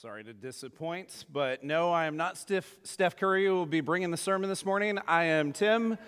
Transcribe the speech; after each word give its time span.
Sorry 0.00 0.22
to 0.22 0.32
disappoint, 0.32 1.24
but 1.32 1.64
no, 1.64 1.90
I 1.90 2.04
am 2.04 2.16
not 2.16 2.38
Steph, 2.38 2.72
Steph 2.84 3.16
Curry 3.16 3.46
who 3.46 3.54
will 3.54 3.66
be 3.66 3.80
bringing 3.80 4.12
the 4.12 4.16
sermon 4.16 4.48
this 4.48 4.64
morning. 4.64 4.96
I 5.08 5.24
am 5.24 5.52
Tim. 5.52 5.98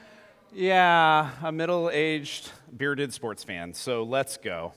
Yeah, 0.53 1.33
a 1.43 1.51
middle 1.51 1.91
aged, 1.93 2.53
bearded 2.77 3.13
sports 3.13 3.43
fan. 3.43 3.75
So 3.75 4.05
let's 4.05 4.37
go. 4.37 4.75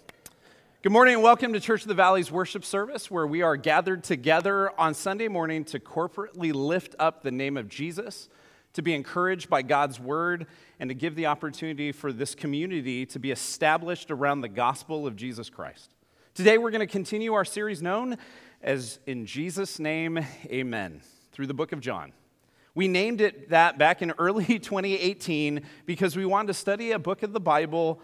Good 0.81 0.91
morning 0.91 1.13
and 1.13 1.21
welcome 1.21 1.53
to 1.53 1.59
Church 1.59 1.83
of 1.83 1.89
the 1.89 1.93
Valley's 1.93 2.31
worship 2.31 2.65
service, 2.65 3.11
where 3.11 3.27
we 3.27 3.43
are 3.43 3.55
gathered 3.55 4.03
together 4.03 4.71
on 4.79 4.95
Sunday 4.95 5.27
morning 5.27 5.63
to 5.65 5.79
corporately 5.79 6.51
lift 6.51 6.95
up 6.97 7.21
the 7.21 7.29
name 7.29 7.55
of 7.55 7.69
Jesus, 7.69 8.29
to 8.73 8.81
be 8.81 8.95
encouraged 8.95 9.47
by 9.47 9.61
God's 9.61 9.99
word, 9.99 10.47
and 10.79 10.89
to 10.89 10.95
give 10.95 11.13
the 11.13 11.27
opportunity 11.27 11.91
for 11.91 12.11
this 12.11 12.33
community 12.33 13.05
to 13.05 13.19
be 13.19 13.29
established 13.29 14.09
around 14.09 14.41
the 14.41 14.49
gospel 14.49 15.05
of 15.05 15.15
Jesus 15.15 15.51
Christ. 15.51 15.93
Today, 16.35 16.57
we're 16.57 16.71
going 16.71 16.79
to 16.79 16.87
continue 16.87 17.35
our 17.35 17.45
series 17.45 17.83
known 17.83 18.17
as 18.63 18.97
In 19.05 19.27
Jesus' 19.27 19.77
Name, 19.77 20.17
Amen, 20.47 21.01
through 21.31 21.45
the 21.45 21.53
book 21.53 21.73
of 21.73 21.79
John. 21.79 22.11
We 22.73 22.87
named 22.87 23.21
it 23.21 23.51
that 23.51 23.77
back 23.77 24.01
in 24.01 24.13
early 24.17 24.45
2018 24.59 25.61
because 25.85 26.17
we 26.17 26.25
wanted 26.25 26.47
to 26.47 26.55
study 26.55 26.89
a 26.89 26.97
book 26.97 27.21
of 27.21 27.33
the 27.33 27.39
Bible 27.39 28.01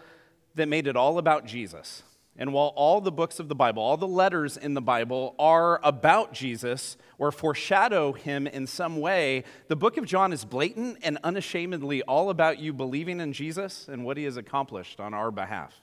that 0.54 0.68
made 0.68 0.86
it 0.86 0.94
all 0.94 1.18
about 1.18 1.44
Jesus. 1.44 2.04
And 2.36 2.52
while 2.52 2.72
all 2.76 3.00
the 3.00 3.10
books 3.10 3.40
of 3.40 3.48
the 3.48 3.56
Bible, 3.56 3.82
all 3.82 3.96
the 3.96 4.06
letters 4.06 4.56
in 4.56 4.74
the 4.74 4.80
Bible 4.80 5.34
are 5.40 5.80
about 5.82 6.32
Jesus 6.32 6.96
or 7.18 7.32
foreshadow 7.32 8.12
him 8.12 8.46
in 8.46 8.68
some 8.68 9.00
way, 9.00 9.42
the 9.66 9.74
book 9.74 9.96
of 9.96 10.06
John 10.06 10.32
is 10.32 10.44
blatant 10.44 10.98
and 11.02 11.18
unashamedly 11.24 12.02
all 12.02 12.30
about 12.30 12.60
you 12.60 12.72
believing 12.72 13.18
in 13.18 13.32
Jesus 13.32 13.88
and 13.88 14.04
what 14.04 14.16
he 14.16 14.22
has 14.22 14.36
accomplished 14.36 15.00
on 15.00 15.14
our 15.14 15.32
behalf. 15.32 15.82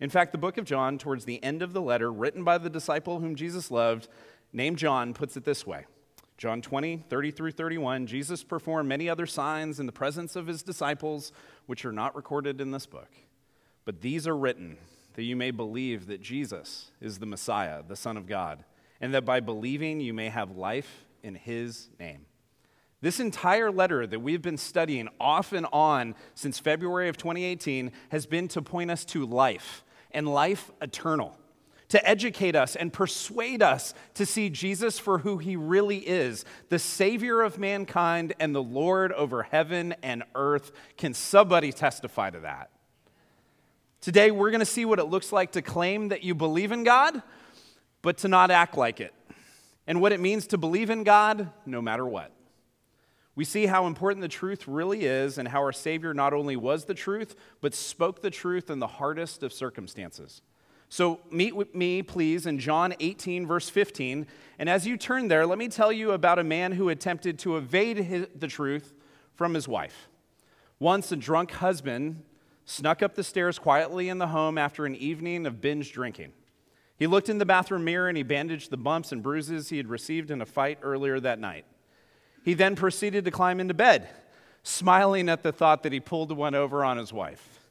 In 0.00 0.10
fact, 0.10 0.32
the 0.32 0.38
book 0.38 0.58
of 0.58 0.64
John, 0.64 0.96
towards 0.96 1.24
the 1.24 1.42
end 1.42 1.60
of 1.60 1.72
the 1.72 1.82
letter, 1.82 2.12
written 2.12 2.44
by 2.44 2.58
the 2.58 2.70
disciple 2.70 3.18
whom 3.18 3.34
Jesus 3.34 3.70
loved, 3.70 4.08
named 4.52 4.78
John, 4.78 5.12
puts 5.12 5.36
it 5.36 5.44
this 5.44 5.66
way 5.66 5.86
John 6.36 6.62
20, 6.62 7.04
30 7.08 7.30
through 7.32 7.50
31 7.50 8.06
Jesus 8.06 8.44
performed 8.44 8.88
many 8.88 9.08
other 9.08 9.26
signs 9.26 9.80
in 9.80 9.86
the 9.86 9.92
presence 9.92 10.36
of 10.36 10.46
his 10.46 10.62
disciples, 10.62 11.32
which 11.66 11.84
are 11.84 11.92
not 11.92 12.14
recorded 12.14 12.60
in 12.60 12.70
this 12.70 12.86
book. 12.86 13.10
But 13.84 14.00
these 14.00 14.26
are 14.26 14.36
written 14.36 14.78
that 15.14 15.24
you 15.24 15.34
may 15.34 15.50
believe 15.50 16.06
that 16.06 16.22
Jesus 16.22 16.92
is 17.00 17.18
the 17.18 17.26
Messiah, 17.26 17.82
the 17.82 17.96
Son 17.96 18.16
of 18.16 18.28
God, 18.28 18.64
and 19.00 19.12
that 19.14 19.24
by 19.24 19.40
believing 19.40 20.00
you 20.00 20.14
may 20.14 20.28
have 20.28 20.56
life 20.56 21.06
in 21.24 21.34
his 21.34 21.88
name. 21.98 22.26
This 23.00 23.18
entire 23.18 23.70
letter 23.70 24.06
that 24.06 24.20
we've 24.20 24.42
been 24.42 24.56
studying 24.56 25.08
off 25.20 25.52
and 25.52 25.66
on 25.72 26.14
since 26.34 26.58
February 26.58 27.08
of 27.08 27.16
2018 27.16 27.90
has 28.10 28.26
been 28.26 28.46
to 28.48 28.62
point 28.62 28.90
us 28.92 29.04
to 29.06 29.26
life 29.26 29.84
and 30.10 30.28
life 30.28 30.70
eternal, 30.80 31.36
to 31.88 32.08
educate 32.08 32.54
us 32.54 32.76
and 32.76 32.92
persuade 32.92 33.62
us 33.62 33.94
to 34.14 34.26
see 34.26 34.50
Jesus 34.50 34.98
for 34.98 35.18
who 35.18 35.38
he 35.38 35.56
really 35.56 35.98
is 35.98 36.44
the 36.68 36.78
Savior 36.78 37.40
of 37.40 37.58
mankind 37.58 38.34
and 38.38 38.54
the 38.54 38.62
Lord 38.62 39.12
over 39.12 39.42
heaven 39.42 39.94
and 40.02 40.22
earth. 40.34 40.72
Can 40.96 41.14
somebody 41.14 41.72
testify 41.72 42.30
to 42.30 42.40
that? 42.40 42.70
Today, 44.00 44.30
we're 44.30 44.50
going 44.50 44.60
to 44.60 44.66
see 44.66 44.84
what 44.84 44.98
it 44.98 45.06
looks 45.06 45.32
like 45.32 45.52
to 45.52 45.62
claim 45.62 46.08
that 46.08 46.22
you 46.22 46.34
believe 46.34 46.72
in 46.72 46.84
God, 46.84 47.22
but 48.02 48.18
to 48.18 48.28
not 48.28 48.50
act 48.50 48.76
like 48.76 49.00
it, 49.00 49.12
and 49.86 50.00
what 50.00 50.12
it 50.12 50.20
means 50.20 50.46
to 50.48 50.58
believe 50.58 50.90
in 50.90 51.02
God 51.04 51.50
no 51.66 51.82
matter 51.82 52.06
what. 52.06 52.32
We 53.38 53.44
see 53.44 53.66
how 53.66 53.86
important 53.86 54.20
the 54.20 54.26
truth 54.26 54.66
really 54.66 55.04
is 55.04 55.38
and 55.38 55.46
how 55.46 55.60
our 55.60 55.70
Savior 55.70 56.12
not 56.12 56.32
only 56.32 56.56
was 56.56 56.86
the 56.86 56.92
truth, 56.92 57.36
but 57.60 57.72
spoke 57.72 58.20
the 58.20 58.32
truth 58.32 58.68
in 58.68 58.80
the 58.80 58.88
hardest 58.88 59.44
of 59.44 59.52
circumstances. 59.52 60.42
So, 60.88 61.20
meet 61.30 61.54
with 61.54 61.72
me, 61.72 62.02
please, 62.02 62.46
in 62.46 62.58
John 62.58 62.94
18, 62.98 63.46
verse 63.46 63.68
15. 63.68 64.26
And 64.58 64.68
as 64.68 64.88
you 64.88 64.96
turn 64.96 65.28
there, 65.28 65.46
let 65.46 65.56
me 65.56 65.68
tell 65.68 65.92
you 65.92 66.10
about 66.10 66.40
a 66.40 66.42
man 66.42 66.72
who 66.72 66.88
attempted 66.88 67.38
to 67.38 67.56
evade 67.56 67.98
his, 67.98 68.26
the 68.34 68.48
truth 68.48 68.92
from 69.36 69.54
his 69.54 69.68
wife. 69.68 70.08
Once, 70.80 71.12
a 71.12 71.16
drunk 71.16 71.52
husband 71.52 72.24
snuck 72.64 73.04
up 73.04 73.14
the 73.14 73.22
stairs 73.22 73.56
quietly 73.56 74.08
in 74.08 74.18
the 74.18 74.26
home 74.26 74.58
after 74.58 74.84
an 74.84 74.96
evening 74.96 75.46
of 75.46 75.60
binge 75.60 75.92
drinking. 75.92 76.32
He 76.98 77.06
looked 77.06 77.28
in 77.28 77.38
the 77.38 77.46
bathroom 77.46 77.84
mirror 77.84 78.08
and 78.08 78.16
he 78.16 78.24
bandaged 78.24 78.70
the 78.70 78.76
bumps 78.76 79.12
and 79.12 79.22
bruises 79.22 79.68
he 79.68 79.76
had 79.76 79.86
received 79.86 80.32
in 80.32 80.42
a 80.42 80.46
fight 80.46 80.80
earlier 80.82 81.20
that 81.20 81.38
night. 81.38 81.66
He 82.44 82.54
then 82.54 82.76
proceeded 82.76 83.24
to 83.24 83.30
climb 83.30 83.60
into 83.60 83.74
bed, 83.74 84.08
smiling 84.62 85.28
at 85.28 85.42
the 85.42 85.52
thought 85.52 85.82
that 85.82 85.92
he 85.92 86.00
pulled 86.00 86.32
one 86.32 86.54
over 86.54 86.84
on 86.84 86.96
his 86.96 87.12
wife. 87.12 87.70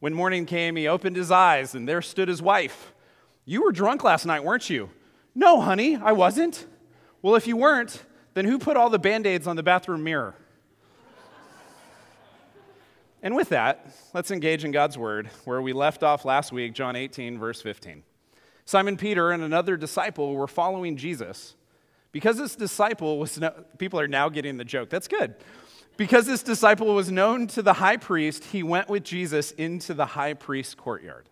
When 0.00 0.14
morning 0.14 0.46
came, 0.46 0.76
he 0.76 0.86
opened 0.86 1.16
his 1.16 1.30
eyes, 1.30 1.74
and 1.74 1.88
there 1.88 2.02
stood 2.02 2.28
his 2.28 2.40
wife. 2.40 2.92
You 3.44 3.62
were 3.62 3.72
drunk 3.72 4.04
last 4.04 4.26
night, 4.26 4.44
weren't 4.44 4.70
you? 4.70 4.90
No, 5.34 5.60
honey, 5.60 5.96
I 5.96 6.12
wasn't. 6.12 6.66
Well, 7.22 7.34
if 7.34 7.46
you 7.46 7.56
weren't, 7.56 8.04
then 8.34 8.44
who 8.44 8.58
put 8.58 8.76
all 8.76 8.90
the 8.90 8.98
band 8.98 9.26
aids 9.26 9.46
on 9.46 9.56
the 9.56 9.62
bathroom 9.62 10.04
mirror? 10.04 10.34
and 13.22 13.34
with 13.34 13.48
that, 13.48 13.88
let's 14.14 14.30
engage 14.30 14.64
in 14.64 14.70
God's 14.70 14.96
word, 14.96 15.28
where 15.44 15.60
we 15.60 15.72
left 15.72 16.02
off 16.02 16.24
last 16.24 16.52
week, 16.52 16.74
John 16.74 16.94
18, 16.94 17.38
verse 17.38 17.60
15. 17.60 18.04
Simon 18.64 18.96
Peter 18.96 19.32
and 19.32 19.42
another 19.42 19.76
disciple 19.76 20.34
were 20.34 20.46
following 20.46 20.96
Jesus 20.96 21.54
because 22.12 22.36
this 22.36 22.56
disciple 22.56 23.18
was, 23.18 23.38
no, 23.38 23.50
people 23.78 24.00
are 24.00 24.08
now 24.08 24.28
getting 24.28 24.56
the 24.56 24.64
joke. 24.64 24.90
That's 24.90 25.08
good. 25.08 25.34
Because 25.96 26.26
this 26.26 26.42
disciple 26.42 26.94
was 26.94 27.10
known 27.10 27.48
to 27.48 27.62
the 27.62 27.74
high 27.74 27.96
priest, 27.96 28.44
he 28.44 28.62
went 28.62 28.88
with 28.88 29.02
Jesus 29.02 29.50
into 29.52 29.94
the 29.94 30.06
high 30.06 30.34
priest's 30.34 30.74
courtyard. 30.74 31.28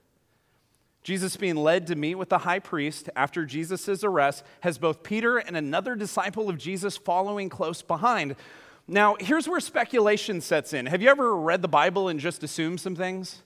Jesus 1.04 1.36
being 1.36 1.54
led 1.54 1.86
to 1.86 1.94
meet 1.94 2.16
with 2.16 2.30
the 2.30 2.38
high 2.38 2.58
priest 2.58 3.08
after 3.14 3.46
Jesus' 3.46 4.02
arrest 4.02 4.42
has 4.60 4.76
both 4.76 5.04
Peter 5.04 5.38
and 5.38 5.56
another 5.56 5.94
disciple 5.94 6.48
of 6.48 6.58
Jesus 6.58 6.96
following 6.96 7.48
close 7.48 7.80
behind. 7.80 8.34
Now, 8.88 9.16
here's 9.20 9.48
where 9.48 9.60
speculation 9.60 10.40
sets 10.40 10.72
in. 10.72 10.86
Have 10.86 11.00
you 11.00 11.08
ever 11.08 11.36
read 11.36 11.62
the 11.62 11.68
Bible 11.68 12.08
and 12.08 12.18
just 12.18 12.42
assumed 12.42 12.80
some 12.80 12.96
things? 12.96 13.42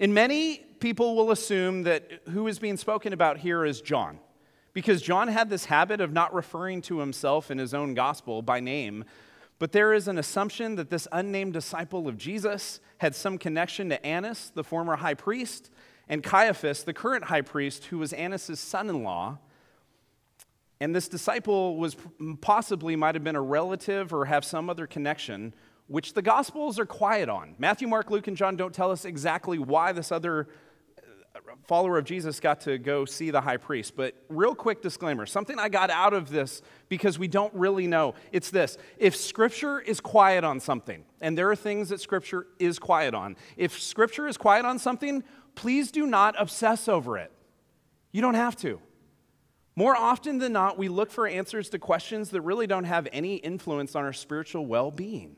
In 0.00 0.12
many, 0.14 0.58
people 0.80 1.14
will 1.14 1.30
assume 1.30 1.84
that 1.84 2.10
who 2.30 2.48
is 2.48 2.58
being 2.58 2.76
spoken 2.76 3.12
about 3.12 3.38
here 3.38 3.64
is 3.64 3.80
John 3.80 4.18
because 4.76 5.00
John 5.00 5.28
had 5.28 5.48
this 5.48 5.64
habit 5.64 6.02
of 6.02 6.12
not 6.12 6.34
referring 6.34 6.82
to 6.82 6.98
himself 6.98 7.50
in 7.50 7.56
his 7.56 7.72
own 7.72 7.94
gospel 7.94 8.42
by 8.42 8.60
name. 8.60 9.06
But 9.58 9.72
there 9.72 9.94
is 9.94 10.06
an 10.06 10.18
assumption 10.18 10.74
that 10.74 10.90
this 10.90 11.08
unnamed 11.12 11.54
disciple 11.54 12.06
of 12.06 12.18
Jesus 12.18 12.80
had 12.98 13.14
some 13.14 13.38
connection 13.38 13.88
to 13.88 14.04
Annas, 14.04 14.52
the 14.54 14.62
former 14.62 14.96
high 14.96 15.14
priest, 15.14 15.70
and 16.10 16.22
Caiaphas, 16.22 16.84
the 16.84 16.92
current 16.92 17.24
high 17.24 17.40
priest, 17.40 17.86
who 17.86 17.96
was 17.96 18.12
Annas' 18.12 18.60
son 18.60 18.90
in 18.90 19.02
law. 19.02 19.38
And 20.78 20.94
this 20.94 21.08
disciple 21.08 21.78
was 21.78 21.96
possibly 22.42 22.96
might 22.96 23.14
have 23.14 23.24
been 23.24 23.34
a 23.34 23.40
relative 23.40 24.12
or 24.12 24.26
have 24.26 24.44
some 24.44 24.68
other 24.68 24.86
connection, 24.86 25.54
which 25.86 26.12
the 26.12 26.20
Gospels 26.20 26.78
are 26.78 26.84
quiet 26.84 27.30
on. 27.30 27.54
Matthew, 27.58 27.88
Mark, 27.88 28.10
Luke, 28.10 28.28
and 28.28 28.36
John 28.36 28.56
don't 28.56 28.74
tell 28.74 28.90
us 28.90 29.06
exactly 29.06 29.58
why 29.58 29.92
this 29.92 30.12
other 30.12 30.48
follower 31.66 31.98
of 31.98 32.04
Jesus 32.04 32.40
got 32.40 32.60
to 32.62 32.78
go 32.78 33.04
see 33.04 33.30
the 33.30 33.40
high 33.40 33.56
priest. 33.56 33.94
But, 33.96 34.14
real 34.28 34.54
quick 34.54 34.82
disclaimer 34.82 35.26
something 35.26 35.58
I 35.58 35.68
got 35.68 35.90
out 35.90 36.14
of 36.14 36.30
this 36.30 36.62
because 36.88 37.18
we 37.18 37.28
don't 37.28 37.52
really 37.54 37.86
know 37.86 38.14
it's 38.32 38.50
this. 38.50 38.78
If 38.98 39.16
Scripture 39.16 39.80
is 39.80 40.00
quiet 40.00 40.44
on 40.44 40.60
something, 40.60 41.04
and 41.20 41.36
there 41.36 41.50
are 41.50 41.56
things 41.56 41.88
that 41.88 42.00
Scripture 42.00 42.46
is 42.58 42.78
quiet 42.78 43.14
on, 43.14 43.36
if 43.56 43.80
Scripture 43.80 44.28
is 44.28 44.36
quiet 44.36 44.64
on 44.64 44.78
something, 44.78 45.22
please 45.54 45.90
do 45.90 46.06
not 46.06 46.34
obsess 46.38 46.88
over 46.88 47.18
it. 47.18 47.32
You 48.12 48.22
don't 48.22 48.34
have 48.34 48.56
to. 48.56 48.80
More 49.74 49.94
often 49.94 50.38
than 50.38 50.52
not, 50.52 50.78
we 50.78 50.88
look 50.88 51.10
for 51.10 51.26
answers 51.26 51.68
to 51.70 51.78
questions 51.78 52.30
that 52.30 52.40
really 52.40 52.66
don't 52.66 52.84
have 52.84 53.06
any 53.12 53.36
influence 53.36 53.94
on 53.94 54.04
our 54.04 54.12
spiritual 54.14 54.64
well 54.64 54.90
being. 54.90 55.36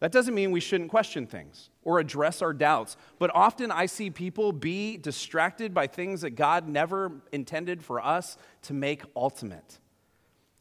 That 0.00 0.12
doesn't 0.12 0.34
mean 0.34 0.50
we 0.50 0.60
shouldn't 0.60 0.90
question 0.90 1.26
things 1.26 1.70
or 1.82 1.98
address 1.98 2.42
our 2.42 2.52
doubts, 2.52 2.96
but 3.18 3.30
often 3.34 3.70
I 3.70 3.86
see 3.86 4.10
people 4.10 4.52
be 4.52 4.98
distracted 4.98 5.72
by 5.72 5.86
things 5.86 6.20
that 6.20 6.30
God 6.30 6.68
never 6.68 7.12
intended 7.32 7.82
for 7.82 8.04
us 8.04 8.36
to 8.62 8.74
make 8.74 9.02
ultimate. 9.14 9.78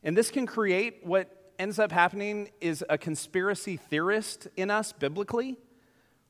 And 0.04 0.16
this 0.16 0.32
can 0.32 0.46
create 0.46 1.00
what 1.04 1.52
ends 1.60 1.80
up 1.80 1.92
happening 1.92 2.50
is 2.62 2.84
a 2.90 2.98
conspiracy 2.98 3.76
theorist 3.76 4.48
in 4.56 4.72
us 4.72 4.94
biblically, 4.94 5.58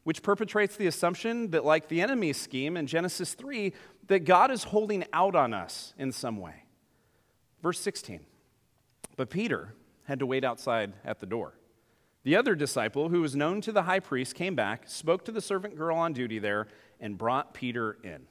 which 0.03 0.23
perpetrates 0.23 0.75
the 0.75 0.87
assumption 0.87 1.51
that, 1.51 1.65
like 1.65 1.87
the 1.87 2.01
enemy's 2.01 2.39
scheme 2.39 2.77
in 2.77 2.87
Genesis 2.87 3.33
3, 3.33 3.73
that 4.07 4.19
God 4.19 4.51
is 4.51 4.65
holding 4.65 5.03
out 5.13 5.35
on 5.35 5.53
us 5.53 5.93
in 5.97 6.11
some 6.11 6.37
way. 6.37 6.63
Verse 7.61 7.79
16. 7.79 8.21
But 9.17 9.29
Peter 9.29 9.73
had 10.03 10.19
to 10.19 10.25
wait 10.25 10.43
outside 10.43 10.93
at 11.03 11.19
the 11.19 11.25
door. 11.25 11.53
The 12.25 12.35
other 12.35 12.55
disciple, 12.55 13.09
who 13.09 13.21
was 13.21 13.35
known 13.35 13.61
to 13.61 13.71
the 13.71 13.83
high 13.83 13.99
priest, 13.99 14.33
came 14.33 14.55
back, 14.55 14.89
spoke 14.89 15.25
to 15.25 15.31
the 15.31 15.41
servant 15.41 15.77
girl 15.77 15.95
on 15.95 16.11
duty 16.11 16.39
there, 16.39 16.67
and 16.99 17.19
brought 17.19 17.53
Peter 17.53 17.99
in. 18.03 18.23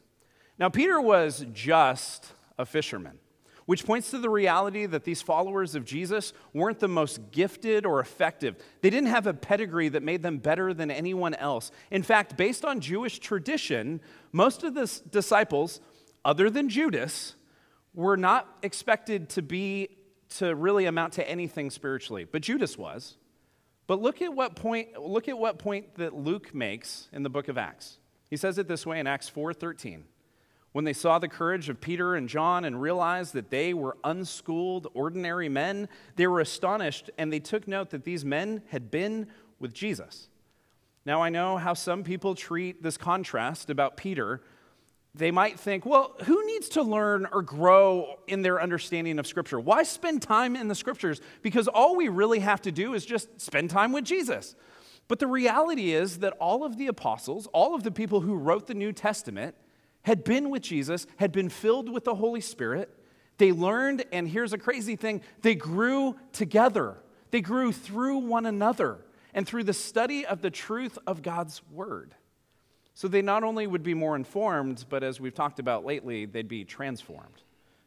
Now, 0.59 0.69
Peter 0.69 1.01
was 1.01 1.47
just 1.53 2.33
a 2.59 2.67
fisherman, 2.67 3.21
which 3.67 3.87
points 3.87 4.11
to 4.11 4.19
the 4.19 4.29
reality 4.29 4.87
that 4.87 5.05
these 5.05 5.23
followers 5.23 5.77
of 5.77 5.85
Jesus 5.85 6.33
weren't 6.53 6.81
the 6.81 6.89
most 6.89 7.31
gifted 7.31 7.87
or 7.87 8.01
effective. 8.01 8.57
They 8.81 8.91
didn't 8.91 9.11
have 9.11 9.29
a 9.29 9.35
pedigree 9.35 9.91
that 9.91 10.03
made 10.03 10.25
them 10.25 10.39
better 10.39 10.75
than 10.75 10.91
anyone 10.91 11.35
else. 11.35 11.71
In 11.93 12.03
fact, 12.03 12.37
based 12.37 12.65
on 12.65 12.81
Jewish 12.81 13.21
tradition, 13.21 14.01
most 14.33 14.65
of 14.65 14.75
the 14.75 14.91
disciples, 15.09 15.81
other 16.25 16.51
than 16.51 16.69
Judas, 16.69 17.37
were 17.95 18.17
not 18.17 18.59
expected 18.65 19.29
to 19.31 19.43
be 19.43 19.89
to 20.39 20.53
really 20.57 20.87
amount 20.87 21.13
to 21.13 21.31
anything 21.31 21.71
spiritually, 21.71 22.25
but 22.25 22.43
Judas 22.43 22.77
was. 22.77 23.19
But 23.87 24.01
look 24.01 24.23
at 24.23 24.33
what 24.33 24.57
point 24.57 25.01
look 25.01 25.29
at 25.29 25.39
what 25.39 25.59
point 25.59 25.97
that 25.97 26.15
Luke 26.15 26.55
makes 26.55 27.09
in 27.13 27.23
the 27.23 27.31
book 27.31 27.49
of 27.49 27.59
Acts. 27.59 27.99
He 28.31 28.37
says 28.37 28.59
it 28.59 28.69
this 28.69 28.87
way 28.87 28.99
in 28.99 29.07
Acts 29.07 29.29
4:13. 29.29 30.05
When 30.73 30.85
they 30.85 30.93
saw 30.93 31.21
the 31.21 31.29
courage 31.29 31.69
of 31.69 31.81
Peter 31.81 32.17
and 32.17 32.29
John 32.29 32.65
and 32.65 32.81
realized 32.83 33.33
that 33.35 33.51
they 33.51 33.75
were 33.75 33.97
unschooled, 34.03 34.89
ordinary 34.93 35.49
men, 35.49 35.89
they 36.17 36.27
were 36.27 36.41
astonished 36.41 37.11
and 37.17 37.33
they 37.33 37.39
took 37.39 37.69
note 37.69 37.91
that 37.91 38.03
these 38.03 38.25
men 38.25 38.63
had 38.71 38.91
been 38.91 39.29
with 39.61 39.73
Jesus. 39.73 40.29
Now, 41.07 41.23
I 41.23 41.29
know 41.29 41.59
how 41.59 41.75
some 41.75 42.03
people 42.03 42.35
treat 42.35 42.83
this 42.83 42.97
contrast 42.97 43.71
about 43.71 43.97
Peter. 43.97 44.43
They 45.17 45.31
might 45.31 45.61
think, 45.61 45.87
well, 45.87 46.17
who 46.25 46.45
needs 46.45 46.71
to 46.71 46.83
learn 46.83 47.29
or 47.31 47.43
grow 47.43 48.19
in 48.27 48.43
their 48.43 48.61
understanding 48.61 49.21
of 49.21 49.27
Scripture? 49.29 49.61
Why 49.61 49.85
spend 49.85 50.23
time 50.23 50.57
in 50.57 50.67
the 50.67 50.75
Scriptures? 50.75 51.21
Because 51.41 51.69
all 51.69 51.95
we 51.95 52.09
really 52.09 52.41
have 52.41 52.63
to 52.63 52.73
do 52.73 52.95
is 52.95 53.07
just 53.07 53.41
spend 53.41 53.71
time 53.71 53.93
with 53.93 54.05
Jesus. 54.05 54.57
But 55.07 55.21
the 55.21 55.29
reality 55.29 55.93
is 55.93 56.19
that 56.19 56.33
all 56.41 56.65
of 56.65 56.79
the 56.79 56.89
apostles, 56.89 57.47
all 57.53 57.77
of 57.77 57.85
the 57.85 57.93
people 57.93 58.23
who 58.23 58.35
wrote 58.35 58.67
the 58.67 58.75
New 58.75 58.93
Testament, 58.93 59.55
had 60.03 60.25
been 60.25 60.51
with 60.51 60.63
Jesus, 60.63 61.07
had 61.17 61.31
been 61.31 61.49
filled 61.49 61.89
with 61.89 62.05
the 62.05 62.17
Holy 62.17 62.41
Spirit. 62.41 62.91
They 63.39 63.53
learned, 63.53 64.05
and 64.13 64.29
here's 64.29 64.53
a 64.53 64.59
crazy 64.59 64.97
thing 64.97 65.23
they 65.43 65.55
grew 65.55 66.17
together. 66.33 66.97
They 67.31 67.41
grew 67.41 67.71
through 67.71 68.19
one 68.19 68.47
another 68.47 68.99
and 69.33 69.47
through 69.47 69.65
the 69.65 69.73
study 69.73 70.27
of 70.27 70.41
the 70.41 70.51
truth 70.51 70.99
of 71.07 71.23
God's 71.23 71.63
Word. 71.71 72.15
So 72.95 73.09
they 73.09 73.23
not 73.23 73.43
only 73.43 73.67
would 73.67 73.83
be 73.83 73.95
more 73.95 74.15
informed, 74.15 74.85
but 74.89 75.03
as 75.03 75.21
we've 75.21 75.35
talked 75.35 75.59
about 75.59 75.85
lately, 75.85 76.27
they'd 76.27 76.49
be 76.49 76.65
transformed 76.65 77.43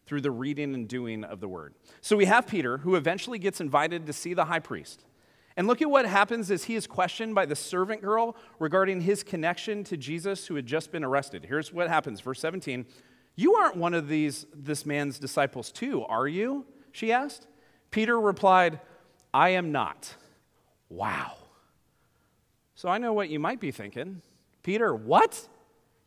through 0.06 0.21
the 0.21 0.31
reading 0.31 0.74
and 0.74 0.88
doing 0.88 1.24
of 1.24 1.39
the 1.39 1.48
Word. 1.48 1.74
So 2.01 2.15
we 2.15 2.25
have 2.25 2.48
Peter, 2.48 2.80
who 2.80 2.95
eventually 2.95 3.39
gets 3.39 3.62
invited 3.62 4.06
to 4.06 4.13
see 4.13 4.33
the 4.33 4.45
high 4.45 4.59
priest. 4.59 5.04
And 5.56 5.65
look 5.65 5.81
at 5.81 5.89
what 5.89 6.06
happens 6.06 6.51
as 6.51 6.65
he 6.65 6.75
is 6.75 6.86
questioned 6.86 7.33
by 7.33 7.45
the 7.45 7.56
servant 7.56 8.01
girl 8.01 8.36
regarding 8.59 9.01
his 9.01 9.24
connection 9.24 9.83
to 9.86 9.98
Jesus 9.98 10.45
who 10.45 10.56
had 10.56 10.65
just 10.65 10.92
been 10.92 11.04
arrested. 11.04 11.45
Here's 11.45 11.74
what 11.74 11.89
happens, 11.89 12.21
verse 12.21 12.39
17. 12.39 12.86
You 13.36 13.56
aren't 13.56 13.75
one 13.75 13.94
of 13.94 14.07
these 14.07 14.45
this 14.54 14.86
man's 14.86 15.19
disciples 15.19 15.71
too, 15.71 16.04
are 16.06 16.27
you? 16.27 16.65
she 16.92 17.12
asked. 17.12 17.48
Peter 17.92 18.19
replied, 18.19 18.80
I 19.33 19.50
am 19.50 19.71
not. 19.71 20.15
Wow. 20.89 21.33
So 22.75 22.89
I 22.89 22.98
know 22.98 23.13
what 23.13 23.30
you 23.30 23.39
might 23.39 23.59
be 23.59 23.71
thinking. 23.71 24.21
Peter, 24.67 24.93
what? 24.93 25.47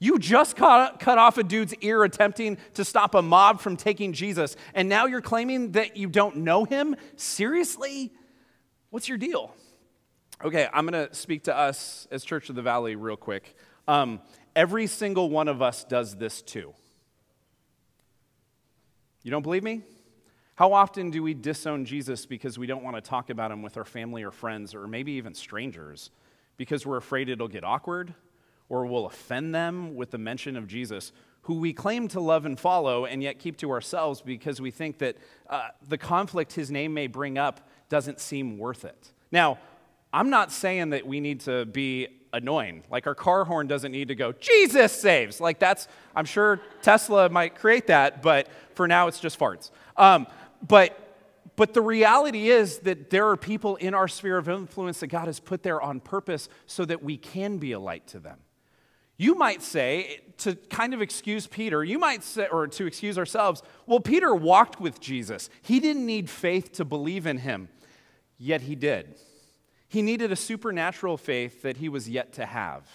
You 0.00 0.18
just 0.18 0.54
cut, 0.54 1.00
cut 1.00 1.16
off 1.16 1.38
a 1.38 1.42
dude's 1.42 1.72
ear 1.80 2.04
attempting 2.04 2.58
to 2.74 2.84
stop 2.84 3.14
a 3.14 3.22
mob 3.22 3.58
from 3.58 3.74
taking 3.74 4.12
Jesus, 4.12 4.54
and 4.74 4.86
now 4.86 5.06
you're 5.06 5.22
claiming 5.22 5.72
that 5.72 5.96
you 5.96 6.10
don't 6.10 6.36
know 6.36 6.66
him? 6.66 6.94
Seriously? 7.16 8.12
What's 8.90 9.08
your 9.08 9.16
deal? 9.16 9.54
Okay, 10.44 10.68
I'm 10.74 10.86
going 10.86 11.08
to 11.08 11.14
speak 11.14 11.44
to 11.44 11.56
us 11.56 12.06
as 12.10 12.22
Church 12.22 12.50
of 12.50 12.54
the 12.54 12.60
Valley 12.60 12.96
real 12.96 13.16
quick. 13.16 13.56
Um, 13.88 14.20
every 14.54 14.88
single 14.88 15.30
one 15.30 15.48
of 15.48 15.62
us 15.62 15.82
does 15.84 16.16
this 16.16 16.42
too. 16.42 16.74
You 19.22 19.30
don't 19.30 19.40
believe 19.40 19.62
me? 19.62 19.80
How 20.56 20.74
often 20.74 21.10
do 21.10 21.22
we 21.22 21.32
disown 21.32 21.86
Jesus 21.86 22.26
because 22.26 22.58
we 22.58 22.66
don't 22.66 22.82
want 22.82 22.96
to 22.96 23.00
talk 23.00 23.30
about 23.30 23.52
him 23.52 23.62
with 23.62 23.78
our 23.78 23.86
family 23.86 24.22
or 24.22 24.30
friends 24.30 24.74
or 24.74 24.86
maybe 24.86 25.12
even 25.12 25.32
strangers 25.32 26.10
because 26.58 26.84
we're 26.84 26.98
afraid 26.98 27.30
it'll 27.30 27.48
get 27.48 27.64
awkward 27.64 28.14
or 28.70 28.86
we'll 28.86 29.04
offend 29.04 29.54
them 29.54 29.94
with 29.94 30.12
the 30.12 30.18
mention 30.18 30.56
of 30.56 30.66
Jesus, 30.66 31.12
who 31.42 31.58
we 31.58 31.74
claim 31.74 32.08
to 32.08 32.20
love 32.20 32.46
and 32.46 32.58
follow 32.58 33.04
and 33.04 33.22
yet 33.22 33.38
keep 33.38 33.58
to 33.58 33.70
ourselves 33.70 34.22
because 34.22 34.60
we 34.60 34.70
think 34.70 34.98
that 34.98 35.16
uh, 35.50 35.68
the 35.86 35.98
conflict 35.98 36.52
his 36.54 36.70
name 36.70 36.94
may 36.94 37.06
bring 37.06 37.36
up 37.36 37.68
doesn't 37.88 38.20
seem 38.20 38.56
worth 38.56 38.84
it. 38.84 39.12
Now, 39.32 39.58
I'm 40.12 40.30
not 40.30 40.52
saying 40.52 40.90
that 40.90 41.06
we 41.06 41.20
need 41.20 41.40
to 41.40 41.66
be 41.66 42.08
annoying. 42.32 42.84
Like 42.90 43.06
our 43.06 43.14
car 43.14 43.44
horn 43.44 43.66
doesn't 43.66 43.90
need 43.90 44.08
to 44.08 44.14
go, 44.14 44.32
Jesus 44.32 44.92
saves. 44.92 45.40
Like 45.40 45.58
that's, 45.58 45.88
I'm 46.14 46.24
sure 46.24 46.60
Tesla 46.82 47.28
might 47.28 47.56
create 47.56 47.88
that, 47.88 48.22
but 48.22 48.48
for 48.74 48.86
now 48.86 49.08
it's 49.08 49.18
just 49.18 49.38
farts. 49.38 49.70
Um, 49.96 50.26
but, 50.66 50.96
but 51.56 51.74
the 51.74 51.82
reality 51.82 52.50
is 52.50 52.78
that 52.80 53.10
there 53.10 53.28
are 53.28 53.36
people 53.36 53.76
in 53.76 53.94
our 53.94 54.06
sphere 54.08 54.38
of 54.38 54.48
influence 54.48 55.00
that 55.00 55.08
God 55.08 55.26
has 55.26 55.40
put 55.40 55.62
there 55.62 55.80
on 55.80 56.00
purpose 56.00 56.48
so 56.66 56.84
that 56.84 57.02
we 57.02 57.16
can 57.16 57.58
be 57.58 57.72
a 57.72 57.80
light 57.80 58.06
to 58.08 58.20
them. 58.20 58.38
You 59.20 59.34
might 59.34 59.60
say, 59.60 60.20
to 60.38 60.54
kind 60.54 60.94
of 60.94 61.02
excuse 61.02 61.46
Peter, 61.46 61.84
you 61.84 61.98
might 61.98 62.24
say, 62.24 62.48
or 62.50 62.66
to 62.68 62.86
excuse 62.86 63.18
ourselves, 63.18 63.62
well, 63.84 64.00
Peter 64.00 64.34
walked 64.34 64.80
with 64.80 64.98
Jesus. 64.98 65.50
He 65.60 65.78
didn't 65.78 66.06
need 66.06 66.30
faith 66.30 66.72
to 66.72 66.86
believe 66.86 67.26
in 67.26 67.36
him. 67.36 67.68
Yet 68.38 68.62
he 68.62 68.74
did. 68.74 69.16
He 69.88 70.00
needed 70.00 70.32
a 70.32 70.36
supernatural 70.36 71.18
faith 71.18 71.60
that 71.60 71.76
he 71.76 71.90
was 71.90 72.08
yet 72.08 72.32
to 72.32 72.46
have. 72.46 72.88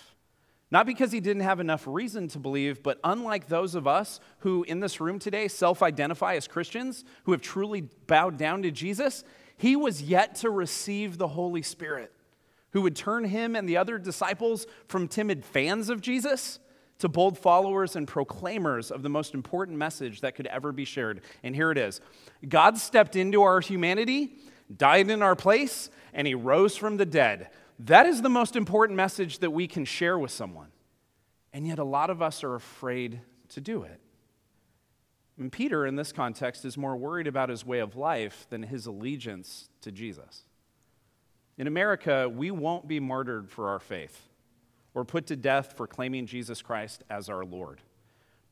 Not 0.72 0.88
because 0.88 1.12
he 1.12 1.20
didn't 1.20 1.44
have 1.44 1.60
enough 1.60 1.84
reason 1.86 2.28
to 2.30 2.40
believe, 2.40 2.82
but 2.82 3.00
unlike 3.04 3.48
those 3.48 3.76
of 3.76 3.86
us 3.86 4.20
who 4.40 4.64
in 4.64 4.80
this 4.80 5.00
room 5.00 5.20
today 5.20 5.48
self 5.48 5.84
identify 5.84 6.34
as 6.34 6.48
Christians, 6.48 7.06
who 7.26 7.34
have 7.34 7.42
truly 7.42 7.82
bowed 8.08 8.40
down 8.40 8.64
to 8.64 8.72
Jesus, 8.72 9.24
he 9.58 9.76
was 9.76 10.02
yet 10.02 10.34
to 10.38 10.50
receive 10.50 11.20
the 11.20 11.28
Holy 11.28 11.62
Spirit, 11.62 12.12
who 12.76 12.82
would 12.82 12.96
turn 12.96 13.24
him 13.24 13.56
and 13.56 13.70
the 13.70 13.78
other 13.78 13.98
disciples 13.98 14.68
from 14.90 15.08
timid 15.08 15.46
fans 15.46 15.88
of 15.88 16.02
Jesus 16.02 16.60
to 17.00 17.08
bold 17.08 17.38
followers 17.38 17.96
and 17.96 18.06
proclaimers 18.06 18.92
of 18.92 19.02
the 19.02 19.08
most 19.08 19.34
important 19.34 19.78
message 19.78 20.20
that 20.20 20.36
could 20.36 20.48
ever 20.48 20.74
be 20.74 20.84
shared. 20.84 21.22
And 21.42 21.56
here 21.56 21.72
it 21.72 21.78
is 21.78 22.02
God 22.48 22.78
stepped 22.78 23.16
into 23.16 23.44
our 23.44 23.62
humanity 23.62 24.34
died 24.76 25.10
in 25.10 25.22
our 25.22 25.36
place, 25.36 25.90
and 26.14 26.28
he 26.28 26.34
rose 26.36 26.76
from 26.76 26.98
the 26.98 27.06
dead. 27.06 27.50
That 27.80 28.06
is 28.06 28.22
the 28.22 28.30
most 28.30 28.56
important 28.56 28.98
message 28.98 29.40
that 29.40 29.52
we 29.52 29.68
can 29.68 29.86
share 29.86 30.18
with 30.18 30.32
someone. 30.32 30.70
And 31.54 31.66
yet, 31.68 31.80
a 31.80 31.84
lot 31.84 32.10
of 32.10 32.22
us 32.22 32.44
are 32.44 32.56
afraid 32.56 33.22
to 33.50 33.62
do 33.62 33.84
it. 33.84 34.02
And 35.38 35.52
Peter, 35.52 35.86
in 35.86 35.96
this 35.96 36.12
context, 36.12 36.66
is 36.66 36.78
more 36.78 36.98
worried 36.98 37.28
about 37.28 37.50
his 37.50 37.66
way 37.66 37.80
of 37.80 37.96
life 37.96 38.48
than 38.50 38.64
his 38.64 38.86
allegiance 38.86 39.70
to 39.82 39.92
Jesus. 39.92 40.44
In 41.58 41.68
America, 41.68 42.28
we 42.28 42.52
won't 42.52 42.88
be 42.88 43.00
martyred 43.00 43.50
for 43.50 43.70
our 43.70 43.80
faith 43.80 44.28
or 44.94 45.06
put 45.06 45.28
to 45.28 45.36
death 45.36 45.74
for 45.78 45.88
claiming 45.88 46.26
Jesus 46.26 46.62
Christ 46.62 47.04
as 47.10 47.30
our 47.30 47.46
Lord. 47.46 47.82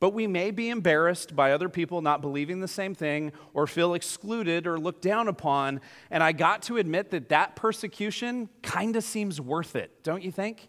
But 0.00 0.10
we 0.10 0.26
may 0.26 0.50
be 0.50 0.68
embarrassed 0.68 1.34
by 1.34 1.52
other 1.52 1.68
people 1.68 2.02
not 2.02 2.20
believing 2.20 2.60
the 2.60 2.68
same 2.68 2.94
thing 2.94 3.32
or 3.54 3.66
feel 3.66 3.94
excluded 3.94 4.66
or 4.66 4.78
looked 4.78 5.02
down 5.02 5.28
upon. 5.28 5.80
And 6.10 6.22
I 6.22 6.32
got 6.32 6.62
to 6.64 6.76
admit 6.76 7.10
that 7.12 7.30
that 7.30 7.56
persecution 7.56 8.48
kind 8.62 8.96
of 8.96 9.04
seems 9.04 9.40
worth 9.40 9.76
it, 9.76 10.02
don't 10.02 10.22
you 10.22 10.32
think? 10.32 10.68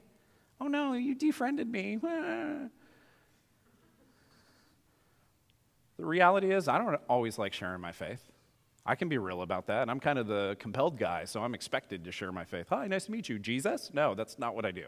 Oh 0.62 0.68
no, 0.68 0.94
you 0.94 1.16
defriended 1.16 1.70
me. 1.70 2.00
The 5.98 6.06
reality 6.06 6.52
is, 6.52 6.68
I 6.68 6.78
don't 6.78 7.00
always 7.08 7.38
like 7.38 7.54
sharing 7.54 7.80
my 7.80 7.94
faith. 7.94 8.22
I 8.86 8.96
can 8.96 9.10
be 9.10 9.18
real 9.18 9.42
about 9.42 9.68
that. 9.68 9.90
I'm 9.90 10.00
kind 10.00 10.20
of 10.20 10.28
the 10.28 10.56
compelled 10.60 10.98
guy, 11.00 11.26
so 11.26 11.42
I'm 11.44 11.56
expected 11.56 12.04
to 12.06 12.12
share 12.12 12.32
my 12.32 12.46
faith. 12.46 12.68
Hi, 12.70 12.88
nice 12.88 13.06
to 13.06 13.12
meet 13.12 13.28
you. 13.30 13.40
Jesus? 13.40 13.90
No, 13.94 14.14
that's 14.14 14.38
not 14.38 14.56
what 14.56 14.66
I 14.66 14.72
do. 14.72 14.88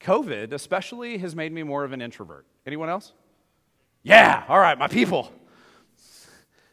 COVID, 0.00 0.52
especially, 0.52 1.18
has 1.18 1.34
made 1.34 1.52
me 1.52 1.64
more 1.64 1.82
of 1.82 1.92
an 1.92 2.00
introvert. 2.00 2.46
Anyone 2.66 2.88
else? 2.88 3.12
Yeah, 4.04 4.44
all 4.48 4.60
right, 4.60 4.78
my 4.78 4.86
people. 4.86 5.32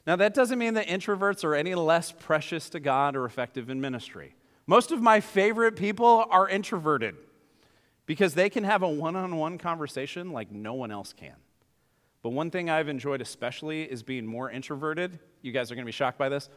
Now, 0.05 0.15
that 0.17 0.35
doesn't 0.35 0.59
mean 0.59 0.75
that 0.75 0.85
introverts 0.87 1.43
are 1.43 1.55
any 1.55 1.73
less 1.73 2.11
precious 2.11 2.69
to 2.69 2.79
God 2.79 3.15
or 3.15 3.25
effective 3.25 3.71
in 3.71 3.81
ministry. 3.81 4.35
Most 4.67 4.91
of 4.91 5.01
my 5.01 5.19
favorite 5.19 5.75
people 5.75 6.25
are 6.29 6.47
introverted 6.47 7.15
because 8.05 8.35
they 8.35 8.49
can 8.49 8.63
have 8.63 8.83
a 8.83 8.87
one 8.87 9.15
on 9.15 9.37
one 9.37 9.57
conversation 9.57 10.31
like 10.31 10.51
no 10.51 10.75
one 10.75 10.91
else 10.91 11.13
can. 11.13 11.35
But 12.25 12.31
one 12.31 12.49
thing 12.49 12.71
I've 12.71 12.89
enjoyed 12.89 13.21
especially 13.21 13.83
is 13.83 14.01
being 14.01 14.25
more 14.25 14.49
introverted. 14.49 15.19
You 15.43 15.51
guys 15.51 15.71
are 15.71 15.75
going 15.75 15.83
to 15.83 15.87
be 15.87 15.91
shocked 15.91 16.17
by 16.17 16.27
this 16.27 16.49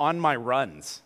on 0.00 0.18
my 0.18 0.34
runs. 0.34 1.02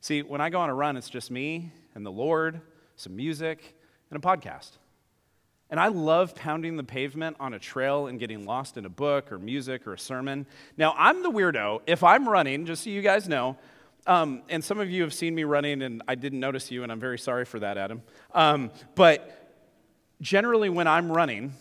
See, 0.00 0.22
when 0.22 0.40
I 0.40 0.50
go 0.50 0.58
on 0.58 0.70
a 0.70 0.74
run, 0.74 0.96
it's 0.96 1.08
just 1.08 1.30
me 1.30 1.70
and 1.94 2.04
the 2.04 2.10
Lord, 2.10 2.60
some 2.96 3.14
music, 3.14 3.76
and 4.10 4.18
a 4.18 4.20
podcast. 4.20 4.72
And 5.70 5.78
I 5.78 5.86
love 5.86 6.34
pounding 6.34 6.76
the 6.76 6.82
pavement 6.82 7.36
on 7.38 7.54
a 7.54 7.60
trail 7.60 8.08
and 8.08 8.18
getting 8.18 8.44
lost 8.44 8.76
in 8.76 8.84
a 8.84 8.90
book 8.90 9.30
or 9.30 9.38
music 9.38 9.86
or 9.86 9.94
a 9.94 9.98
sermon. 10.00 10.46
Now, 10.76 10.96
I'm 10.98 11.22
the 11.22 11.30
weirdo. 11.30 11.82
If 11.86 12.02
I'm 12.02 12.28
running, 12.28 12.66
just 12.66 12.82
so 12.82 12.90
you 12.90 13.02
guys 13.02 13.28
know, 13.28 13.56
um, 14.04 14.42
and 14.48 14.64
some 14.64 14.80
of 14.80 14.90
you 14.90 15.02
have 15.02 15.14
seen 15.14 15.36
me 15.36 15.44
running, 15.44 15.82
and 15.82 16.02
I 16.08 16.16
didn't 16.16 16.40
notice 16.40 16.72
you, 16.72 16.82
and 16.82 16.90
I'm 16.90 16.98
very 16.98 17.18
sorry 17.20 17.44
for 17.44 17.60
that, 17.60 17.78
Adam. 17.78 18.02
Um, 18.34 18.72
but 18.96 19.39
generally, 20.20 20.68
when 20.68 20.86
I'm 20.86 21.10
running, 21.10 21.54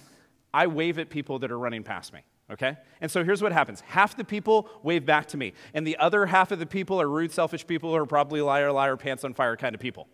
I 0.53 0.67
wave 0.67 0.99
at 0.99 1.09
people 1.09 1.39
that 1.39 1.51
are 1.51 1.59
running 1.59 1.83
past 1.83 2.13
me 2.13 2.21
okay? 2.51 2.77
And 3.01 3.11
so 3.11 3.23
here's 3.23 3.41
what 3.41 3.51
happens 3.51 3.81
half 3.81 4.15
the 4.17 4.23
people 4.23 4.69
wave 4.83 5.05
back 5.05 5.27
to 5.27 5.37
me, 5.37 5.53
and 5.73 5.85
the 5.85 5.97
other 5.97 6.25
half 6.25 6.51
of 6.51 6.59
the 6.59 6.65
people 6.65 6.99
are 7.01 7.07
rude, 7.07 7.31
selfish 7.31 7.65
people 7.65 7.91
who 7.91 7.95
are 7.97 8.05
probably 8.05 8.41
liar, 8.41 8.71
liar, 8.71 8.97
pants 8.97 9.23
on 9.23 9.33
fire 9.33 9.55
kind 9.55 9.75
of 9.75 9.81
people. 9.81 10.07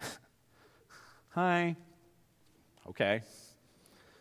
Hi. 1.30 1.76
okay? 2.88 3.22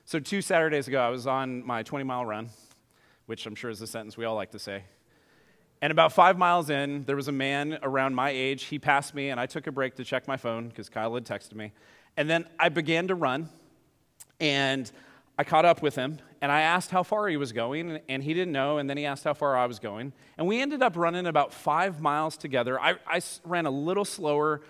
So, 0.06 0.20
two 0.20 0.42
Saturdays 0.42 0.88
ago, 0.88 1.02
I 1.02 1.10
was 1.10 1.26
on 1.26 1.66
my 1.66 1.82
20 1.82 2.06
mile 2.06 2.26
run, 2.26 2.50
which 3.26 3.46
I'm 3.48 3.56
sure 3.56 3.72
is 3.72 3.82
a 3.82 3.88
sentence 3.88 4.16
we 4.18 4.26
all 4.26 4.36
like 4.36 4.52
to 4.52 4.60
say. 4.60 4.84
And 5.86 5.92
about 5.92 6.14
five 6.14 6.36
miles 6.36 6.72
in, 6.72 7.04
there 7.04 7.16
was 7.16 7.28
a 7.28 7.32
man 7.32 7.78
around 7.84 8.16
my 8.16 8.32
age. 8.32 8.64
He 8.64 8.80
passed 8.80 9.14
me, 9.14 9.30
and 9.30 9.40
I 9.40 9.46
took 9.46 9.68
a 9.68 9.72
break 9.72 9.94
to 9.98 10.04
check 10.04 10.28
my 10.28 10.36
phone 10.36 10.68
because 10.68 10.90
Kyle 10.90 11.14
had 11.14 11.26
texted 11.26 11.54
me. 11.54 11.74
And 12.18 12.28
then 12.28 12.48
I 12.60 12.70
began 12.70 13.10
to 13.10 13.14
run, 13.14 13.50
and 14.40 14.92
I 15.38 15.44
caught 15.44 15.64
up 15.64 15.84
with 15.84 15.94
him, 15.94 16.18
and 16.42 16.52
I 16.52 16.62
asked 16.62 16.90
how 16.90 17.04
far 17.04 17.28
he 17.28 17.38
was 17.38 17.52
going, 17.52 18.00
and 18.10 18.24
he 18.24 18.34
didn't 18.34 18.52
know. 18.52 18.80
And 18.80 18.90
then 18.90 18.98
he 18.98 19.06
asked 19.06 19.26
how 19.26 19.36
far 19.36 19.56
I 19.56 19.68
was 19.68 19.78
going. 19.78 20.12
And 20.40 20.48
we 20.48 20.60
ended 20.60 20.82
up 20.82 20.98
running 20.98 21.28
about 21.28 21.54
five 21.54 22.02
miles 22.02 22.36
together. 22.36 22.82
I, 22.82 22.96
I 23.06 23.22
ran 23.44 23.68
a 23.68 23.72
little 23.72 24.06
slower 24.06 24.62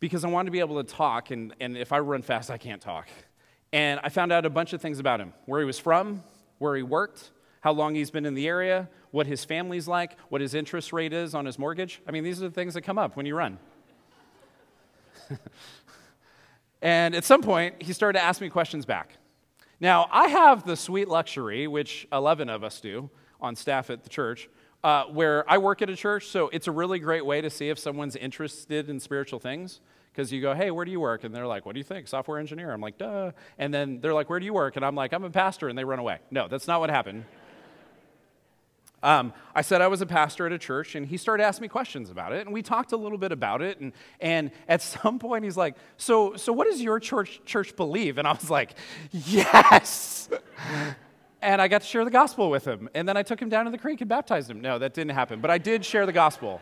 because 0.00 0.24
I 0.24 0.28
wanted 0.28 0.46
to 0.46 0.52
be 0.52 0.60
able 0.60 0.82
to 0.82 0.94
talk, 0.94 1.30
and, 1.30 1.54
and 1.60 1.76
if 1.76 1.92
I 1.92 1.98
run 1.98 2.22
fast, 2.22 2.50
I 2.50 2.56
can't 2.56 2.80
talk. 2.80 3.06
And 3.70 4.00
I 4.02 4.08
found 4.08 4.32
out 4.32 4.46
a 4.46 4.50
bunch 4.50 4.72
of 4.72 4.80
things 4.80 4.98
about 4.98 5.20
him 5.20 5.34
where 5.44 5.60
he 5.60 5.66
was 5.66 5.78
from, 5.78 6.22
where 6.56 6.74
he 6.74 6.82
worked, 6.82 7.32
how 7.68 7.72
long 7.74 7.94
he's 7.94 8.10
been 8.10 8.24
in 8.24 8.32
the 8.32 8.48
area, 8.48 8.88
what 9.10 9.26
his 9.26 9.44
family's 9.44 9.86
like, 9.86 10.16
what 10.30 10.40
his 10.40 10.54
interest 10.54 10.90
rate 10.90 11.12
is 11.12 11.34
on 11.34 11.44
his 11.44 11.58
mortgage. 11.58 12.00
I 12.08 12.12
mean, 12.12 12.24
these 12.24 12.40
are 12.40 12.48
the 12.48 12.54
things 12.54 12.72
that 12.72 12.80
come 12.80 12.96
up 12.96 13.14
when 13.14 13.26
you 13.26 13.36
run. 13.36 13.58
and 16.82 17.14
at 17.14 17.24
some 17.24 17.42
point, 17.42 17.82
he 17.82 17.92
started 17.92 18.18
to 18.18 18.24
ask 18.24 18.40
me 18.40 18.48
questions 18.48 18.86
back. 18.86 19.18
Now, 19.80 20.08
I 20.10 20.28
have 20.28 20.64
the 20.64 20.76
sweet 20.76 21.08
luxury, 21.08 21.66
which 21.66 22.08
11 22.10 22.48
of 22.48 22.64
us 22.64 22.80
do 22.80 23.10
on 23.38 23.54
staff 23.54 23.90
at 23.90 24.02
the 24.02 24.08
church, 24.08 24.48
uh, 24.82 25.04
where 25.04 25.44
I 25.46 25.58
work 25.58 25.82
at 25.82 25.90
a 25.90 25.96
church, 25.96 26.28
so 26.28 26.48
it's 26.48 26.68
a 26.68 26.72
really 26.72 26.98
great 26.98 27.26
way 27.26 27.42
to 27.42 27.50
see 27.50 27.68
if 27.68 27.78
someone's 27.78 28.16
interested 28.16 28.88
in 28.88 28.98
spiritual 28.98 29.40
things. 29.40 29.82
Because 30.10 30.32
you 30.32 30.40
go, 30.40 30.54
hey, 30.54 30.70
where 30.70 30.86
do 30.86 30.90
you 30.90 31.00
work? 31.00 31.24
And 31.24 31.34
they're 31.34 31.46
like, 31.46 31.66
what 31.66 31.74
do 31.74 31.80
you 31.80 31.84
think? 31.84 32.08
Software 32.08 32.38
engineer. 32.38 32.72
I'm 32.72 32.80
like, 32.80 32.96
duh. 32.96 33.32
And 33.58 33.74
then 33.74 34.00
they're 34.00 34.14
like, 34.14 34.30
where 34.30 34.40
do 34.40 34.46
you 34.46 34.54
work? 34.54 34.76
And 34.76 34.86
I'm 34.86 34.94
like, 34.94 35.12
I'm 35.12 35.22
a 35.22 35.30
pastor. 35.30 35.68
And 35.68 35.78
they 35.78 35.84
run 35.84 35.98
away. 35.98 36.20
No, 36.30 36.48
that's 36.48 36.66
not 36.66 36.80
what 36.80 36.88
happened. 36.88 37.26
Um, 39.02 39.32
I 39.54 39.62
said 39.62 39.80
I 39.80 39.86
was 39.86 40.00
a 40.00 40.06
pastor 40.06 40.46
at 40.46 40.52
a 40.52 40.58
church, 40.58 40.94
and 40.94 41.06
he 41.06 41.16
started 41.16 41.44
asking 41.44 41.62
me 41.62 41.68
questions 41.68 42.10
about 42.10 42.32
it, 42.32 42.46
and 42.46 42.52
we 42.52 42.62
talked 42.62 42.92
a 42.92 42.96
little 42.96 43.18
bit 43.18 43.30
about 43.30 43.62
it. 43.62 43.78
And, 43.78 43.92
and 44.20 44.50
at 44.66 44.82
some 44.82 45.18
point, 45.18 45.44
he's 45.44 45.56
like, 45.56 45.76
so, 45.96 46.34
so 46.36 46.52
what 46.52 46.66
does 46.68 46.82
your 46.82 46.98
church, 46.98 47.40
church 47.44 47.76
believe? 47.76 48.18
And 48.18 48.26
I 48.26 48.32
was 48.32 48.50
like, 48.50 48.74
Yes! 49.12 50.28
and 51.40 51.62
I 51.62 51.68
got 51.68 51.82
to 51.82 51.86
share 51.86 52.04
the 52.04 52.10
gospel 52.10 52.50
with 52.50 52.64
him. 52.66 52.88
And 52.94 53.08
then 53.08 53.16
I 53.16 53.22
took 53.22 53.40
him 53.40 53.48
down 53.48 53.66
to 53.66 53.70
the 53.70 53.78
creek 53.78 54.00
and 54.00 54.08
baptized 54.08 54.50
him. 54.50 54.60
No, 54.60 54.78
that 54.78 54.94
didn't 54.94 55.12
happen, 55.12 55.40
but 55.40 55.50
I 55.50 55.58
did 55.58 55.84
share 55.84 56.04
the 56.04 56.12
gospel. 56.12 56.60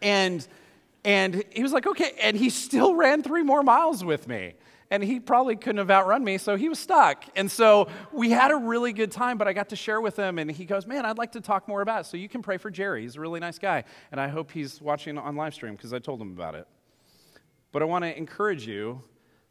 And, 0.00 0.46
and 1.04 1.44
he 1.50 1.62
was 1.62 1.72
like, 1.72 1.86
Okay. 1.86 2.12
And 2.22 2.36
he 2.36 2.48
still 2.48 2.94
ran 2.94 3.22
three 3.22 3.42
more 3.42 3.62
miles 3.62 4.04
with 4.04 4.26
me 4.26 4.54
and 4.90 5.02
he 5.02 5.20
probably 5.20 5.56
couldn't 5.56 5.78
have 5.78 5.90
outrun 5.90 6.22
me, 6.22 6.38
so 6.38 6.56
he 6.56 6.68
was 6.68 6.78
stuck. 6.78 7.24
And 7.34 7.50
so 7.50 7.88
we 8.12 8.30
had 8.30 8.50
a 8.50 8.56
really 8.56 8.92
good 8.92 9.10
time, 9.10 9.38
but 9.38 9.48
I 9.48 9.52
got 9.52 9.70
to 9.70 9.76
share 9.76 10.00
with 10.00 10.16
him, 10.16 10.38
and 10.38 10.50
he 10.50 10.64
goes, 10.64 10.86
Man, 10.86 11.04
I'd 11.04 11.18
like 11.18 11.32
to 11.32 11.40
talk 11.40 11.68
more 11.68 11.82
about 11.82 12.02
it. 12.02 12.06
So 12.06 12.16
you 12.16 12.28
can 12.28 12.42
pray 12.42 12.56
for 12.56 12.70
Jerry. 12.70 13.02
He's 13.02 13.16
a 13.16 13.20
really 13.20 13.40
nice 13.40 13.58
guy. 13.58 13.84
And 14.12 14.20
I 14.20 14.28
hope 14.28 14.50
he's 14.50 14.80
watching 14.80 15.18
on 15.18 15.36
live 15.36 15.54
stream 15.54 15.74
because 15.74 15.92
I 15.92 15.98
told 15.98 16.20
him 16.20 16.32
about 16.32 16.54
it. 16.54 16.66
But 17.72 17.82
I 17.82 17.84
want 17.84 18.04
to 18.04 18.16
encourage 18.16 18.66
you 18.66 19.02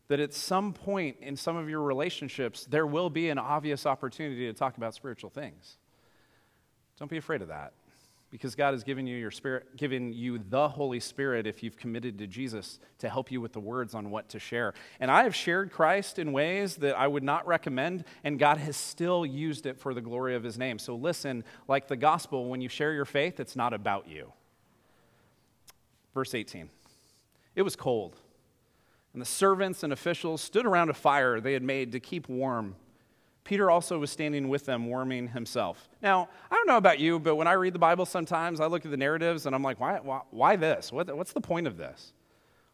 that 0.07 0.19
at 0.19 0.33
some 0.33 0.71
point 0.71 1.17
in 1.21 1.35
some 1.35 1.57
of 1.57 1.69
your 1.69 1.81
relationships, 1.81 2.65
there 2.65 2.85
will 2.85 3.09
be 3.09 3.29
an 3.29 3.37
obvious 3.37 3.85
opportunity 3.85 4.45
to 4.45 4.53
talk 4.53 4.77
about 4.77 4.93
spiritual 4.93 5.29
things. 5.29 5.77
Don't 6.97 7.09
be 7.09 7.17
afraid 7.17 7.41
of 7.41 7.49
that 7.49 7.73
because 8.31 8.55
God 8.55 8.73
has 8.73 8.83
given 8.83 9.07
you 9.07 9.15
your 9.15 9.31
spirit, 9.31 9.77
given 9.77 10.11
you 10.11 10.39
the 10.49 10.67
Holy 10.67 10.99
Spirit 10.99 11.47
if 11.47 11.63
you've 11.63 11.77
committed 11.77 12.17
to 12.17 12.27
Jesus 12.27 12.79
to 12.99 13.07
help 13.07 13.31
you 13.31 13.39
with 13.39 13.53
the 13.53 13.59
words 13.59 13.95
on 13.95 14.09
what 14.09 14.29
to 14.29 14.39
share. 14.39 14.73
And 14.99 15.09
I 15.09 15.23
have 15.23 15.35
shared 15.35 15.71
Christ 15.71 16.19
in 16.19 16.33
ways 16.33 16.75
that 16.77 16.97
I 16.97 17.07
would 17.07 17.23
not 17.23 17.47
recommend, 17.47 18.03
and 18.23 18.37
God 18.37 18.57
has 18.57 18.75
still 18.75 19.25
used 19.25 19.65
it 19.65 19.79
for 19.79 19.93
the 19.93 20.01
glory 20.01 20.35
of 20.35 20.43
his 20.43 20.57
name. 20.57 20.79
So 20.79 20.95
listen, 20.95 21.43
like 21.67 21.87
the 21.87 21.95
gospel, 21.95 22.49
when 22.49 22.61
you 22.61 22.69
share 22.69 22.93
your 22.93 23.05
faith, 23.05 23.39
it's 23.39 23.55
not 23.55 23.73
about 23.73 24.07
you. 24.07 24.33
Verse 26.13 26.33
18. 26.33 26.69
It 27.55 27.61
was 27.61 27.77
cold, 27.77 28.17
and 29.13 29.21
the 29.21 29.25
servants 29.25 29.83
and 29.83 29.93
officials 29.93 30.41
stood 30.41 30.65
around 30.65 30.89
a 30.89 30.93
fire 30.93 31.39
they 31.39 31.53
had 31.53 31.63
made 31.63 31.93
to 31.93 32.01
keep 32.01 32.27
warm 32.27 32.75
Peter 33.45 33.69
also 33.69 33.99
was 33.99 34.11
standing 34.11 34.49
with 34.49 34.65
them, 34.65 34.87
warming 34.87 35.29
himself. 35.29 35.87
Now, 36.01 36.29
I 36.49 36.55
don't 36.55 36.67
know 36.67 36.77
about 36.77 36.99
you, 36.99 37.19
but 37.19 37.35
when 37.35 37.47
I 37.47 37.53
read 37.53 37.73
the 37.73 37.79
Bible 37.79 38.07
sometimes, 38.07 38.59
I 38.59 38.65
look 38.65 38.83
at 38.83 38.91
the 38.91 38.97
narratives 38.97 39.45
and 39.45 39.55
I'm 39.55 39.61
like, 39.61 39.79
why, 39.79 39.99
why, 40.01 40.21
why 40.31 40.55
this? 40.55 40.91
What, 40.91 41.15
what's 41.15 41.31
the 41.31 41.41
point 41.41 41.67
of 41.67 41.77
this? 41.77 42.11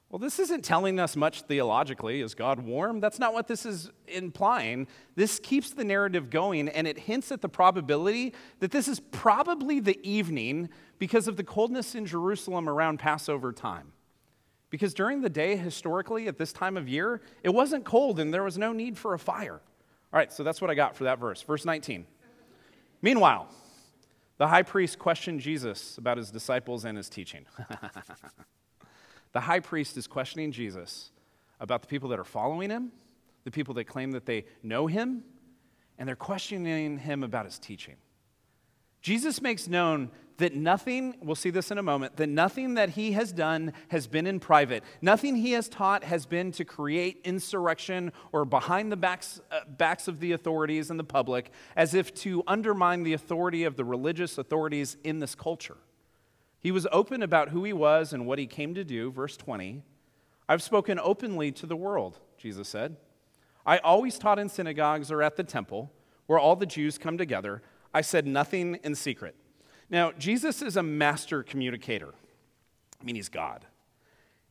Well, 0.10 0.20
this 0.20 0.40
isn't 0.40 0.64
telling 0.64 0.98
us 0.98 1.18
much 1.18 1.42
theologically. 1.42 2.22
Is 2.22 2.36
God 2.36 2.60
warm? 2.60 3.02
That's 3.02 3.20
not 3.20 3.34
what 3.34 3.48
this 3.48 3.66
is 3.66 3.92
implying. 4.08 4.88
This 5.16 5.40
keeps 5.40 5.72
the 5.72 5.84
narrative 5.84 6.30
going 6.30 6.70
and 6.70 6.88
it 6.88 6.98
hints 6.98 7.34
at 7.34 7.42
the 7.42 7.50
probability 7.50 8.34
that 8.60 8.72
this 8.72 8.88
is 8.88 9.00
probably 9.00 9.82
the 9.82 10.00
evening 10.10 10.70
because 11.00 11.28
of 11.28 11.36
the 11.36 11.44
coldness 11.44 11.96
in 11.96 12.06
Jerusalem 12.06 12.70
around 12.70 13.00
Passover 13.00 13.52
time. 13.52 13.92
Because 14.70 14.94
during 14.94 15.22
the 15.22 15.30
day, 15.30 15.58
historically, 15.58 16.30
at 16.30 16.38
this 16.38 16.54
time 16.54 16.78
of 16.78 16.88
year, 16.88 17.22
it 17.44 17.50
wasn't 17.50 17.84
cold 17.84 18.22
and 18.22 18.34
there 18.34 18.44
was 18.44 18.58
no 18.58 18.72
need 18.72 18.98
for 18.98 19.14
a 19.14 19.20
fire. 19.20 19.60
All 20.14 20.18
right, 20.18 20.32
so 20.32 20.44
that's 20.44 20.62
what 20.62 20.70
I 20.70 20.76
got 20.76 20.96
for 20.96 21.06
that 21.06 21.20
verse. 21.20 21.42
Verse 21.42 21.64
19. 21.64 22.06
Meanwhile, 23.02 23.48
the 24.38 24.48
high 24.48 24.64
priest 24.64 25.00
questioned 25.00 25.40
Jesus 25.40 25.98
about 25.98 26.18
his 26.18 26.32
disciples 26.32 26.84
and 26.84 26.98
his 26.98 27.10
teaching. 27.10 27.46
the 29.32 29.40
high 29.40 29.60
priest 29.60 29.96
is 29.98 30.08
questioning 30.08 30.52
Jesus 30.52 31.12
about 31.60 31.82
the 31.82 31.88
people 31.88 32.10
that 32.10 32.20
are 32.20 32.26
following 32.26 32.70
him, 32.70 32.92
the 33.46 33.52
people 33.52 33.74
that 33.76 33.86
claim 33.86 34.12
that 34.12 34.26
they 34.26 34.46
know 34.64 34.88
him, 34.88 35.24
and 35.98 36.08
they're 36.08 36.16
questioning 36.16 36.98
him 36.98 37.24
about 37.24 37.46
his 37.46 37.58
teaching. 37.58 37.96
Jesus 39.02 39.42
makes 39.42 39.68
known 39.68 40.12
that 40.42 40.56
nothing, 40.56 41.16
we'll 41.22 41.36
see 41.36 41.52
this 41.52 41.70
in 41.70 41.78
a 41.78 41.84
moment, 41.84 42.18
that 42.18 42.28
nothing 42.28 42.74
that 42.74 42.90
he 42.90 43.12
has 43.12 43.32
done 43.32 43.74
has 43.90 44.08
been 44.08 44.26
in 44.26 44.40
private. 44.40 44.84
Nothing 45.00 45.36
he 45.36 45.52
has 45.52 45.70
taught 45.70 46.04
has 46.04 46.26
been 46.26 46.52
to 46.54 46.66
create 46.66 47.22
insurrection 47.24 48.12
or 48.32 48.44
behind 48.44 48.92
the 48.92 48.98
backs, 48.98 49.40
uh, 49.52 49.60
backs 49.68 50.08
of 50.08 50.20
the 50.20 50.32
authorities 50.32 50.90
and 50.90 51.00
the 51.00 51.04
public, 51.04 51.52
as 51.76 51.94
if 51.94 52.12
to 52.16 52.44
undermine 52.48 53.04
the 53.04 53.14
authority 53.14 53.64
of 53.64 53.76
the 53.76 53.86
religious 53.86 54.40
authorities 54.40 54.98
in 55.04 55.20
this 55.20 55.36
culture. 55.36 55.78
He 56.60 56.72
was 56.72 56.88
open 56.92 57.22
about 57.22 57.50
who 57.50 57.64
he 57.64 57.74
was 57.74 58.12
and 58.12 58.26
what 58.26 58.40
he 58.40 58.48
came 58.48 58.74
to 58.74 58.84
do. 58.84 59.12
Verse 59.12 59.38
20 59.38 59.84
I've 60.50 60.64
spoken 60.64 61.00
openly 61.00 61.52
to 61.54 61.68
the 61.68 61.76
world, 61.76 62.20
Jesus 62.38 62.68
said. 62.68 62.98
I 63.64 63.78
always 63.78 64.18
taught 64.18 64.40
in 64.40 64.50
synagogues 64.50 65.12
or 65.12 65.22
at 65.22 65.38
the 65.38 65.44
temple 65.44 65.92
where 66.26 66.40
all 66.40 66.56
the 66.56 66.66
Jews 66.66 66.98
come 66.98 67.18
together. 67.18 67.62
I 67.94 68.02
said 68.02 68.26
nothing 68.26 68.80
in 68.84 68.96
secret. 68.96 69.36
Now, 69.92 70.14
Jesus 70.14 70.62
is 70.62 70.78
a 70.78 70.84
master 70.84 71.44
communicator. 71.44 72.14
I 73.00 73.04
mean, 73.04 73.16
he's 73.16 73.30
God. 73.30 73.66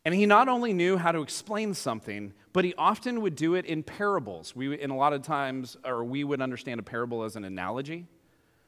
And 0.05 0.15
he 0.15 0.27
not 0.27 0.49
only 0.49 0.73
knew 0.73 0.99
how 0.99 1.13
to 1.13 1.23
explain 1.23 1.75
something, 1.75 2.35
but 2.53 2.65
he 2.65 2.75
often 2.77 3.23
would 3.23 3.37
do 3.37 3.55
it 3.55 3.65
in 3.65 3.83
parables. 3.83 4.55
We, 4.55 4.79
in 4.79 4.91
a 4.91 4.97
lot 4.97 5.15
of 5.15 5.23
times, 5.23 5.77
or 5.85 6.05
we 6.05 6.25
would 6.25 6.43
understand 6.43 6.79
a 6.79 6.83
parable 6.83 7.23
as 7.25 7.37
an 7.37 7.45
analogy. 7.45 8.07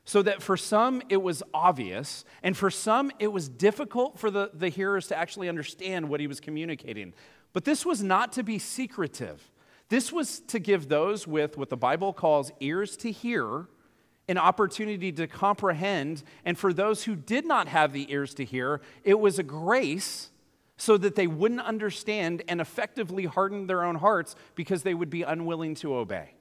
So 0.04 0.22
that 0.22 0.42
for 0.42 0.56
some 0.56 1.02
it 1.08 1.22
was 1.22 1.42
obvious, 1.54 2.24
and 2.42 2.56
for 2.56 2.70
some 2.70 3.12
it 3.18 3.28
was 3.28 3.48
difficult 3.48 4.18
for 4.18 4.30
the, 4.30 4.50
the 4.52 4.68
hearers 4.68 5.06
to 5.08 5.16
actually 5.16 5.48
understand 5.48 6.08
what 6.08 6.20
he 6.20 6.26
was 6.26 6.40
communicating. 6.40 7.14
But 7.52 7.64
this 7.64 7.86
was 7.86 8.02
not 8.02 8.32
to 8.32 8.42
be 8.42 8.58
secretive. 8.58 9.50
This 9.90 10.10
was 10.10 10.40
to 10.48 10.58
give 10.58 10.88
those 10.88 11.26
with 11.26 11.56
what 11.56 11.68
the 11.68 11.76
Bible 11.76 12.12
calls 12.12 12.50
ears 12.60 12.96
to 12.98 13.12
hear 13.12 13.68
an 14.32 14.38
opportunity 14.38 15.12
to 15.12 15.26
comprehend. 15.26 16.22
And 16.46 16.58
for 16.58 16.72
those 16.72 17.04
who 17.04 17.14
did 17.14 17.44
not 17.44 17.68
have 17.68 17.92
the 17.92 18.10
ears 18.10 18.32
to 18.34 18.46
hear, 18.46 18.80
it 19.04 19.20
was 19.20 19.38
a 19.38 19.42
grace 19.42 20.30
so 20.78 20.96
that 20.96 21.16
they 21.16 21.26
wouldn't 21.26 21.60
understand 21.60 22.42
and 22.48 22.58
effectively 22.58 23.26
harden 23.26 23.66
their 23.66 23.84
own 23.84 23.96
hearts 23.96 24.34
because 24.54 24.84
they 24.84 24.94
would 24.94 25.10
be 25.10 25.22
unwilling 25.22 25.74
to 25.74 25.94
obey. 25.94 26.32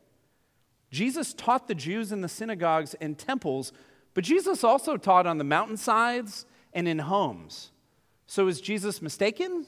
Jesus 0.89 1.33
taught 1.33 1.67
the 1.67 1.75
Jews 1.75 2.13
in 2.13 2.21
the 2.21 2.29
synagogues 2.29 2.93
and 3.01 3.17
temples, 3.17 3.73
but 4.13 4.23
Jesus 4.23 4.63
also 4.63 4.95
taught 4.95 5.27
on 5.27 5.37
the 5.37 5.43
mountainsides 5.43 6.45
and 6.71 6.87
in 6.87 6.99
homes. 6.99 7.71
So 8.25 8.47
is 8.47 8.61
Jesus 8.61 9.01
mistaken 9.01 9.65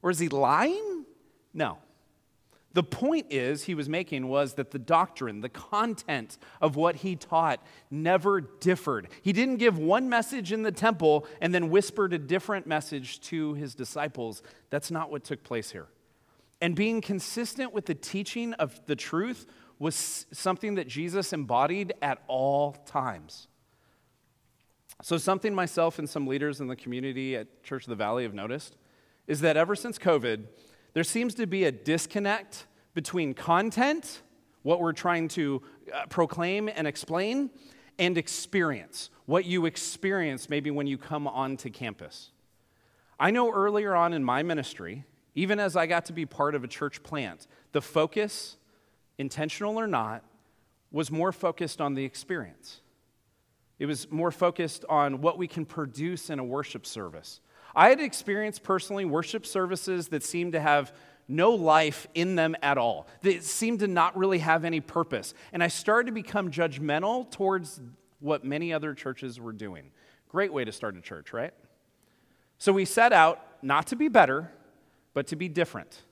or 0.00 0.10
is 0.10 0.20
he 0.20 0.28
lying? 0.28 1.04
No. 1.52 1.78
The 2.74 2.82
point 2.82 3.26
is 3.30 3.64
he 3.64 3.74
was 3.76 3.88
making 3.88 4.26
was 4.28 4.54
that 4.54 4.72
the 4.72 4.80
doctrine, 4.80 5.40
the 5.40 5.48
content 5.48 6.36
of 6.60 6.74
what 6.74 6.96
he 6.96 7.14
taught 7.14 7.64
never 7.88 8.40
differed. 8.40 9.08
He 9.22 9.32
didn't 9.32 9.56
give 9.56 9.78
one 9.78 10.08
message 10.08 10.52
in 10.52 10.62
the 10.62 10.72
temple 10.72 11.24
and 11.40 11.54
then 11.54 11.70
whispered 11.70 12.12
a 12.12 12.18
different 12.18 12.66
message 12.66 13.20
to 13.22 13.54
his 13.54 13.76
disciples. 13.76 14.42
That's 14.70 14.90
not 14.90 15.08
what 15.08 15.22
took 15.22 15.44
place 15.44 15.70
here. 15.70 15.86
And 16.60 16.74
being 16.74 17.00
consistent 17.00 17.72
with 17.72 17.86
the 17.86 17.94
teaching 17.94 18.54
of 18.54 18.84
the 18.86 18.96
truth 18.96 19.46
was 19.78 20.26
something 20.32 20.74
that 20.74 20.88
Jesus 20.88 21.32
embodied 21.32 21.92
at 22.02 22.22
all 22.26 22.72
times. 22.86 23.46
So, 25.02 25.16
something 25.18 25.54
myself 25.54 25.98
and 25.98 26.08
some 26.08 26.26
leaders 26.26 26.60
in 26.60 26.68
the 26.68 26.76
community 26.76 27.36
at 27.36 27.62
Church 27.62 27.84
of 27.84 27.90
the 27.90 27.96
Valley 27.96 28.22
have 28.22 28.34
noticed 28.34 28.76
is 29.26 29.40
that 29.40 29.56
ever 29.56 29.74
since 29.74 29.98
COVID, 29.98 30.44
there 30.94 31.04
seems 31.04 31.34
to 31.34 31.46
be 31.46 31.64
a 31.64 31.72
disconnect 31.72 32.66
between 32.94 33.34
content, 33.34 34.22
what 34.62 34.80
we're 34.80 34.92
trying 34.92 35.28
to 35.28 35.60
uh, 35.92 36.06
proclaim 36.06 36.70
and 36.74 36.86
explain, 36.86 37.50
and 37.98 38.16
experience, 38.16 39.10
what 39.26 39.44
you 39.44 39.66
experience 39.66 40.48
maybe 40.48 40.70
when 40.70 40.86
you 40.86 40.96
come 40.96 41.26
onto 41.26 41.70
campus. 41.70 42.30
I 43.20 43.30
know 43.30 43.52
earlier 43.52 43.94
on 43.94 44.12
in 44.12 44.24
my 44.24 44.42
ministry, 44.42 45.04
even 45.34 45.60
as 45.60 45.76
I 45.76 45.86
got 45.86 46.06
to 46.06 46.12
be 46.12 46.26
part 46.26 46.54
of 46.54 46.64
a 46.64 46.68
church 46.68 47.02
plant, 47.02 47.46
the 47.72 47.82
focus, 47.82 48.56
intentional 49.18 49.78
or 49.78 49.86
not, 49.86 50.24
was 50.90 51.10
more 51.10 51.32
focused 51.32 51.80
on 51.80 51.94
the 51.94 52.04
experience. 52.04 52.80
It 53.78 53.86
was 53.86 54.10
more 54.10 54.30
focused 54.30 54.84
on 54.88 55.20
what 55.20 55.38
we 55.38 55.48
can 55.48 55.64
produce 55.64 56.30
in 56.30 56.38
a 56.38 56.44
worship 56.44 56.86
service. 56.86 57.40
I 57.74 57.88
had 57.88 58.00
experienced 58.00 58.62
personally 58.62 59.04
worship 59.04 59.46
services 59.46 60.08
that 60.08 60.22
seemed 60.22 60.52
to 60.52 60.60
have 60.60 60.92
no 61.26 61.52
life 61.52 62.06
in 62.14 62.36
them 62.36 62.54
at 62.62 62.78
all. 62.78 63.06
They 63.22 63.40
seemed 63.40 63.80
to 63.80 63.88
not 63.88 64.16
really 64.16 64.38
have 64.38 64.64
any 64.64 64.80
purpose. 64.80 65.34
And 65.52 65.62
I 65.62 65.68
started 65.68 66.06
to 66.06 66.12
become 66.12 66.50
judgmental 66.50 67.30
towards 67.30 67.80
what 68.20 68.44
many 68.44 68.72
other 68.72 68.94
churches 68.94 69.40
were 69.40 69.52
doing. 69.52 69.90
Great 70.28 70.52
way 70.52 70.64
to 70.64 70.72
start 70.72 70.96
a 70.96 71.00
church, 71.00 71.32
right? 71.32 71.54
So 72.58 72.72
we 72.72 72.84
set 72.84 73.12
out 73.12 73.40
not 73.62 73.86
to 73.88 73.96
be 73.96 74.08
better, 74.08 74.50
but 75.12 75.26
to 75.28 75.36
be 75.36 75.48
different. 75.48 76.02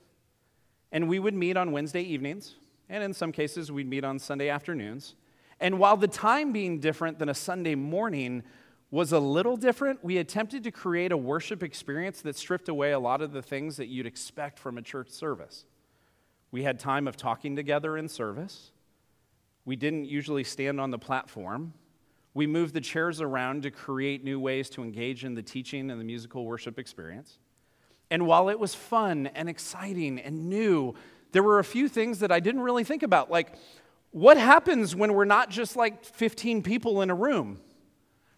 And 0.90 1.08
we 1.08 1.18
would 1.18 1.34
meet 1.34 1.56
on 1.56 1.72
Wednesday 1.72 2.02
evenings, 2.02 2.54
and 2.88 3.02
in 3.02 3.14
some 3.14 3.32
cases, 3.32 3.72
we'd 3.72 3.88
meet 3.88 4.04
on 4.04 4.18
Sunday 4.18 4.48
afternoons. 4.48 5.14
And 5.60 5.78
while 5.78 5.96
the 5.96 6.08
time 6.08 6.52
being 6.52 6.80
different 6.80 7.18
than 7.18 7.28
a 7.28 7.34
Sunday 7.34 7.74
morning 7.74 8.42
was 8.92 9.10
a 9.10 9.18
little 9.18 9.56
different, 9.56 10.04
we 10.04 10.18
attempted 10.18 10.62
to 10.62 10.70
create 10.70 11.12
a 11.12 11.16
worship 11.16 11.62
experience 11.62 12.20
that 12.20 12.36
stripped 12.36 12.68
away 12.68 12.92
a 12.92 12.98
lot 12.98 13.22
of 13.22 13.32
the 13.32 13.40
things 13.40 13.78
that 13.78 13.86
you'd 13.86 14.06
expect 14.06 14.58
from 14.58 14.76
a 14.76 14.82
church 14.82 15.08
service. 15.08 15.64
We 16.50 16.62
had 16.62 16.78
time 16.78 17.08
of 17.08 17.16
talking 17.16 17.56
together 17.56 17.96
in 17.96 18.06
service. 18.06 18.70
We 19.64 19.76
didn't 19.76 20.04
usually 20.04 20.44
stand 20.44 20.78
on 20.78 20.90
the 20.90 20.98
platform. 20.98 21.72
We 22.34 22.46
moved 22.46 22.74
the 22.74 22.82
chairs 22.82 23.22
around 23.22 23.62
to 23.62 23.70
create 23.70 24.24
new 24.24 24.38
ways 24.38 24.68
to 24.70 24.82
engage 24.82 25.24
in 25.24 25.34
the 25.34 25.42
teaching 25.42 25.90
and 25.90 25.98
the 25.98 26.04
musical 26.04 26.44
worship 26.44 26.78
experience. 26.78 27.38
And 28.10 28.26
while 28.26 28.50
it 28.50 28.60
was 28.60 28.74
fun 28.74 29.28
and 29.28 29.48
exciting 29.48 30.20
and 30.20 30.50
new, 30.50 30.94
there 31.32 31.42
were 31.42 31.60
a 31.60 31.64
few 31.64 31.88
things 31.88 32.18
that 32.18 32.30
I 32.30 32.40
didn't 32.40 32.60
really 32.60 32.84
think 32.84 33.02
about. 33.02 33.30
Like, 33.30 33.54
what 34.10 34.36
happens 34.36 34.94
when 34.94 35.14
we're 35.14 35.24
not 35.24 35.48
just 35.48 35.76
like 35.76 36.04
15 36.04 36.62
people 36.62 37.00
in 37.00 37.08
a 37.08 37.14
room? 37.14 37.58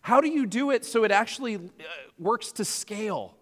How 0.05 0.21
do 0.21 0.29
you 0.29 0.45
do 0.45 0.71
it 0.71 0.85
so 0.85 1.05
it 1.05 1.11
actually 1.11 1.55
uh, 1.55 1.61
works 2.19 2.53
to 2.53 2.65
scale? 2.67 3.35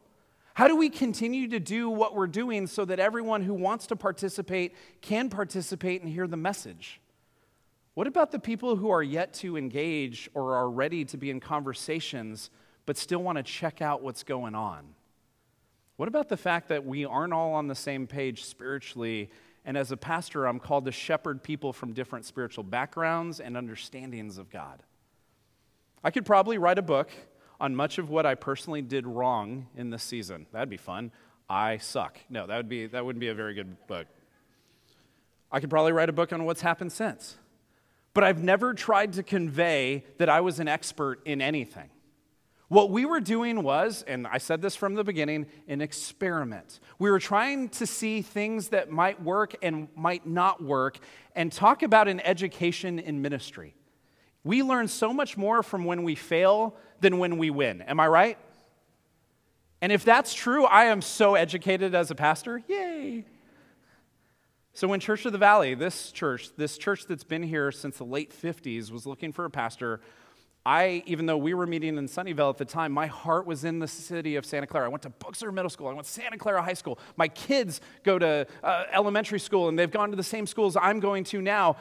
How 0.55 0.69
do 0.69 0.77
we 0.77 0.91
continue 0.91 1.49
to 1.49 1.59
do 1.59 1.91
what 1.91 2.15
we're 2.15 2.29
doing 2.29 2.69
so 2.69 2.85
that 2.85 3.01
everyone 3.01 3.43
who 3.43 3.53
wants 3.53 3.89
to 3.89 3.97
participate 3.97 4.77
can 5.01 5.29
participate 5.29 6.03
and 6.03 6.09
hear 6.09 6.29
the 6.29 6.37
message? 6.37 7.01
What 7.95 8.07
about 8.07 8.31
the 8.31 8.39
people 8.39 8.77
who 8.77 8.91
are 8.91 9.03
yet 9.03 9.35
to 9.35 9.57
engage 9.57 10.31
or 10.35 10.55
are 10.55 10.71
ready 10.71 11.05
to 11.07 11.17
be 11.17 11.31
in 11.31 11.41
conversations 11.41 12.49
but 12.87 12.97
still 12.97 13.25
want 13.25 13.39
to 13.39 13.43
check 13.43 13.83
out 13.83 14.01
what's 14.01 14.23
going 14.23 14.55
on? 14.55 14.95
What 15.97 16.07
about 16.07 16.29
the 16.29 16.37
fact 16.37 16.69
that 16.69 16.87
we 16.87 17.05
aren't 17.05 17.33
all 17.33 17.55
on 17.55 17.67
the 17.67 17.75
same 17.75 18.07
page 18.07 18.45
spiritually? 18.45 19.31
And 19.65 19.77
as 19.77 19.91
a 19.91 19.97
pastor, 19.97 20.47
I'm 20.47 20.61
called 20.61 20.85
to 20.85 20.93
shepherd 20.93 21.43
people 21.43 21.73
from 21.73 21.93
different 21.93 22.25
spiritual 22.25 22.63
backgrounds 22.63 23.41
and 23.41 23.57
understandings 23.57 24.39
of 24.39 24.49
God. 24.49 24.85
I 26.05 26.11
could 26.11 26.27
probably 26.27 26.59
write 26.59 26.79
a 26.79 26.83
book 26.83 27.11
on 27.61 27.77
much 27.77 27.99
of 27.99 28.11
what 28.11 28.27
I 28.27 28.35
personally 28.35 28.83
did 28.83 29.07
wrong 29.07 29.69
in 29.77 29.91
this 29.91 30.03
season. 30.03 30.47
That'd 30.53 30.69
be 30.69 30.77
fun. 30.77 31.13
I 31.49 31.79
suck. 31.79 32.19
No, 32.29 32.47
that 32.47 32.57
would 32.57 32.69
be 32.69 32.87
that 32.87 33.05
wouldn't 33.05 33.21
be 33.21 33.29
a 33.29 33.35
very 33.35 33.55
good 33.55 33.87
book. 33.87 34.07
I 35.51 35.61
could 35.61 35.71
probably 35.71 35.93
write 35.93 36.09
a 36.09 36.13
book 36.13 36.33
on 36.33 36.45
what's 36.45 36.63
happened 36.63 36.93
since. 36.93 37.37
But 38.15 38.25
I've 38.25 38.43
never 38.43 38.75
tried 38.75 39.15
to 39.15 39.23
convey 39.23 40.05
that 40.19 40.29
I 40.29 40.41
was 40.41 40.61
an 40.61 40.69
expert 40.69 41.21
in 41.25 41.41
anything. 41.41 41.91
What 42.69 42.91
we 42.91 43.05
were 43.05 43.21
doing 43.21 43.63
was, 43.63 44.03
and 44.07 44.27
I 44.27 44.39
said 44.39 44.63
this 44.63 44.75
from 44.75 44.95
the 44.95 45.05
beginning, 45.05 45.47
an 45.69 45.83
experiment. 45.83 46.81
We 46.99 47.11
were 47.11 47.19
trying 47.19 47.69
to 47.71 47.87
see 47.87 48.23
things 48.23 48.69
that 48.69 48.91
might 48.91 49.23
work 49.23 49.55
and 49.63 49.89
might 49.95 50.27
not 50.27 50.65
work 50.65 50.99
and 51.37 51.53
talk 51.53 51.83
about 51.83 52.09
an 52.09 52.21
education 52.21 52.99
in 52.99 53.21
ministry. 53.21 53.75
We 54.45 54.63
learn 54.63 54.89
so 54.89 55.13
much 55.13 55.37
more 55.37 55.63
from 55.63 55.85
when 55.85 56.03
we 56.03 56.15
fail 56.15 56.77
than 57.01 57.19
when 57.19 57.39
we 57.39 57.51
win. 57.51 57.83
Am 57.83 58.01
I 58.01 58.09
right? 58.09 58.39
And 59.81 59.91
if 59.93 60.05
that's 60.05 60.35
true, 60.35 60.65
I 60.65 60.85
am 60.85 61.03
so 61.03 61.35
educated 61.35 61.95
as 61.95 62.11
a 62.11 62.15
pastor. 62.15 62.63
Yay! 62.69 63.25
So, 64.75 64.89
when 64.89 65.01
Church 65.01 65.27
of 65.27 65.33
the 65.33 65.39
Valley, 65.39 65.75
this 65.75 66.13
church, 66.13 66.51
this 66.57 66.79
church 66.79 67.07
that's 67.07 67.25
been 67.25 67.43
here 67.43 67.71
since 67.71 67.99
the 67.99 68.05
late 68.05 68.33
50s, 68.33 68.91
was 68.91 69.07
looking 69.07 69.33
for 69.33 69.45
a 69.45 69.51
pastor, 69.51 70.01
I, 70.65 71.03
even 71.07 71.27
though 71.27 71.37
we 71.37 71.55
were 71.55 71.67
meeting 71.67 71.99
in 71.99 72.07
Sunnyvale 72.07 72.51
at 72.51 72.57
the 72.57 72.65
time, 72.65 72.93
my 72.93 73.07
heart 73.07 73.47
was 73.47 73.65
in 73.65 73.81
the 73.81 73.89
city 73.89 74.37
of 74.37 74.47
Santa 74.47 74.67
Clara. 74.67 74.87
I 74.87 74.89
went 74.89 75.03
to 75.03 75.11
Buchser 75.11 75.53
Middle 75.53 75.69
School. 75.69 75.89
I 75.89 75.93
went 75.93 76.07
to 76.07 76.13
Santa 76.13 76.39
Clara 76.39 76.63
High 76.63 76.75
School. 76.75 77.01
My 77.17 77.27
kids 77.27 77.81
go 78.05 78.19
to 78.19 78.47
uh, 78.63 78.85
elementary 78.93 79.41
school, 79.41 79.69
and 79.69 79.77
they've 79.77 79.91
gone 79.91 80.11
to 80.11 80.17
the 80.17 80.23
same 80.23 80.47
schools 80.47 80.77
I'm 80.77 81.01
going 81.01 81.25
to 81.25 81.43
now. 81.43 81.77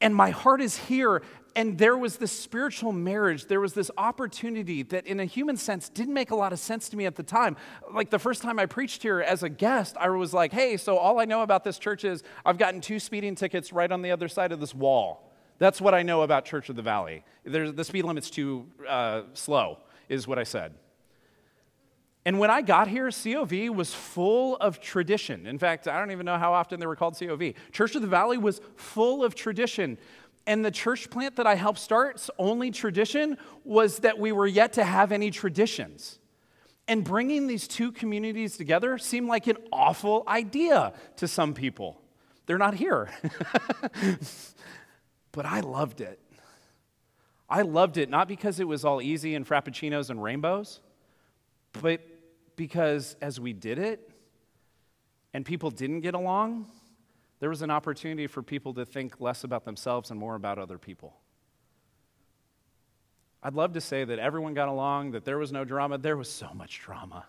And 0.00 0.14
my 0.14 0.30
heart 0.30 0.60
is 0.60 0.76
here. 0.76 1.22
And 1.56 1.78
there 1.78 1.96
was 1.96 2.16
this 2.16 2.32
spiritual 2.32 2.92
marriage. 2.92 3.46
There 3.46 3.60
was 3.60 3.74
this 3.74 3.90
opportunity 3.96 4.82
that, 4.82 5.06
in 5.06 5.20
a 5.20 5.24
human 5.24 5.56
sense, 5.56 5.88
didn't 5.88 6.14
make 6.14 6.32
a 6.32 6.34
lot 6.36 6.52
of 6.52 6.58
sense 6.58 6.88
to 6.88 6.96
me 6.96 7.06
at 7.06 7.14
the 7.14 7.22
time. 7.22 7.56
Like 7.92 8.10
the 8.10 8.18
first 8.18 8.42
time 8.42 8.58
I 8.58 8.66
preached 8.66 9.02
here 9.02 9.20
as 9.20 9.44
a 9.44 9.48
guest, 9.48 9.96
I 9.96 10.08
was 10.08 10.34
like, 10.34 10.52
hey, 10.52 10.76
so 10.76 10.96
all 10.96 11.20
I 11.20 11.24
know 11.26 11.42
about 11.42 11.62
this 11.62 11.78
church 11.78 12.04
is 12.04 12.24
I've 12.44 12.58
gotten 12.58 12.80
two 12.80 12.98
speeding 12.98 13.36
tickets 13.36 13.72
right 13.72 13.90
on 13.90 14.02
the 14.02 14.10
other 14.10 14.26
side 14.28 14.50
of 14.50 14.58
this 14.58 14.74
wall. 14.74 15.30
That's 15.58 15.80
what 15.80 15.94
I 15.94 16.02
know 16.02 16.22
about 16.22 16.44
Church 16.44 16.68
of 16.68 16.76
the 16.76 16.82
Valley. 16.82 17.24
There's, 17.44 17.72
the 17.72 17.84
speed 17.84 18.04
limit's 18.04 18.30
too 18.30 18.66
uh, 18.88 19.22
slow, 19.34 19.78
is 20.08 20.26
what 20.26 20.38
I 20.38 20.42
said. 20.42 20.74
And 22.26 22.38
when 22.38 22.50
I 22.50 22.62
got 22.62 22.88
here, 22.88 23.10
COV 23.10 23.74
was 23.74 23.92
full 23.92 24.56
of 24.56 24.80
tradition. 24.80 25.46
In 25.46 25.58
fact, 25.58 25.86
I 25.86 25.98
don't 25.98 26.10
even 26.10 26.24
know 26.24 26.38
how 26.38 26.54
often 26.54 26.80
they 26.80 26.86
were 26.86 26.96
called 26.96 27.18
COV. 27.18 27.52
Church 27.72 27.94
of 27.94 28.00
the 28.00 28.08
Valley 28.08 28.38
was 28.38 28.62
full 28.76 29.22
of 29.22 29.34
tradition. 29.34 29.98
And 30.46 30.64
the 30.64 30.70
church 30.70 31.10
plant 31.10 31.36
that 31.36 31.46
I 31.46 31.54
helped 31.54 31.78
start's 31.78 32.30
only 32.38 32.70
tradition 32.70 33.36
was 33.62 33.98
that 34.00 34.18
we 34.18 34.32
were 34.32 34.46
yet 34.46 34.74
to 34.74 34.84
have 34.84 35.12
any 35.12 35.30
traditions. 35.30 36.18
And 36.88 37.04
bringing 37.04 37.46
these 37.46 37.66
two 37.66 37.92
communities 37.92 38.56
together 38.56 38.98
seemed 38.98 39.28
like 39.28 39.46
an 39.46 39.56
awful 39.72 40.22
idea 40.26 40.92
to 41.16 41.28
some 41.28 41.54
people. 41.54 42.00
They're 42.46 42.58
not 42.58 42.74
here. 42.74 43.10
but 45.32 45.46
I 45.46 45.60
loved 45.60 46.00
it. 46.00 46.20
I 47.48 47.62
loved 47.62 47.96
it 47.96 48.08
not 48.10 48.28
because 48.28 48.60
it 48.60 48.68
was 48.68 48.84
all 48.84 49.00
easy 49.00 49.34
and 49.34 49.46
frappuccinos 49.46 50.10
and 50.10 50.22
rainbows, 50.22 50.80
but 51.80 52.00
because 52.56 53.16
as 53.20 53.40
we 53.40 53.52
did 53.52 53.78
it 53.78 54.10
and 55.32 55.44
people 55.44 55.70
didn't 55.70 56.00
get 56.00 56.14
along, 56.14 56.66
there 57.40 57.50
was 57.50 57.62
an 57.62 57.70
opportunity 57.70 58.26
for 58.26 58.42
people 58.42 58.74
to 58.74 58.84
think 58.84 59.20
less 59.20 59.44
about 59.44 59.64
themselves 59.64 60.10
and 60.10 60.18
more 60.18 60.34
about 60.34 60.58
other 60.58 60.78
people. 60.78 61.14
I'd 63.42 63.54
love 63.54 63.74
to 63.74 63.80
say 63.80 64.04
that 64.04 64.18
everyone 64.18 64.54
got 64.54 64.68
along, 64.68 65.10
that 65.10 65.24
there 65.26 65.36
was 65.36 65.52
no 65.52 65.64
drama. 65.64 65.98
There 65.98 66.16
was 66.16 66.30
so 66.30 66.48
much 66.54 66.80
drama. 66.80 67.26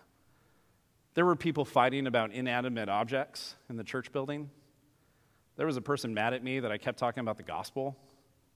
There 1.12 1.26
were 1.26 1.36
people 1.36 1.64
fighting 1.64 2.06
about 2.06 2.32
inanimate 2.32 2.88
objects 2.88 3.54
in 3.68 3.76
the 3.76 3.84
church 3.84 4.12
building. 4.12 4.48
There 5.56 5.66
was 5.66 5.76
a 5.76 5.82
person 5.82 6.14
mad 6.14 6.32
at 6.32 6.42
me 6.42 6.60
that 6.60 6.72
I 6.72 6.78
kept 6.78 6.98
talking 6.98 7.20
about 7.20 7.36
the 7.36 7.42
gospel. 7.42 7.96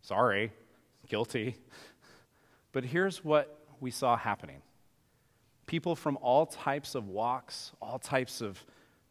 Sorry, 0.02 0.52
guilty. 1.08 1.56
But 2.72 2.84
here's 2.84 3.24
what 3.24 3.66
we 3.80 3.90
saw 3.90 4.16
happening 4.16 4.62
people 5.70 5.94
from 5.94 6.18
all 6.20 6.46
types 6.46 6.96
of 6.96 7.06
walks, 7.06 7.70
all 7.80 7.96
types 7.96 8.40
of 8.40 8.58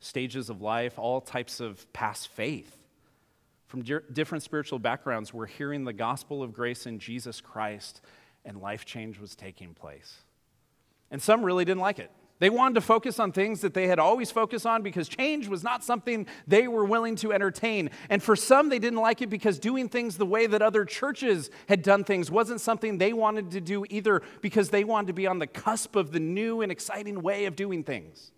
stages 0.02 0.50
of 0.50 0.62
life, 0.62 1.00
all 1.00 1.22
types 1.22 1.62
of 1.62 1.92
past 1.94 2.28
faith. 2.28 2.76
From 3.68 3.82
di- 3.82 4.00
different 4.12 4.44
spiritual 4.44 4.78
backgrounds, 4.78 5.34
were 5.34 5.46
hearing 5.46 5.86
the 5.86 5.94
gospel 5.94 6.44
of 6.44 6.52
grace 6.52 6.86
in 6.86 7.00
Jesus 7.00 7.40
Christ, 7.40 8.02
and 8.44 8.62
life 8.62 8.84
change 8.84 9.20
was 9.20 9.36
taking 9.36 9.74
place. 9.74 10.18
And 11.10 11.22
some 11.22 11.46
really 11.46 11.64
didn't 11.64 11.80
like 11.80 11.98
it. 11.98 12.12
They 12.40 12.50
wanted 12.50 12.76
to 12.76 12.82
focus 12.82 13.20
on 13.20 13.34
things 13.34 13.60
that 13.62 13.74
they 13.74 13.88
had 13.88 14.00
always 14.00 14.32
focused 14.32 14.66
on 14.66 14.82
because 14.82 15.10
change 15.10 15.50
was 15.50 15.62
not 15.62 15.84
something 15.84 16.26
they 16.48 16.70
were 16.70 16.86
willing 16.86 17.18
to 17.18 17.34
entertain. 17.34 17.90
And 18.10 18.24
for 18.24 18.38
some, 18.38 18.70
they 18.70 18.80
didn't 18.80 19.00
like 19.00 19.22
it 19.22 19.30
because 19.30 19.60
doing 19.60 19.90
things 19.90 20.18
the 20.18 20.26
way 20.26 20.48
that 20.48 20.62
other 20.62 20.86
churches 20.86 21.50
had 21.68 21.82
done 21.82 22.06
things 22.06 22.32
wasn't 22.32 22.62
something 22.62 22.98
they 22.98 23.12
wanted 23.12 23.52
to 23.52 23.62
do 23.62 23.86
either 23.90 24.22
because 24.42 24.70
they 24.70 24.86
wanted 24.86 25.08
to 25.08 25.14
be 25.14 25.28
on 25.28 25.40
the 25.40 25.48
cusp 25.48 25.98
of 25.98 26.14
the 26.14 26.20
new 26.20 26.62
and 26.62 26.72
exciting 26.72 27.22
way 27.22 27.44
of 27.44 27.58
doing 27.58 27.84
things. 27.84 28.32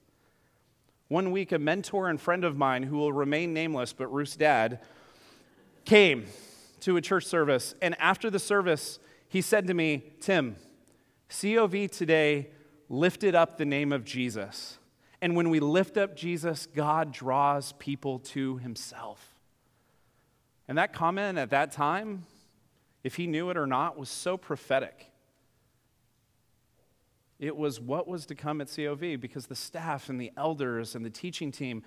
One 1.08 1.30
week, 1.32 1.52
a 1.52 1.60
mentor 1.60 2.10
and 2.10 2.20
friend 2.20 2.44
of 2.44 2.58
mine, 2.58 2.84
who 2.84 2.98
will 2.98 3.14
remain 3.14 3.54
nameless, 3.54 3.94
but 3.94 4.08
Ruth's 4.08 4.36
dad, 4.36 4.80
came 5.86 6.26
to 6.80 6.98
a 6.98 7.02
church 7.02 7.26
service. 7.26 7.76
And 7.82 7.96
after 8.00 8.32
the 8.32 8.40
service, 8.40 8.98
he 9.28 9.42
said 9.42 9.68
to 9.68 9.76
me, 9.76 10.04
Tim, 10.22 10.56
COV 11.30 11.92
today 11.92 12.48
lifted 12.92 13.34
up 13.36 13.58
the 13.58 13.66
name 13.66 13.94
of 13.94 14.04
Jesus. 14.04 14.78
And 15.22 15.36
when 15.36 15.50
we 15.50 15.62
lift 15.62 15.98
up 15.98 16.16
Jesus, 16.16 16.68
God 16.76 17.14
draws 17.14 17.72
people 17.74 18.20
to 18.20 18.58
himself. 18.58 19.40
And 20.68 20.78
that 20.78 20.92
comment 20.92 21.38
at 21.38 21.52
that 21.52 21.72
time, 21.72 22.26
if 23.04 23.16
he 23.16 23.28
knew 23.28 23.50
it 23.50 23.56
or 23.56 23.66
not, 23.66 23.98
was 23.98 24.10
so 24.10 24.36
prophetic. 24.36 25.08
It 27.40 27.56
was 27.56 27.80
what 27.80 28.10
was 28.10 28.26
to 28.26 28.36
come 28.36 28.60
at 28.60 28.70
COV 28.76 29.20
because 29.22 29.48
the 29.48 29.56
staff 29.56 30.10
and 30.10 30.20
the 30.20 30.32
elders 30.36 30.94
and 30.94 31.06
the 31.06 31.10
teaching 31.10 31.52
team, 31.52 31.84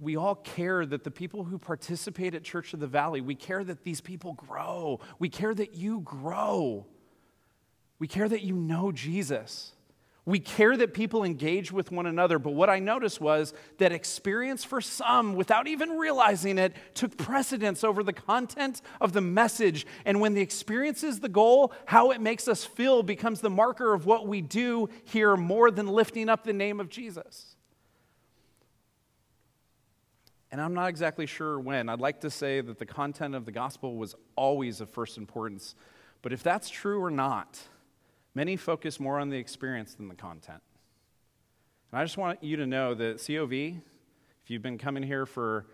we 0.00 0.16
all 0.16 0.36
care 0.36 0.86
that 0.86 1.04
the 1.04 1.10
people 1.10 1.44
who 1.44 1.58
participate 1.58 2.34
at 2.34 2.44
Church 2.44 2.72
of 2.72 2.80
the 2.80 2.86
Valley, 2.86 3.20
we 3.20 3.34
care 3.34 3.62
that 3.62 3.84
these 3.84 4.00
people 4.00 4.32
grow. 4.32 5.00
We 5.18 5.28
care 5.28 5.54
that 5.54 5.74
you 5.74 6.00
grow. 6.00 6.86
We 7.98 8.08
care 8.08 8.28
that 8.28 8.42
you 8.42 8.54
know 8.54 8.90
Jesus. 8.90 9.74
We 10.24 10.38
care 10.38 10.76
that 10.76 10.94
people 10.94 11.24
engage 11.24 11.72
with 11.72 11.90
one 11.90 12.06
another, 12.06 12.38
but 12.38 12.52
what 12.52 12.70
I 12.70 12.78
noticed 12.78 13.20
was 13.20 13.52
that 13.78 13.90
experience 13.90 14.62
for 14.62 14.80
some, 14.80 15.34
without 15.34 15.66
even 15.66 15.90
realizing 15.98 16.58
it, 16.58 16.74
took 16.94 17.16
precedence 17.16 17.82
over 17.82 18.04
the 18.04 18.12
content 18.12 18.82
of 19.00 19.12
the 19.12 19.20
message. 19.20 19.84
And 20.04 20.20
when 20.20 20.34
the 20.34 20.40
experience 20.40 21.02
is 21.02 21.18
the 21.18 21.28
goal, 21.28 21.72
how 21.86 22.12
it 22.12 22.20
makes 22.20 22.46
us 22.46 22.64
feel 22.64 23.02
becomes 23.02 23.40
the 23.40 23.50
marker 23.50 23.92
of 23.92 24.06
what 24.06 24.28
we 24.28 24.40
do 24.40 24.88
here 25.04 25.36
more 25.36 25.72
than 25.72 25.88
lifting 25.88 26.28
up 26.28 26.44
the 26.44 26.52
name 26.52 26.78
of 26.78 26.88
Jesus. 26.88 27.56
And 30.52 30.60
I'm 30.60 30.74
not 30.74 30.88
exactly 30.88 31.26
sure 31.26 31.58
when. 31.58 31.88
I'd 31.88 32.00
like 32.00 32.20
to 32.20 32.30
say 32.30 32.60
that 32.60 32.78
the 32.78 32.86
content 32.86 33.34
of 33.34 33.44
the 33.44 33.52
gospel 33.52 33.96
was 33.96 34.14
always 34.36 34.80
of 34.80 34.88
first 34.88 35.18
importance. 35.18 35.74
But 36.20 36.32
if 36.32 36.44
that's 36.44 36.70
true 36.70 37.02
or 37.02 37.10
not, 37.10 37.58
Many 38.34 38.56
focus 38.56 38.98
more 38.98 39.18
on 39.18 39.28
the 39.28 39.36
experience 39.36 39.94
than 39.94 40.08
the 40.08 40.14
content. 40.14 40.62
And 41.90 42.00
I 42.00 42.04
just 42.04 42.16
want 42.16 42.42
you 42.42 42.56
to 42.56 42.66
know 42.66 42.94
that 42.94 43.22
COV, 43.26 43.52
if 43.52 44.50
you've 44.50 44.62
been 44.62 44.78
coming 44.78 45.02
here 45.02 45.26
for 45.26 45.66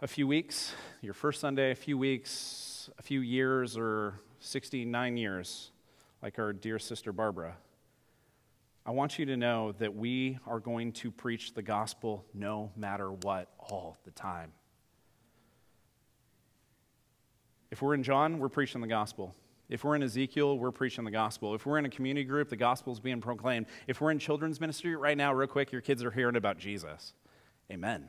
a 0.00 0.06
few 0.06 0.26
weeks, 0.26 0.72
your 1.02 1.12
first 1.12 1.40
Sunday, 1.40 1.70
a 1.70 1.74
few 1.74 1.98
weeks, 1.98 2.88
a 2.98 3.02
few 3.02 3.20
years, 3.20 3.76
or 3.76 4.20
69 4.40 5.18
years, 5.18 5.70
like 6.22 6.38
our 6.38 6.54
dear 6.54 6.78
sister 6.78 7.12
Barbara, 7.12 7.56
I 8.86 8.90
want 8.92 9.18
you 9.18 9.26
to 9.26 9.36
know 9.36 9.72
that 9.72 9.94
we 9.94 10.38
are 10.46 10.60
going 10.60 10.92
to 10.92 11.10
preach 11.10 11.52
the 11.52 11.60
gospel 11.60 12.24
no 12.32 12.72
matter 12.74 13.12
what 13.12 13.50
all 13.58 13.98
the 14.06 14.10
time. 14.12 14.52
If 17.70 17.82
we're 17.82 17.92
in 17.92 18.02
John, 18.02 18.38
we're 18.38 18.48
preaching 18.48 18.80
the 18.80 18.86
gospel. 18.86 19.34
If 19.68 19.84
we're 19.84 19.96
in 19.96 20.02
Ezekiel, 20.02 20.58
we're 20.58 20.70
preaching 20.70 21.04
the 21.04 21.10
gospel. 21.10 21.54
If 21.54 21.66
we're 21.66 21.78
in 21.78 21.84
a 21.84 21.90
community 21.90 22.24
group, 22.24 22.48
the 22.48 22.56
gospel 22.56 22.92
is 22.92 23.00
being 23.00 23.20
proclaimed. 23.20 23.66
If 23.86 24.00
we're 24.00 24.10
in 24.10 24.18
children's 24.18 24.60
ministry 24.60 24.96
right 24.96 25.16
now, 25.16 25.34
real 25.34 25.46
quick, 25.46 25.72
your 25.72 25.82
kids 25.82 26.02
are 26.02 26.10
hearing 26.10 26.36
about 26.36 26.58
Jesus. 26.58 27.12
Amen. 27.70 28.08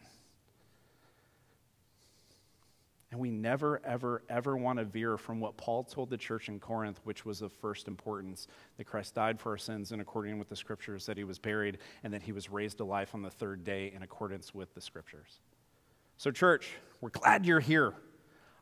And 3.11 3.19
we 3.19 3.31
never, 3.31 3.81
ever, 3.83 4.21
ever 4.29 4.55
want 4.55 4.77
to 4.77 4.85
veer 4.85 5.17
from 5.17 5.39
what 5.39 5.57
Paul 5.57 5.83
told 5.83 6.11
the 6.11 6.17
church 6.17 6.47
in 6.47 6.59
Corinth, 6.59 6.99
which 7.03 7.25
was 7.25 7.41
of 7.41 7.51
first 7.51 7.87
importance 7.87 8.47
that 8.77 8.85
Christ 8.85 9.15
died 9.15 9.39
for 9.39 9.51
our 9.51 9.57
sins 9.57 9.91
in 9.91 9.99
accordance 9.99 10.37
with 10.37 10.47
the 10.47 10.55
scriptures, 10.55 11.07
that 11.07 11.17
he 11.17 11.23
was 11.23 11.39
buried, 11.39 11.79
and 12.03 12.13
that 12.13 12.21
he 12.21 12.31
was 12.31 12.51
raised 12.51 12.77
to 12.77 12.83
life 12.83 13.15
on 13.15 13.23
the 13.23 13.31
third 13.31 13.63
day 13.63 13.91
in 13.95 14.03
accordance 14.03 14.53
with 14.53 14.73
the 14.75 14.81
scriptures. 14.81 15.39
So, 16.17 16.29
church, 16.29 16.69
we're 17.01 17.09
glad 17.09 17.47
you're 17.47 17.59
here. 17.59 17.95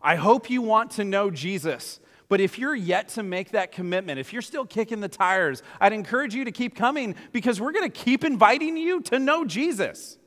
I 0.02 0.16
hope 0.16 0.50
you 0.50 0.62
want 0.62 0.92
to 0.92 1.04
know 1.04 1.30
Jesus. 1.30 2.00
But 2.30 2.42
if 2.42 2.60
you're 2.60 2.76
yet 2.76 3.10
to 3.10 3.24
make 3.24 3.52
that 3.52 3.72
commitment, 3.72 4.20
if 4.20 4.34
you're 4.34 4.42
still 4.42 4.66
kicking 4.66 5.00
the 5.00 5.08
tires, 5.08 5.64
I'd 5.80 5.94
encourage 5.94 6.36
you 6.36 6.44
to 6.46 6.52
keep 6.52 6.76
coming 6.76 7.16
because 7.32 7.62
we're 7.62 7.72
going 7.72 7.90
to 7.90 7.98
keep 7.98 8.24
inviting 8.24 8.76
you 8.76 9.02
to 9.04 9.20
know 9.20 9.46
Jesus, 9.46 10.18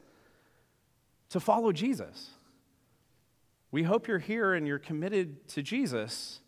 to 1.29 1.41
follow 1.41 1.73
Jesus. 1.73 2.31
We 3.71 3.83
hope 3.83 4.09
you're 4.09 4.19
here 4.19 4.55
and 4.55 4.67
you're 4.67 4.79
committed 4.79 5.47
to 5.49 5.63
Jesus. 5.63 6.41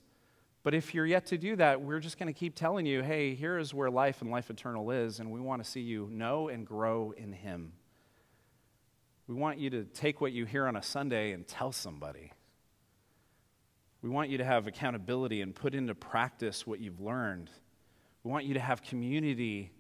But 0.63 0.75
if 0.75 0.95
you're 0.95 1.07
yet 1.07 1.27
to 1.27 1.39
do 1.39 1.57
that, 1.57 1.83
we're 1.83 2.01
just 2.01 2.19
going 2.19 2.33
to 2.33 2.39
keep 2.39 2.55
telling 2.55 2.87
you 2.87 3.03
hey, 3.03 3.35
here 3.35 3.59
is 3.59 3.75
where 3.75 3.91
life 3.91 4.23
and 4.23 4.31
life 4.31 4.49
eternal 4.49 4.91
is, 4.91 5.21
and 5.21 5.31
we 5.31 5.41
want 5.41 5.63
to 5.63 5.69
see 5.69 5.81
you 5.81 6.09
know 6.11 6.49
and 6.49 6.67
grow 6.67 7.13
in 7.17 7.33
Him. 7.33 7.73
We 9.27 9.35
want 9.35 9.59
you 9.59 9.71
to 9.71 9.85
take 9.85 10.21
what 10.21 10.33
you 10.33 10.47
hear 10.47 10.67
on 10.67 10.77
a 10.77 10.83
Sunday 10.83 11.33
and 11.33 11.47
tell 11.47 11.73
somebody. 11.73 12.33
We 14.03 14.11
want 14.11 14.31
you 14.31 14.39
to 14.39 14.45
have 14.45 14.67
accountability 14.67 15.43
and 15.43 15.55
put 15.55 15.75
into 15.75 15.95
practice 15.95 16.67
what 16.67 16.81
you've 16.81 17.01
learned. 17.01 17.51
We 18.25 18.31
want 18.31 18.45
you 18.45 18.55
to 18.55 18.61
have 18.61 18.83
community 18.83 19.71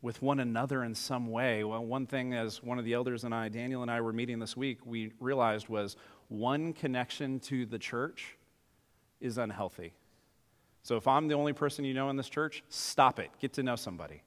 with 0.00 0.22
one 0.22 0.40
another 0.40 0.84
in 0.84 0.94
some 0.94 1.30
way. 1.30 1.64
Well, 1.64 1.84
one 1.84 2.06
thing, 2.06 2.32
as 2.32 2.62
one 2.62 2.78
of 2.78 2.84
the 2.84 2.94
elders 2.94 3.24
and 3.24 3.34
I, 3.34 3.48
Daniel 3.48 3.82
and 3.82 3.90
I, 3.90 4.00
were 4.00 4.12
meeting 4.12 4.38
this 4.38 4.56
week, 4.56 4.78
we 4.86 5.12
realized 5.20 5.68
was 5.68 5.96
one 6.28 6.72
connection 6.72 7.40
to 7.40 7.66
the 7.66 7.78
church 7.78 8.36
is 9.20 9.36
unhealthy. 9.36 9.92
So 10.82 10.96
if 10.96 11.06
I'm 11.06 11.28
the 11.28 11.34
only 11.34 11.52
person 11.52 11.84
you 11.84 11.92
know 11.92 12.08
in 12.08 12.16
this 12.16 12.28
church, 12.28 12.62
stop 12.68 13.18
it. 13.18 13.30
Get 13.40 13.52
to 13.54 13.62
know 13.62 13.76
somebody. 13.76 14.22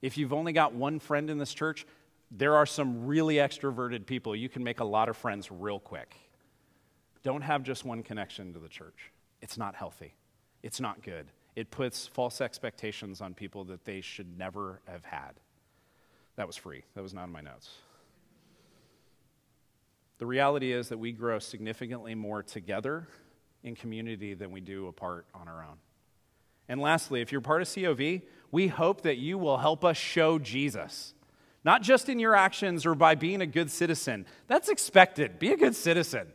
If 0.00 0.16
you've 0.16 0.32
only 0.32 0.52
got 0.52 0.72
one 0.72 1.00
friend 1.00 1.28
in 1.28 1.36
this 1.36 1.52
church, 1.52 1.84
there 2.30 2.56
are 2.56 2.64
some 2.64 3.06
really 3.06 3.34
extroverted 3.36 4.06
people. 4.06 4.34
You 4.34 4.48
can 4.48 4.64
make 4.64 4.80
a 4.80 4.84
lot 4.84 5.08
of 5.10 5.16
friends 5.16 5.50
real 5.50 5.80
quick. 5.80 6.14
Don't 7.22 7.42
have 7.42 7.62
just 7.62 7.84
one 7.84 8.02
connection 8.02 8.52
to 8.54 8.58
the 8.58 8.68
church. 8.68 9.12
It's 9.42 9.58
not 9.58 9.74
healthy, 9.74 10.14
it's 10.62 10.80
not 10.80 11.02
good. 11.02 11.26
It 11.56 11.70
puts 11.70 12.06
false 12.06 12.40
expectations 12.40 13.20
on 13.20 13.34
people 13.34 13.64
that 13.64 13.84
they 13.84 14.00
should 14.00 14.38
never 14.38 14.80
have 14.86 15.04
had. 15.04 15.32
That 16.36 16.46
was 16.46 16.56
free, 16.56 16.84
that 16.94 17.02
was 17.02 17.12
not 17.12 17.24
in 17.24 17.32
my 17.32 17.40
notes. 17.40 17.70
The 20.18 20.26
reality 20.26 20.72
is 20.72 20.90
that 20.90 20.98
we 20.98 21.12
grow 21.12 21.38
significantly 21.38 22.14
more 22.14 22.42
together 22.42 23.08
in 23.62 23.74
community 23.74 24.34
than 24.34 24.50
we 24.52 24.60
do 24.60 24.86
apart 24.86 25.26
on 25.34 25.48
our 25.48 25.62
own. 25.62 25.78
And 26.68 26.80
lastly, 26.80 27.20
if 27.20 27.32
you're 27.32 27.40
part 27.40 27.62
of 27.62 27.74
COV, 27.74 28.22
we 28.52 28.68
hope 28.68 29.02
that 29.02 29.16
you 29.16 29.38
will 29.38 29.58
help 29.58 29.84
us 29.84 29.96
show 29.96 30.38
Jesus. 30.38 31.14
Not 31.64 31.82
just 31.82 32.08
in 32.08 32.18
your 32.18 32.34
actions 32.34 32.86
or 32.86 32.94
by 32.94 33.14
being 33.14 33.40
a 33.40 33.46
good 33.46 33.70
citizen. 33.70 34.26
That's 34.46 34.68
expected. 34.68 35.38
Be 35.38 35.52
a 35.52 35.56
good 35.56 35.74
citizen. 35.74 36.28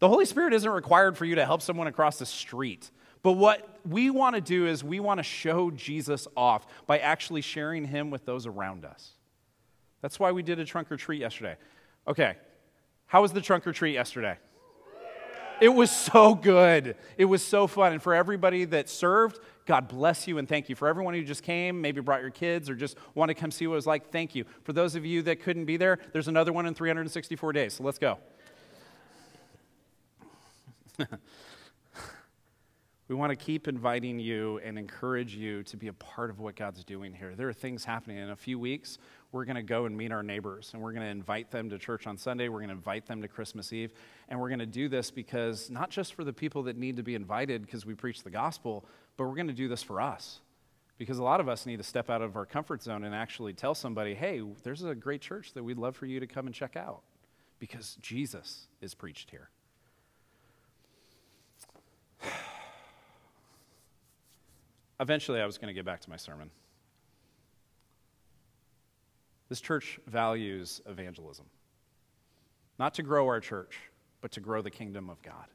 The 0.00 0.08
Holy 0.08 0.24
Spirit 0.24 0.52
isn't 0.52 0.70
required 0.70 1.16
for 1.16 1.24
you 1.24 1.36
to 1.36 1.44
help 1.44 1.62
someone 1.62 1.86
across 1.86 2.18
the 2.18 2.26
street. 2.26 2.90
But 3.22 3.32
what 3.32 3.80
we 3.88 4.10
want 4.10 4.34
to 4.34 4.40
do 4.40 4.66
is 4.66 4.84
we 4.84 5.00
want 5.00 5.18
to 5.18 5.24
show 5.24 5.70
Jesus 5.70 6.28
off 6.36 6.66
by 6.86 6.98
actually 6.98 7.40
sharing 7.40 7.86
him 7.86 8.10
with 8.10 8.26
those 8.26 8.46
around 8.46 8.84
us. 8.84 9.12
That's 10.02 10.20
why 10.20 10.32
we 10.32 10.42
did 10.42 10.58
a 10.58 10.64
trunk 10.64 10.92
or 10.92 10.98
treat 10.98 11.20
yesterday. 11.20 11.56
Okay, 12.06 12.36
how 13.06 13.22
was 13.22 13.32
the 13.32 13.40
trunk 13.40 13.66
or 13.66 13.72
treat 13.72 13.94
yesterday? 13.94 14.36
It 15.60 15.68
was 15.68 15.90
so 15.90 16.34
good. 16.34 16.96
It 17.16 17.24
was 17.24 17.42
so 17.42 17.66
fun. 17.66 17.92
And 17.92 18.02
for 18.02 18.12
everybody 18.12 18.64
that 18.66 18.88
served, 18.88 19.38
God 19.66 19.88
bless 19.88 20.26
you 20.26 20.38
and 20.38 20.48
thank 20.48 20.68
you. 20.68 20.74
For 20.74 20.88
everyone 20.88 21.14
who 21.14 21.22
just 21.22 21.42
came, 21.42 21.80
maybe 21.80 22.00
brought 22.00 22.20
your 22.20 22.30
kids 22.30 22.68
or 22.68 22.74
just 22.74 22.98
want 23.14 23.28
to 23.30 23.34
come 23.34 23.50
see 23.50 23.66
what 23.66 23.74
it 23.74 23.76
was 23.76 23.86
like, 23.86 24.10
thank 24.10 24.34
you. 24.34 24.44
For 24.64 24.72
those 24.72 24.94
of 24.94 25.06
you 25.06 25.22
that 25.22 25.40
couldn't 25.40 25.64
be 25.64 25.76
there, 25.76 26.00
there's 26.12 26.28
another 26.28 26.52
one 26.52 26.66
in 26.66 26.74
364 26.74 27.52
days. 27.52 27.74
So 27.74 27.84
let's 27.84 27.98
go. 27.98 28.18
we 33.08 33.14
want 33.14 33.30
to 33.30 33.36
keep 33.36 33.68
inviting 33.68 34.18
you 34.18 34.60
and 34.64 34.78
encourage 34.78 35.34
you 35.34 35.62
to 35.64 35.76
be 35.76 35.88
a 35.88 35.92
part 35.92 36.30
of 36.30 36.40
what 36.40 36.56
God's 36.56 36.84
doing 36.84 37.12
here. 37.12 37.34
There 37.34 37.48
are 37.48 37.52
things 37.52 37.84
happening. 37.84 38.18
In 38.18 38.30
a 38.30 38.36
few 38.36 38.58
weeks, 38.58 38.98
we're 39.32 39.44
going 39.44 39.56
to 39.56 39.62
go 39.62 39.86
and 39.86 39.96
meet 39.96 40.12
our 40.12 40.22
neighbors, 40.22 40.70
and 40.72 40.82
we're 40.82 40.92
going 40.92 41.04
to 41.04 41.10
invite 41.10 41.50
them 41.50 41.68
to 41.70 41.78
church 41.78 42.06
on 42.06 42.16
Sunday. 42.16 42.48
We're 42.48 42.60
going 42.60 42.68
to 42.68 42.76
invite 42.76 43.06
them 43.06 43.20
to 43.22 43.28
Christmas 43.28 43.72
Eve. 43.72 43.92
And 44.28 44.40
we're 44.40 44.48
going 44.48 44.60
to 44.60 44.66
do 44.66 44.88
this 44.88 45.10
because 45.10 45.70
not 45.70 45.90
just 45.90 46.14
for 46.14 46.24
the 46.24 46.32
people 46.32 46.62
that 46.64 46.76
need 46.76 46.96
to 46.96 47.02
be 47.02 47.14
invited 47.14 47.62
because 47.62 47.84
we 47.84 47.94
preach 47.94 48.22
the 48.22 48.30
gospel, 48.30 48.86
but 49.16 49.24
we're 49.24 49.34
going 49.34 49.48
to 49.48 49.52
do 49.52 49.68
this 49.68 49.82
for 49.82 50.00
us. 50.00 50.40
Because 50.96 51.18
a 51.18 51.24
lot 51.24 51.40
of 51.40 51.48
us 51.48 51.66
need 51.66 51.78
to 51.78 51.82
step 51.82 52.08
out 52.08 52.22
of 52.22 52.36
our 52.36 52.46
comfort 52.46 52.80
zone 52.80 53.02
and 53.02 53.12
actually 53.12 53.52
tell 53.52 53.74
somebody, 53.74 54.14
hey, 54.14 54.40
there's 54.62 54.84
a 54.84 54.94
great 54.94 55.20
church 55.20 55.52
that 55.54 55.64
we'd 55.64 55.78
love 55.78 55.96
for 55.96 56.06
you 56.06 56.20
to 56.20 56.26
come 56.28 56.46
and 56.46 56.54
check 56.54 56.76
out 56.76 57.02
because 57.58 57.96
Jesus 58.00 58.68
is 58.80 58.94
preached 58.94 59.30
here. 59.30 59.50
Eventually, 65.00 65.40
I 65.40 65.46
was 65.46 65.58
going 65.58 65.68
to 65.68 65.74
get 65.74 65.84
back 65.84 66.00
to 66.02 66.10
my 66.10 66.16
sermon. 66.16 66.50
This 69.48 69.60
church 69.60 69.98
values 70.06 70.80
evangelism. 70.86 71.46
Not 72.78 72.94
to 72.94 73.02
grow 73.02 73.26
our 73.26 73.40
church, 73.40 73.78
but 74.20 74.32
to 74.32 74.40
grow 74.40 74.62
the 74.62 74.70
kingdom 74.70 75.10
of 75.10 75.20
God. 75.22 75.46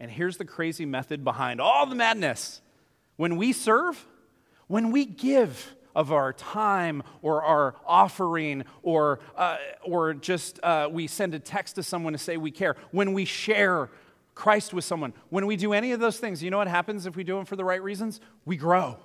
And 0.00 0.10
here's 0.10 0.36
the 0.36 0.44
crazy 0.44 0.86
method 0.86 1.24
behind 1.24 1.60
all 1.60 1.86
the 1.86 1.94
madness. 1.94 2.60
When 3.16 3.36
we 3.36 3.52
serve, 3.52 4.04
when 4.66 4.90
we 4.90 5.04
give 5.04 5.74
of 5.94 6.12
our 6.12 6.32
time 6.32 7.02
or 7.22 7.42
our 7.42 7.76
offering 7.86 8.64
or, 8.82 9.20
uh, 9.36 9.56
or 9.84 10.14
just 10.14 10.58
uh, 10.62 10.88
we 10.90 11.06
send 11.06 11.34
a 11.34 11.38
text 11.38 11.76
to 11.76 11.82
someone 11.82 12.12
to 12.12 12.18
say 12.18 12.36
we 12.36 12.50
care, 12.50 12.76
when 12.90 13.12
we 13.12 13.24
share 13.24 13.90
Christ 14.34 14.74
with 14.74 14.84
someone. 14.84 15.14
When 15.28 15.46
we 15.46 15.56
do 15.56 15.72
any 15.72 15.92
of 15.92 16.00
those 16.00 16.18
things, 16.18 16.42
you 16.42 16.50
know 16.50 16.58
what 16.58 16.68
happens 16.68 17.06
if 17.06 17.16
we 17.16 17.24
do 17.24 17.36
them 17.36 17.44
for 17.44 17.56
the 17.56 17.64
right 17.64 17.82
reasons? 17.82 18.20
We 18.44 18.56
grow. 18.56 18.98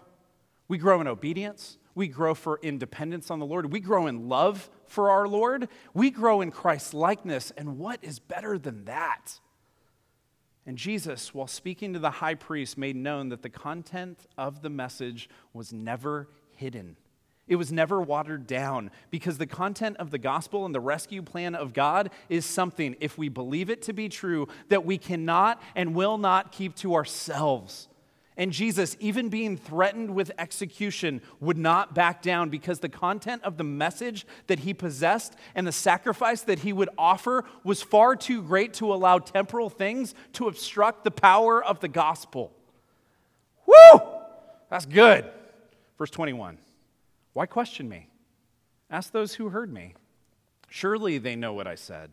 We 0.68 0.78
grow 0.78 1.02
in 1.02 1.08
obedience, 1.08 1.78
We 1.96 2.08
grow 2.08 2.34
for 2.34 2.60
independence 2.62 3.30
on 3.30 3.40
the 3.40 3.46
Lord. 3.46 3.74
We 3.74 3.82
grow 3.82 4.08
in 4.08 4.30
love 4.30 4.70
for 4.88 5.10
our 5.10 5.28
Lord. 5.28 5.68
We 5.94 6.12
grow 6.12 6.40
in 6.40 6.50
Christ's 6.50 6.94
likeness. 6.94 7.52
And 7.58 7.78
what 7.78 8.00
is 8.02 8.20
better 8.20 8.58
than 8.58 8.86
that? 8.86 9.40
And 10.66 10.78
Jesus, 10.78 11.34
while 11.34 11.48
speaking 11.48 11.92
to 11.94 12.00
the 12.00 12.10
high 12.10 12.36
priest, 12.36 12.78
made 12.78 12.96
known 12.96 13.28
that 13.30 13.42
the 13.42 13.50
content 13.50 14.28
of 14.38 14.62
the 14.62 14.70
message 14.70 15.30
was 15.52 15.74
never 15.74 16.30
hidden. 16.56 16.96
It 17.50 17.56
was 17.56 17.72
never 17.72 18.00
watered 18.00 18.46
down 18.46 18.92
because 19.10 19.40
the 19.40 19.48
content 19.48 19.98
of 19.98 20.12
the 20.12 20.20
gospel 20.20 20.68
and 20.68 20.74
the 20.74 20.80
rescue 20.80 21.24
plan 21.24 21.56
of 21.56 21.74
God 21.74 22.12
is 22.30 22.46
something, 22.46 22.96
if 23.00 23.18
we 23.18 23.28
believe 23.28 23.72
it 23.72 23.82
to 23.84 23.94
be 23.94 24.08
true, 24.08 24.48
that 24.70 24.86
we 24.86 25.00
cannot 25.00 25.62
and 25.76 25.96
will 25.96 26.20
not 26.20 26.52
keep 26.52 26.76
to 26.78 26.94
ourselves. 26.94 27.88
And 28.38 28.54
Jesus, 28.54 28.96
even 29.00 29.30
being 29.30 29.58
threatened 29.58 30.12
with 30.14 30.32
execution, 30.38 31.22
would 31.40 31.58
not 31.58 31.96
back 31.96 32.22
down 32.22 32.50
because 32.50 32.80
the 32.80 32.88
content 32.88 33.44
of 33.44 33.58
the 33.58 33.64
message 33.64 34.28
that 34.46 34.60
he 34.60 34.74
possessed 34.74 35.36
and 35.56 35.66
the 35.66 35.72
sacrifice 35.72 36.42
that 36.44 36.60
he 36.60 36.72
would 36.72 36.90
offer 37.00 37.44
was 37.64 37.82
far 37.82 38.16
too 38.16 38.44
great 38.44 38.76
to 38.76 38.94
allow 38.94 39.18
temporal 39.18 39.70
things 39.72 40.14
to 40.34 40.48
obstruct 40.48 41.04
the 41.04 41.12
power 41.12 41.62
of 41.62 41.80
the 41.80 41.90
gospel. 41.90 42.54
Woo! 43.66 44.02
That's 44.70 44.86
good. 44.86 45.26
Verse 45.98 46.12
21 46.12 46.60
Why 47.40 47.46
question 47.46 47.88
me? 47.88 48.10
Ask 48.92 49.14
those 49.14 49.36
who 49.36 49.48
heard 49.48 49.72
me. 49.72 49.96
Surely 50.68 51.20
they 51.20 51.38
know 51.38 51.54
what 51.54 51.68
I 51.68 51.76
said. 51.76 52.10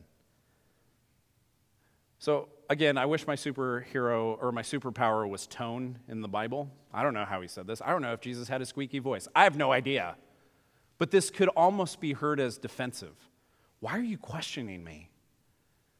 So, 2.21 2.49
again, 2.71 2.97
I 2.97 3.07
wish 3.07 3.27
my 3.27 3.35
superhero 3.35 4.41
or 4.41 4.53
my 4.53 4.63
superpower 4.63 5.29
was 5.29 5.49
tone 5.49 5.99
in 6.07 6.21
the 6.21 6.29
Bible. 6.29 6.71
I 6.95 7.03
don't 7.03 7.13
know 7.13 7.25
how 7.25 7.41
he 7.41 7.49
said 7.49 7.67
this. 7.67 7.83
I 7.85 7.91
don't 7.91 8.03
know 8.03 8.13
if 8.13 8.21
Jesus 8.21 8.47
had 8.47 8.63
a 8.63 8.65
squeaky 8.65 9.01
voice. 9.01 9.27
I 9.35 9.43
have 9.43 9.57
no 9.57 9.73
idea. 9.73 10.15
But 10.97 11.11
this 11.11 11.31
could 11.31 11.49
almost 11.57 12.01
be 12.01 12.13
heard 12.13 12.39
as 12.39 12.57
defensive. 12.57 13.17
Why 13.81 13.99
are 13.99 14.05
you 14.05 14.19
questioning 14.19 14.85
me? 14.85 15.11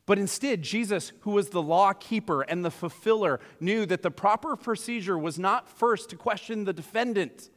But 0.07 0.21
instead, 0.21 0.63
Jesus, 0.63 1.11
who 1.23 1.33
was 1.33 1.49
the 1.49 1.61
law 1.61 1.93
keeper 1.95 2.43
and 2.43 2.65
the 2.65 2.71
fulfiller, 2.71 3.41
knew 3.59 3.87
that 3.87 4.03
the 4.03 4.11
proper 4.13 4.55
procedure 4.55 5.19
was 5.19 5.37
not 5.37 5.69
first 5.69 6.11
to 6.11 6.17
question 6.17 6.63
the 6.63 6.73
defendant, 6.73 7.51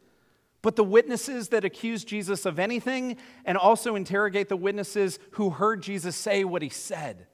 but 0.62 0.76
the 0.76 0.84
witnesses 0.84 1.50
that 1.50 1.64
accuse 1.64 2.04
Jesus 2.04 2.46
of 2.46 2.60
anything, 2.60 3.18
and 3.46 3.58
also 3.58 3.96
interrogate 3.96 4.50
the 4.50 4.58
witnesses 4.58 5.20
who 5.32 5.50
heard 5.52 5.82
Jesus 5.82 6.16
say 6.16 6.44
what 6.44 6.62
he 6.62 6.70
said. 6.70 7.28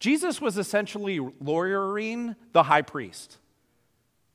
Jesus 0.00 0.40
was 0.40 0.56
essentially 0.56 1.18
lawyering 1.40 2.36
the 2.52 2.62
high 2.64 2.82
priest 2.82 3.38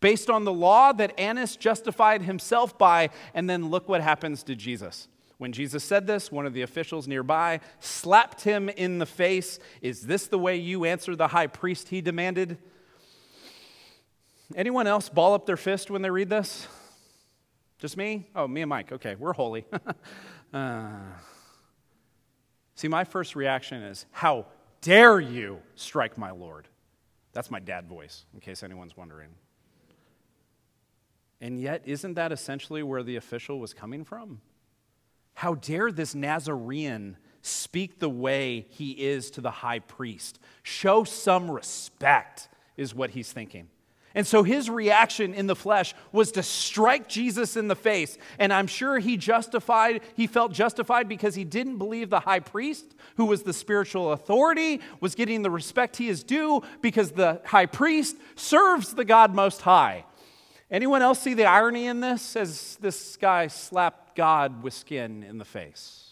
based 0.04 0.30
on 0.30 0.44
the 0.44 0.52
law 0.52 0.92
that 0.92 1.18
Annas 1.18 1.56
justified 1.56 2.24
himself 2.24 2.78
by, 2.78 3.10
and 3.34 3.50
then 3.50 3.70
look 3.70 3.88
what 3.88 4.02
happens 4.02 4.44
to 4.44 4.54
Jesus. 4.54 5.08
When 5.38 5.54
Jesus 5.54 5.82
said 5.82 6.08
this, 6.08 6.30
one 6.30 6.46
of 6.46 6.54
the 6.54 6.62
officials 6.62 7.08
nearby 7.08 7.62
slapped 7.80 8.42
him 8.44 8.68
in 8.68 9.00
the 9.00 9.06
face. 9.06 9.60
Is 9.82 10.02
this 10.02 10.28
the 10.28 10.38
way 10.38 10.58
you 10.58 10.84
answer 10.84 11.16
the 11.16 11.30
high 11.30 11.48
priest? 11.48 11.88
He 11.88 12.02
demanded. 12.02 12.58
Anyone 14.58 14.88
else 14.88 15.08
ball 15.08 15.34
up 15.34 15.46
their 15.46 15.56
fist 15.56 15.90
when 15.90 16.02
they 16.02 16.10
read 16.10 16.30
this? 16.30 16.68
Just 17.84 17.98
me? 17.98 18.26
Oh, 18.34 18.48
me 18.48 18.62
and 18.62 18.70
Mike. 18.70 18.94
Okay, 18.94 19.16
we're 19.16 19.34
holy. 19.34 19.66
uh, 20.54 20.90
see, 22.76 22.88
my 22.88 23.04
first 23.04 23.36
reaction 23.36 23.84
is 23.84 24.06
how 24.12 24.46
dare 24.80 25.20
you 25.20 25.60
strike 25.76 26.18
my 26.18 26.32
Lord? 26.32 26.70
That's 27.34 27.52
my 27.52 27.60
dad 27.60 27.90
voice, 27.90 28.24
in 28.34 28.40
case 28.40 28.64
anyone's 28.64 28.96
wondering. 28.96 29.32
And 31.42 31.60
yet, 31.60 31.82
isn't 31.84 32.14
that 32.14 32.32
essentially 32.32 32.84
where 32.84 33.04
the 33.04 33.18
official 33.18 33.60
was 33.60 33.74
coming 33.74 34.06
from? 34.06 34.40
How 35.34 35.56
dare 35.56 35.92
this 35.92 36.16
Nazarene 36.16 37.18
speak 37.42 38.00
the 38.00 38.10
way 38.10 38.66
he 38.70 38.92
is 38.92 39.30
to 39.32 39.42
the 39.42 39.52
high 39.52 39.80
priest? 39.80 40.40
Show 40.62 41.04
some 41.04 41.52
respect, 41.52 42.48
is 42.78 42.96
what 42.96 43.10
he's 43.10 43.34
thinking. 43.34 43.68
And 44.16 44.28
so 44.28 44.44
his 44.44 44.70
reaction 44.70 45.34
in 45.34 45.48
the 45.48 45.56
flesh 45.56 45.96
was 46.12 46.32
to 46.34 46.44
strike 46.44 47.10
Jesus 47.10 47.58
in 47.58 47.68
the 47.68 47.76
face. 47.76 48.18
And 48.38 48.54
I'm 48.54 48.68
sure 48.68 49.00
he 49.00 49.18
justified, 49.18 50.02
he 50.16 50.28
felt 50.28 50.52
justified 50.52 51.10
because 51.10 51.34
he 51.34 51.44
didn't 51.44 51.78
believe 51.78 52.12
the 52.12 52.20
high 52.20 52.40
priest, 52.40 52.86
who 53.18 53.26
was 53.26 53.42
the 53.42 53.54
spiritual 53.54 54.12
authority, 54.12 54.82
was 55.00 55.16
getting 55.16 55.42
the 55.42 55.50
respect 55.50 55.98
he 55.98 56.10
is 56.10 56.24
due 56.24 56.62
because 56.82 57.12
the 57.12 57.42
high 57.46 57.66
priest 57.66 58.16
serves 58.36 58.94
the 58.94 59.06
God 59.06 59.34
most 59.34 59.62
high. 59.62 60.06
Anyone 60.70 61.02
else 61.02 61.20
see 61.20 61.34
the 61.34 61.46
irony 61.46 61.88
in 61.88 62.00
this 62.00 62.36
as 62.36 62.78
this 62.82 63.18
guy 63.18 63.48
slapped 63.48 64.16
God 64.16 64.62
with 64.62 64.74
skin 64.74 65.24
in 65.24 65.40
the 65.40 65.46
face? 65.46 66.03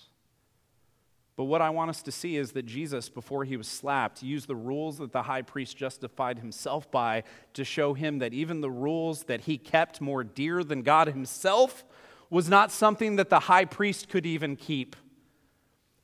But 1.35 1.45
what 1.45 1.61
I 1.61 1.69
want 1.69 1.89
us 1.89 2.01
to 2.03 2.11
see 2.11 2.35
is 2.35 2.51
that 2.51 2.65
Jesus, 2.65 3.09
before 3.09 3.45
he 3.45 3.57
was 3.57 3.67
slapped, 3.67 4.21
used 4.21 4.47
the 4.47 4.55
rules 4.55 4.97
that 4.97 5.11
the 5.11 5.23
high 5.23 5.41
priest 5.41 5.77
justified 5.77 6.39
himself 6.39 6.91
by 6.91 7.23
to 7.53 7.63
show 7.63 7.93
him 7.93 8.19
that 8.19 8.33
even 8.33 8.61
the 8.61 8.69
rules 8.69 9.23
that 9.23 9.41
he 9.41 9.57
kept 9.57 10.01
more 10.01 10.23
dear 10.23 10.63
than 10.63 10.81
God 10.81 11.07
himself 11.07 11.85
was 12.29 12.49
not 12.49 12.71
something 12.71 13.15
that 13.15 13.29
the 13.29 13.39
high 13.41 13.65
priest 13.65 14.09
could 14.09 14.25
even 14.25 14.55
keep. 14.55 14.95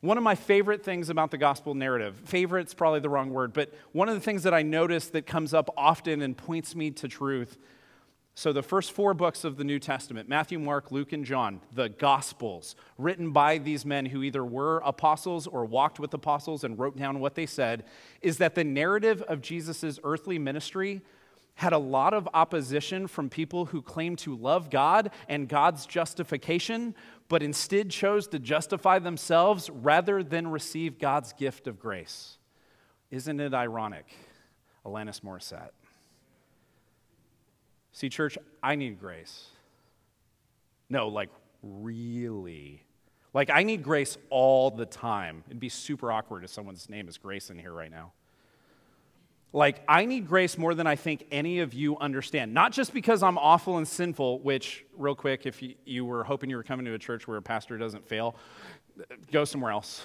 One 0.01 0.17
of 0.17 0.23
my 0.23 0.35
favorite 0.35 0.83
things 0.83 1.09
about 1.09 1.31
the 1.31 1.37
gospel 1.37 1.73
narrative, 1.73 2.21
favorite's 2.25 2.73
probably 2.73 2.99
the 2.99 3.09
wrong 3.09 3.31
word, 3.31 3.51
but 3.51 3.73
one 3.93 4.07
of 4.09 4.15
the 4.15 4.21
things 4.21 4.43
that 4.43 4.53
I 4.53 4.61
notice 4.61 5.07
that 5.09 5.25
comes 5.25 5.53
up 5.53 5.73
often 5.75 6.21
and 6.21 6.37
points 6.37 6.75
me 6.75 6.91
to 6.91 7.07
truth 7.07 7.57
so, 8.37 8.53
the 8.53 8.61
first 8.61 8.91
four 8.91 9.15
books 9.15 9.43
of 9.43 9.57
the 9.57 9.63
New 9.63 9.79
Testament 9.79 10.29
Matthew, 10.29 10.59
Mark, 10.59 10.91
Luke, 10.91 11.11
and 11.11 11.25
John, 11.25 11.59
the 11.73 11.89
Gospels, 11.89 12.75
written 12.95 13.31
by 13.31 13.57
these 13.57 13.83
men 13.83 14.05
who 14.05 14.21
either 14.21 14.45
were 14.45 14.79
apostles 14.85 15.47
or 15.47 15.65
walked 15.65 15.99
with 15.99 16.13
apostles 16.13 16.63
and 16.63 16.77
wrote 16.77 16.95
down 16.95 17.19
what 17.19 17.33
they 17.33 17.47
said, 17.47 17.83
is 18.21 18.37
that 18.37 18.53
the 18.53 18.63
narrative 18.63 19.23
of 19.23 19.41
Jesus' 19.41 19.99
earthly 20.03 20.37
ministry 20.37 21.01
had 21.55 21.73
a 21.73 21.79
lot 21.79 22.13
of 22.13 22.29
opposition 22.31 23.07
from 23.07 23.27
people 23.27 23.65
who 23.65 23.81
claimed 23.81 24.19
to 24.19 24.35
love 24.35 24.69
God 24.69 25.09
and 25.27 25.49
God's 25.49 25.87
justification, 25.87 26.93
but 27.29 27.41
instead 27.41 27.89
chose 27.89 28.27
to 28.27 28.37
justify 28.37 28.99
themselves 28.99 29.67
rather 29.71 30.21
than 30.21 30.47
receive 30.47 30.99
God's 30.99 31.33
gift 31.33 31.65
of 31.65 31.79
grace. 31.79 32.37
Isn't 33.09 33.39
it 33.39 33.55
ironic? 33.55 34.05
Alanis 34.85 35.21
Morissette. 35.21 35.71
See, 37.97 38.09
church, 38.09 38.37
I 38.61 38.75
need 38.75 38.99
grace. 38.99 39.47
No, 40.87 41.07
like 41.07 41.29
really. 41.63 42.83
Like, 43.33 43.49
I 43.49 43.63
need 43.63 43.81
grace 43.81 44.19
all 44.29 44.69
the 44.69 44.85
time. 44.85 45.43
It'd 45.47 45.59
be 45.59 45.69
super 45.69 46.11
awkward 46.11 46.43
if 46.43 46.51
someone's 46.51 46.91
name 46.91 47.07
is 47.07 47.17
Grace 47.17 47.49
in 47.49 47.57
here 47.57 47.73
right 47.73 47.89
now. 47.89 48.13
Like, 49.51 49.81
I 49.87 50.05
need 50.05 50.27
grace 50.27 50.59
more 50.59 50.75
than 50.75 50.85
I 50.85 50.95
think 50.95 51.25
any 51.31 51.61
of 51.61 51.73
you 51.73 51.97
understand. 51.97 52.53
Not 52.53 52.71
just 52.71 52.93
because 52.93 53.23
I'm 53.23 53.39
awful 53.39 53.77
and 53.77 53.87
sinful, 53.87 54.41
which, 54.41 54.85
real 54.95 55.15
quick, 55.15 55.47
if 55.47 55.63
you, 55.63 55.73
you 55.83 56.05
were 56.05 56.23
hoping 56.23 56.51
you 56.51 56.57
were 56.57 56.63
coming 56.63 56.85
to 56.85 56.93
a 56.93 56.99
church 56.99 57.27
where 57.27 57.37
a 57.37 57.41
pastor 57.41 57.79
doesn't 57.79 58.07
fail, 58.07 58.35
go 59.31 59.43
somewhere 59.43 59.71
else 59.71 60.03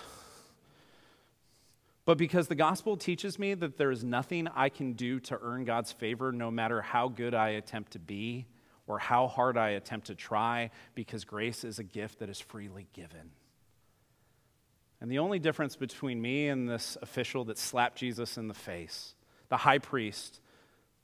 but 2.04 2.18
because 2.18 2.48
the 2.48 2.54
gospel 2.54 2.96
teaches 2.96 3.38
me 3.38 3.54
that 3.54 3.76
there 3.76 3.90
is 3.90 4.02
nothing 4.02 4.48
I 4.48 4.68
can 4.68 4.94
do 4.94 5.20
to 5.20 5.38
earn 5.40 5.64
God's 5.64 5.92
favor, 5.92 6.32
no 6.32 6.50
matter 6.50 6.82
how 6.82 7.08
good 7.08 7.34
I 7.34 7.50
attempt 7.50 7.92
to 7.92 7.98
be 7.98 8.46
or 8.88 8.98
how 8.98 9.28
hard 9.28 9.56
I 9.56 9.70
attempt 9.70 10.08
to 10.08 10.14
try, 10.14 10.70
because 10.94 11.24
grace 11.24 11.62
is 11.62 11.78
a 11.78 11.84
gift 11.84 12.18
that 12.18 12.28
is 12.28 12.40
freely 12.40 12.88
given. 12.92 13.30
And 15.00 15.10
the 15.10 15.20
only 15.20 15.38
difference 15.38 15.76
between 15.76 16.20
me 16.20 16.48
and 16.48 16.68
this 16.68 16.96
official 17.02 17.44
that 17.46 17.58
slapped 17.58 17.98
Jesus 17.98 18.36
in 18.36 18.48
the 18.48 18.54
face, 18.54 19.14
the 19.48 19.56
high 19.56 19.78
priest, 19.78 20.40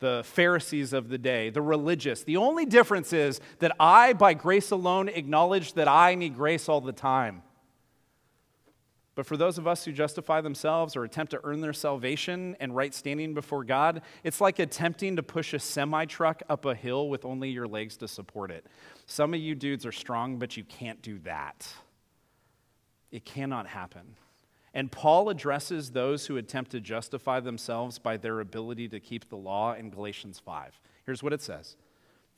the 0.00 0.22
Pharisees 0.24 0.92
of 0.92 1.08
the 1.08 1.18
day, 1.18 1.50
the 1.50 1.62
religious, 1.62 2.24
the 2.24 2.36
only 2.36 2.66
difference 2.66 3.12
is 3.12 3.40
that 3.58 3.74
I, 3.80 4.12
by 4.12 4.34
grace 4.34 4.70
alone, 4.70 5.08
acknowledge 5.08 5.72
that 5.74 5.88
I 5.88 6.14
need 6.14 6.34
grace 6.36 6.68
all 6.68 6.80
the 6.80 6.92
time. 6.92 7.42
But 9.18 9.26
for 9.26 9.36
those 9.36 9.58
of 9.58 9.66
us 9.66 9.84
who 9.84 9.90
justify 9.90 10.40
themselves 10.40 10.94
or 10.94 11.02
attempt 11.02 11.32
to 11.32 11.40
earn 11.42 11.60
their 11.60 11.72
salvation 11.72 12.56
and 12.60 12.76
right 12.76 12.94
standing 12.94 13.34
before 13.34 13.64
God, 13.64 14.02
it's 14.22 14.40
like 14.40 14.60
attempting 14.60 15.16
to 15.16 15.24
push 15.24 15.52
a 15.54 15.58
semi 15.58 16.04
truck 16.04 16.44
up 16.48 16.64
a 16.64 16.72
hill 16.72 17.08
with 17.08 17.24
only 17.24 17.50
your 17.50 17.66
legs 17.66 17.96
to 17.96 18.06
support 18.06 18.52
it. 18.52 18.64
Some 19.06 19.34
of 19.34 19.40
you 19.40 19.56
dudes 19.56 19.84
are 19.84 19.90
strong, 19.90 20.38
but 20.38 20.56
you 20.56 20.62
can't 20.62 21.02
do 21.02 21.18
that. 21.24 21.66
It 23.10 23.24
cannot 23.24 23.66
happen. 23.66 24.14
And 24.72 24.92
Paul 24.92 25.30
addresses 25.30 25.90
those 25.90 26.26
who 26.26 26.36
attempt 26.36 26.70
to 26.70 26.80
justify 26.80 27.40
themselves 27.40 27.98
by 27.98 28.18
their 28.18 28.38
ability 28.38 28.86
to 28.90 29.00
keep 29.00 29.28
the 29.28 29.36
law 29.36 29.74
in 29.74 29.90
Galatians 29.90 30.38
5. 30.38 30.78
Here's 31.04 31.24
what 31.24 31.32
it 31.32 31.42
says 31.42 31.76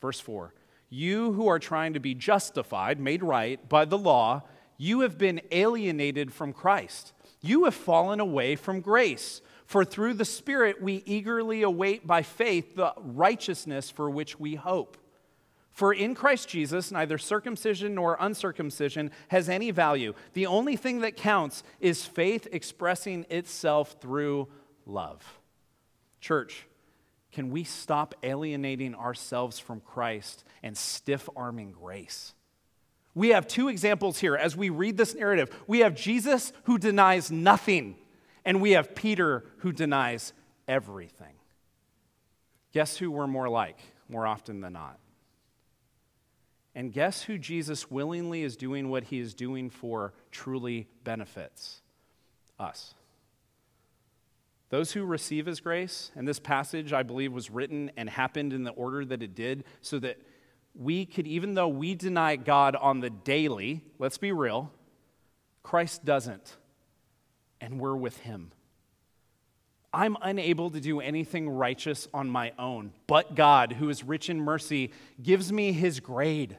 Verse 0.00 0.18
4 0.18 0.54
You 0.88 1.34
who 1.34 1.46
are 1.46 1.58
trying 1.58 1.92
to 1.92 2.00
be 2.00 2.14
justified, 2.14 2.98
made 2.98 3.22
right 3.22 3.68
by 3.68 3.84
the 3.84 3.98
law, 3.98 4.44
you 4.80 5.00
have 5.00 5.18
been 5.18 5.42
alienated 5.50 6.32
from 6.32 6.54
Christ. 6.54 7.12
You 7.42 7.64
have 7.64 7.74
fallen 7.74 8.18
away 8.18 8.56
from 8.56 8.80
grace. 8.80 9.42
For 9.66 9.84
through 9.84 10.14
the 10.14 10.24
Spirit 10.24 10.80
we 10.80 11.02
eagerly 11.04 11.60
await 11.60 12.06
by 12.06 12.22
faith 12.22 12.76
the 12.76 12.94
righteousness 12.96 13.90
for 13.90 14.08
which 14.08 14.40
we 14.40 14.54
hope. 14.54 14.96
For 15.70 15.92
in 15.92 16.14
Christ 16.14 16.48
Jesus, 16.48 16.90
neither 16.90 17.18
circumcision 17.18 17.94
nor 17.94 18.16
uncircumcision 18.18 19.10
has 19.28 19.50
any 19.50 19.70
value. 19.70 20.14
The 20.32 20.46
only 20.46 20.76
thing 20.76 21.00
that 21.00 21.14
counts 21.14 21.62
is 21.78 22.06
faith 22.06 22.48
expressing 22.50 23.26
itself 23.28 23.96
through 24.00 24.48
love. 24.86 25.40
Church, 26.22 26.66
can 27.32 27.50
we 27.50 27.64
stop 27.64 28.14
alienating 28.22 28.94
ourselves 28.94 29.58
from 29.58 29.80
Christ 29.80 30.42
and 30.62 30.74
stiff 30.74 31.28
arming 31.36 31.72
grace? 31.72 32.32
We 33.14 33.30
have 33.30 33.48
two 33.48 33.68
examples 33.68 34.18
here 34.18 34.36
as 34.36 34.56
we 34.56 34.70
read 34.70 34.96
this 34.96 35.14
narrative. 35.14 35.50
We 35.66 35.80
have 35.80 35.94
Jesus 35.94 36.52
who 36.64 36.78
denies 36.78 37.30
nothing, 37.30 37.96
and 38.44 38.60
we 38.60 38.72
have 38.72 38.94
Peter 38.94 39.44
who 39.58 39.72
denies 39.72 40.32
everything. 40.68 41.34
Guess 42.72 42.98
who 42.98 43.10
we're 43.10 43.26
more 43.26 43.48
like 43.48 43.78
more 44.08 44.26
often 44.26 44.60
than 44.60 44.74
not? 44.74 44.98
And 46.74 46.92
guess 46.92 47.22
who 47.22 47.36
Jesus 47.36 47.90
willingly 47.90 48.42
is 48.42 48.56
doing 48.56 48.90
what 48.90 49.04
he 49.04 49.18
is 49.18 49.34
doing 49.34 49.70
for 49.70 50.12
truly 50.30 50.86
benefits? 51.02 51.82
Us. 52.60 52.94
Those 54.68 54.92
who 54.92 55.04
receive 55.04 55.46
his 55.46 55.58
grace, 55.58 56.12
and 56.14 56.28
this 56.28 56.38
passage, 56.38 56.92
I 56.92 57.02
believe, 57.02 57.32
was 57.32 57.50
written 57.50 57.90
and 57.96 58.08
happened 58.08 58.52
in 58.52 58.62
the 58.62 58.70
order 58.70 59.04
that 59.04 59.20
it 59.20 59.34
did, 59.34 59.64
so 59.80 59.98
that 59.98 60.18
we 60.74 61.06
could, 61.06 61.26
even 61.26 61.54
though 61.54 61.68
we 61.68 61.94
deny 61.94 62.36
God 62.36 62.76
on 62.76 63.00
the 63.00 63.10
daily, 63.10 63.82
let's 63.98 64.18
be 64.18 64.32
real, 64.32 64.72
Christ 65.62 66.04
doesn't, 66.04 66.56
and 67.60 67.80
we're 67.80 67.96
with 67.96 68.18
him. 68.18 68.52
I'm 69.92 70.16
unable 70.22 70.70
to 70.70 70.80
do 70.80 71.00
anything 71.00 71.48
righteous 71.48 72.06
on 72.14 72.30
my 72.30 72.52
own, 72.58 72.92
but 73.06 73.34
God, 73.34 73.72
who 73.72 73.88
is 73.88 74.04
rich 74.04 74.30
in 74.30 74.40
mercy, 74.40 74.92
gives 75.20 75.52
me 75.52 75.72
his 75.72 75.98
grade. 75.98 76.58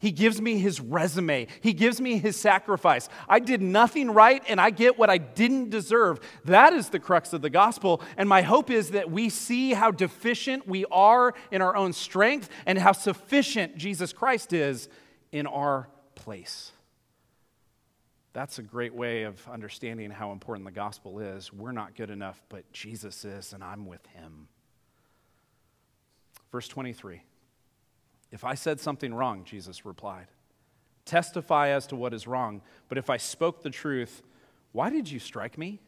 He 0.00 0.12
gives 0.12 0.40
me 0.40 0.58
his 0.58 0.80
resume. 0.80 1.46
He 1.60 1.74
gives 1.74 2.00
me 2.00 2.18
his 2.18 2.34
sacrifice. 2.34 3.10
I 3.28 3.38
did 3.38 3.60
nothing 3.60 4.10
right 4.10 4.42
and 4.48 4.58
I 4.58 4.70
get 4.70 4.98
what 4.98 5.10
I 5.10 5.18
didn't 5.18 5.68
deserve. 5.68 6.20
That 6.46 6.72
is 6.72 6.88
the 6.88 6.98
crux 6.98 7.34
of 7.34 7.42
the 7.42 7.50
gospel. 7.50 8.00
And 8.16 8.26
my 8.26 8.40
hope 8.40 8.70
is 8.70 8.92
that 8.92 9.10
we 9.10 9.28
see 9.28 9.74
how 9.74 9.90
deficient 9.90 10.66
we 10.66 10.86
are 10.86 11.34
in 11.50 11.60
our 11.60 11.76
own 11.76 11.92
strength 11.92 12.48
and 12.64 12.78
how 12.78 12.92
sufficient 12.92 13.76
Jesus 13.76 14.14
Christ 14.14 14.54
is 14.54 14.88
in 15.32 15.46
our 15.46 15.90
place. 16.14 16.72
That's 18.32 18.58
a 18.58 18.62
great 18.62 18.94
way 18.94 19.24
of 19.24 19.46
understanding 19.48 20.10
how 20.10 20.32
important 20.32 20.64
the 20.64 20.72
gospel 20.72 21.18
is. 21.18 21.52
We're 21.52 21.72
not 21.72 21.94
good 21.94 22.10
enough, 22.10 22.40
but 22.48 22.70
Jesus 22.72 23.26
is, 23.26 23.52
and 23.52 23.62
I'm 23.62 23.84
with 23.84 24.06
him. 24.06 24.48
Verse 26.50 26.68
23 26.68 27.20
If 28.30 28.44
I 28.44 28.54
said 28.54 28.80
something 28.80 29.12
wrong, 29.12 29.44
Jesus 29.44 29.84
replied, 29.84 30.28
testify 31.04 31.68
as 31.70 31.86
to 31.88 31.96
what 31.96 32.14
is 32.14 32.26
wrong, 32.26 32.62
but 32.88 32.98
if 32.98 33.10
I 33.10 33.16
spoke 33.16 33.62
the 33.62 33.70
truth, 33.70 34.22
why 34.72 34.90
did 34.90 35.10
you 35.10 35.18
strike 35.18 35.58
me? 35.58 35.80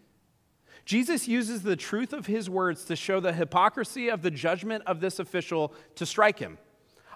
Jesus 0.84 1.28
uses 1.28 1.62
the 1.62 1.76
truth 1.76 2.12
of 2.12 2.26
his 2.26 2.50
words 2.50 2.84
to 2.86 2.96
show 2.96 3.20
the 3.20 3.32
hypocrisy 3.32 4.08
of 4.08 4.22
the 4.22 4.30
judgment 4.30 4.82
of 4.86 5.00
this 5.00 5.18
official 5.18 5.72
to 5.94 6.04
strike 6.04 6.38
him. 6.38 6.58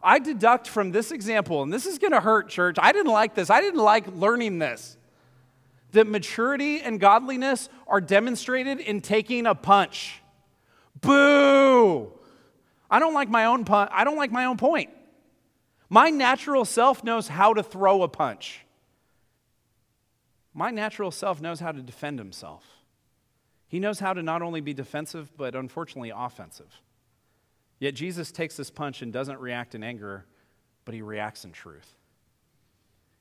I 0.02 0.20
deduct 0.20 0.68
from 0.68 0.92
this 0.92 1.10
example, 1.10 1.62
and 1.62 1.72
this 1.72 1.86
is 1.86 1.98
going 1.98 2.12
to 2.12 2.20
hurt, 2.20 2.48
church. 2.48 2.76
I 2.78 2.92
didn't 2.92 3.12
like 3.12 3.34
this. 3.34 3.50
I 3.50 3.60
didn't 3.60 3.80
like 3.80 4.06
learning 4.14 4.58
this 4.58 4.96
that 5.92 6.06
maturity 6.06 6.80
and 6.80 7.00
godliness 7.00 7.68
are 7.86 8.00
demonstrated 8.00 8.80
in 8.80 9.00
taking 9.00 9.46
a 9.46 9.54
punch. 9.54 10.20
Boo! 11.00 12.12
I 12.90 12.98
don't 12.98 13.14
like 13.14 13.28
my 13.28 13.46
own 13.46 13.64
pun- 13.64 13.88
I 13.90 14.04
don't 14.04 14.16
like 14.16 14.30
my 14.30 14.44
own 14.44 14.58
point. 14.58 14.90
My 15.88 16.11
natural 16.11 16.64
self 16.64 17.05
knows 17.05 17.29
how 17.29 17.55
to 17.55 17.62
throw 17.62 18.03
a 18.03 18.09
punch. 18.09 18.62
My 20.53 20.70
natural 20.70 21.11
self 21.11 21.40
knows 21.40 21.61
how 21.61 21.72
to 21.72 21.83
defend 21.83 22.18
himself. 22.18 22.64
He 23.68 23.79
knows 23.79 23.99
how 24.01 24.12
to 24.12 24.22
not 24.22 24.42
only 24.42 24.61
be 24.61 24.72
defensive, 24.72 25.31
but 25.37 25.55
unfortunately 25.55 26.12
offensive. 26.14 26.81
Yet 27.79 27.94
Jesus 27.94 28.33
takes 28.33 28.57
this 28.57 28.70
punch 28.70 29.03
and 29.03 29.12
doesn't 29.12 29.38
react 29.38 29.75
in 29.75 29.83
anger, 29.83 30.25
but 30.85 30.94
he 30.94 31.03
reacts 31.03 31.44
in 31.44 31.53
truth. 31.53 31.94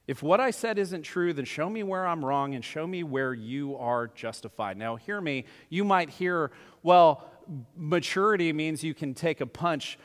If 0.08 0.21
what 0.21 0.39
I 0.39 0.51
said 0.51 0.78
isn't 0.78 1.01
true, 1.01 1.34
then 1.34 1.45
show 1.45 1.69
me 1.69 1.82
where 1.82 2.06
I'm 2.06 2.23
wrong 2.23 2.54
and 2.54 2.63
show 2.63 2.86
me 2.86 3.04
where 3.04 3.34
you 3.34 3.75
are 3.78 4.08
justified. 4.08 4.78
Now, 4.78 4.95
hear 4.95 5.19
me. 5.19 5.45
You 5.69 5.84
might 5.84 6.12
hear, 6.12 6.51
well, 6.84 7.28
maturity 7.75 8.54
means 8.54 8.84
you 8.84 8.93
can 8.93 9.15
take 9.15 9.41
a 9.41 9.47
punch. 9.47 9.97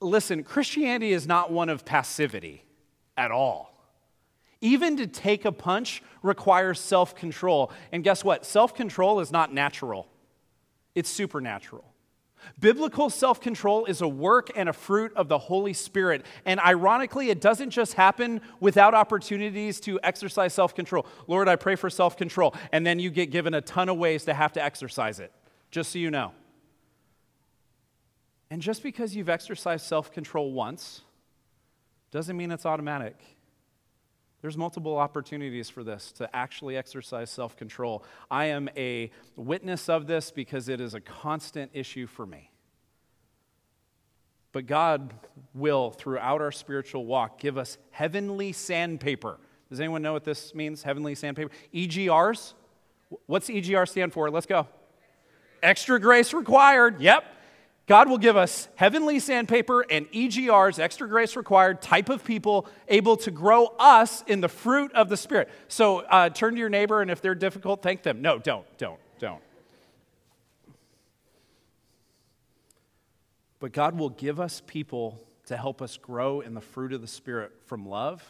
Listen, 0.00 0.42
Christianity 0.42 1.12
is 1.12 1.26
not 1.26 1.52
one 1.52 1.68
of 1.68 1.84
passivity 1.84 2.64
at 3.16 3.30
all. 3.30 3.70
Even 4.62 4.96
to 4.96 5.06
take 5.06 5.44
a 5.44 5.52
punch 5.52 6.02
requires 6.22 6.78
self 6.80 7.14
control. 7.14 7.72
And 7.92 8.04
guess 8.04 8.24
what? 8.24 8.44
Self 8.44 8.74
control 8.74 9.20
is 9.20 9.32
not 9.32 9.52
natural, 9.52 10.08
it's 10.94 11.08
supernatural. 11.10 11.84
Biblical 12.58 13.10
self 13.10 13.40
control 13.40 13.84
is 13.84 14.00
a 14.00 14.08
work 14.08 14.50
and 14.56 14.68
a 14.68 14.72
fruit 14.72 15.12
of 15.14 15.28
the 15.28 15.38
Holy 15.38 15.72
Spirit. 15.72 16.24
And 16.44 16.58
ironically, 16.60 17.30
it 17.30 17.40
doesn't 17.40 17.70
just 17.70 17.94
happen 17.94 18.40
without 18.60 18.94
opportunities 18.94 19.80
to 19.80 20.00
exercise 20.02 20.54
self 20.54 20.74
control. 20.74 21.06
Lord, 21.26 21.48
I 21.48 21.56
pray 21.56 21.76
for 21.76 21.90
self 21.90 22.16
control. 22.16 22.54
And 22.72 22.86
then 22.86 22.98
you 22.98 23.10
get 23.10 23.30
given 23.30 23.54
a 23.54 23.60
ton 23.60 23.88
of 23.88 23.98
ways 23.98 24.24
to 24.24 24.34
have 24.34 24.52
to 24.54 24.62
exercise 24.62 25.20
it, 25.20 25.32
just 25.70 25.92
so 25.92 25.98
you 25.98 26.10
know. 26.10 26.32
And 28.50 28.60
just 28.60 28.82
because 28.82 29.14
you've 29.14 29.28
exercised 29.28 29.86
self 29.86 30.12
control 30.12 30.52
once 30.52 31.02
doesn't 32.10 32.36
mean 32.36 32.50
it's 32.50 32.66
automatic. 32.66 33.16
There's 34.42 34.56
multiple 34.56 34.96
opportunities 34.96 35.68
for 35.68 35.84
this 35.84 36.12
to 36.12 36.34
actually 36.34 36.76
exercise 36.76 37.30
self 37.30 37.56
control. 37.56 38.04
I 38.30 38.46
am 38.46 38.68
a 38.76 39.10
witness 39.36 39.88
of 39.88 40.06
this 40.06 40.30
because 40.30 40.68
it 40.68 40.80
is 40.80 40.94
a 40.94 41.00
constant 41.00 41.70
issue 41.74 42.06
for 42.06 42.26
me. 42.26 42.50
But 44.52 44.66
God 44.66 45.14
will, 45.54 45.90
throughout 45.90 46.40
our 46.40 46.50
spiritual 46.50 47.06
walk, 47.06 47.38
give 47.38 47.56
us 47.56 47.78
heavenly 47.90 48.52
sandpaper. 48.52 49.38
Does 49.68 49.78
anyone 49.78 50.02
know 50.02 50.12
what 50.12 50.24
this 50.24 50.54
means? 50.54 50.82
Heavenly 50.82 51.14
sandpaper? 51.14 51.52
EGRs? 51.72 52.54
What's 53.26 53.48
EGR 53.48 53.88
stand 53.88 54.12
for? 54.12 54.28
Let's 54.30 54.46
go. 54.46 54.66
Extra 55.62 56.00
grace 56.00 56.32
required. 56.32 57.00
Yep. 57.00 57.24
God 57.90 58.08
will 58.08 58.18
give 58.18 58.36
us 58.36 58.68
heavenly 58.76 59.18
sandpaper 59.18 59.80
and 59.80 60.08
EGRs, 60.12 60.78
extra 60.78 61.08
grace 61.08 61.34
required, 61.34 61.82
type 61.82 62.08
of 62.08 62.22
people 62.22 62.68
able 62.86 63.16
to 63.16 63.32
grow 63.32 63.74
us 63.80 64.22
in 64.28 64.40
the 64.40 64.48
fruit 64.48 64.92
of 64.92 65.08
the 65.08 65.16
Spirit. 65.16 65.48
So 65.66 65.98
uh, 66.02 66.28
turn 66.28 66.54
to 66.54 66.60
your 66.60 66.68
neighbor, 66.68 67.02
and 67.02 67.10
if 67.10 67.20
they're 67.20 67.34
difficult, 67.34 67.82
thank 67.82 68.04
them. 68.04 68.22
No, 68.22 68.38
don't, 68.38 68.64
don't, 68.78 69.00
don't. 69.18 69.42
But 73.58 73.72
God 73.72 73.98
will 73.98 74.10
give 74.10 74.38
us 74.38 74.62
people 74.68 75.20
to 75.46 75.56
help 75.56 75.82
us 75.82 75.96
grow 75.96 76.42
in 76.42 76.54
the 76.54 76.60
fruit 76.60 76.92
of 76.92 77.00
the 77.00 77.08
Spirit 77.08 77.50
from 77.66 77.88
love 77.88 78.22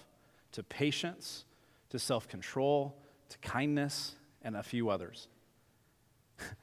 to 0.53 0.63
patience 0.63 1.45
to 1.91 1.99
self 1.99 2.27
control 2.29 2.97
to 3.29 3.37
kindness 3.41 4.15
and 4.41 4.57
a 4.57 4.63
few 4.63 4.89
others. 4.89 5.29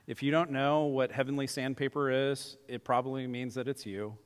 If 0.08 0.24
you 0.24 0.32
don't 0.32 0.52
know 0.52 0.86
what 0.86 1.12
heavenly 1.12 1.48
sandpaper 1.48 2.32
is, 2.32 2.58
it 2.68 2.84
probably 2.84 3.28
means 3.28 3.56
that 3.56 3.68
it's 3.68 3.86
you. 3.86 4.18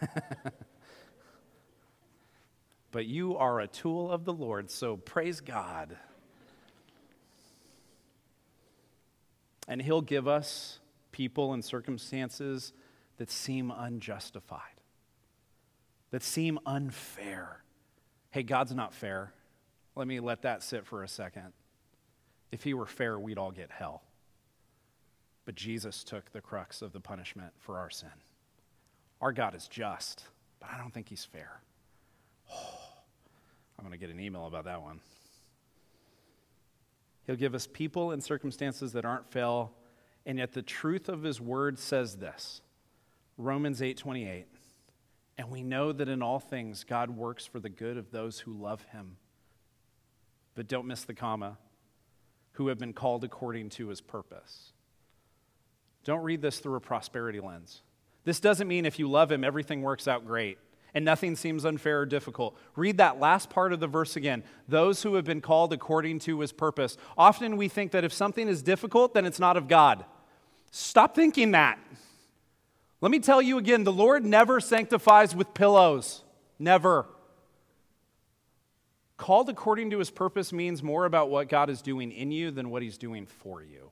but 2.90 3.06
you 3.06 3.36
are 3.36 3.60
a 3.60 3.66
tool 3.66 4.10
of 4.10 4.24
the 4.24 4.32
Lord, 4.32 4.70
so 4.70 4.96
praise 4.96 5.40
God. 5.40 5.96
And 9.68 9.82
He'll 9.82 10.00
give 10.02 10.28
us 10.28 10.78
people 11.12 11.52
and 11.52 11.64
circumstances 11.64 12.72
that 13.18 13.30
seem 13.30 13.72
unjustified, 13.74 14.60
that 16.10 16.22
seem 16.22 16.58
unfair. 16.66 17.62
Hey, 18.30 18.42
God's 18.42 18.74
not 18.74 18.92
fair. 18.94 19.32
Let 19.96 20.06
me 20.06 20.20
let 20.20 20.42
that 20.42 20.62
sit 20.62 20.86
for 20.86 21.02
a 21.02 21.08
second. 21.08 21.54
If 22.52 22.62
he 22.62 22.74
were 22.74 22.86
fair, 22.86 23.18
we'd 23.18 23.38
all 23.38 23.50
get 23.50 23.70
hell. 23.70 24.02
But 25.46 25.54
Jesus 25.54 26.04
took 26.04 26.30
the 26.32 26.42
crux 26.42 26.82
of 26.82 26.92
the 26.92 27.00
punishment 27.00 27.52
for 27.58 27.78
our 27.78 27.88
sin. 27.88 28.10
Our 29.22 29.32
God 29.32 29.54
is 29.54 29.66
just, 29.66 30.24
but 30.60 30.68
I 30.70 30.76
don't 30.76 30.92
think 30.92 31.08
he's 31.08 31.24
fair. 31.24 31.62
Oh, 32.52 32.54
I'm 33.78 33.84
going 33.84 33.98
to 33.98 33.98
get 33.98 34.14
an 34.14 34.20
email 34.20 34.46
about 34.46 34.66
that 34.66 34.82
one. 34.82 35.00
He'll 37.26 37.36
give 37.36 37.54
us 37.54 37.66
people 37.66 38.12
and 38.12 38.22
circumstances 38.22 38.92
that 38.92 39.04
aren't 39.04 39.26
fail, 39.26 39.72
and 40.26 40.38
yet 40.38 40.52
the 40.52 40.62
truth 40.62 41.08
of 41.08 41.22
his 41.22 41.40
word 41.40 41.78
says 41.78 42.16
this. 42.16 42.60
Romans 43.38 43.80
8:28. 43.80 44.44
And 45.38 45.50
we 45.50 45.62
know 45.62 45.92
that 45.92 46.08
in 46.08 46.22
all 46.22 46.38
things 46.38 46.84
God 46.84 47.10
works 47.10 47.44
for 47.44 47.60
the 47.60 47.68
good 47.68 47.98
of 47.98 48.10
those 48.10 48.40
who 48.40 48.52
love 48.54 48.82
him 48.92 49.16
but 50.56 50.66
don't 50.66 50.86
miss 50.86 51.04
the 51.04 51.14
comma, 51.14 51.56
who 52.52 52.66
have 52.68 52.78
been 52.78 52.92
called 52.92 53.22
according 53.22 53.68
to 53.68 53.88
his 53.88 54.00
purpose. 54.00 54.72
Don't 56.02 56.22
read 56.22 56.42
this 56.42 56.58
through 56.58 56.74
a 56.74 56.80
prosperity 56.80 57.38
lens. 57.38 57.82
This 58.24 58.40
doesn't 58.40 58.66
mean 58.66 58.84
if 58.84 58.98
you 58.98 59.08
love 59.08 59.30
him, 59.30 59.44
everything 59.44 59.82
works 59.82 60.08
out 60.08 60.26
great 60.26 60.58
and 60.96 61.04
nothing 61.04 61.36
seems 61.36 61.66
unfair 61.66 62.00
or 62.00 62.06
difficult. 62.06 62.56
Read 62.74 62.96
that 62.96 63.20
last 63.20 63.50
part 63.50 63.74
of 63.74 63.80
the 63.80 63.86
verse 63.86 64.16
again. 64.16 64.42
Those 64.66 65.02
who 65.02 65.16
have 65.16 65.26
been 65.26 65.42
called 65.42 65.74
according 65.74 66.20
to 66.20 66.40
his 66.40 66.52
purpose. 66.52 66.96
Often 67.18 67.58
we 67.58 67.68
think 67.68 67.92
that 67.92 68.02
if 68.02 68.14
something 68.14 68.48
is 68.48 68.62
difficult, 68.62 69.12
then 69.12 69.26
it's 69.26 69.38
not 69.38 69.58
of 69.58 69.68
God. 69.68 70.06
Stop 70.70 71.14
thinking 71.14 71.50
that. 71.50 71.78
Let 73.02 73.12
me 73.12 73.18
tell 73.18 73.42
you 73.42 73.58
again 73.58 73.84
the 73.84 73.92
Lord 73.92 74.24
never 74.24 74.58
sanctifies 74.58 75.36
with 75.36 75.52
pillows. 75.52 76.22
Never. 76.58 77.06
Called 79.16 79.48
according 79.48 79.90
to 79.90 79.98
his 79.98 80.10
purpose 80.10 80.52
means 80.52 80.82
more 80.82 81.06
about 81.06 81.30
what 81.30 81.48
God 81.48 81.70
is 81.70 81.80
doing 81.80 82.12
in 82.12 82.30
you 82.30 82.50
than 82.50 82.70
what 82.70 82.82
he's 82.82 82.98
doing 82.98 83.26
for 83.26 83.62
you. 83.62 83.90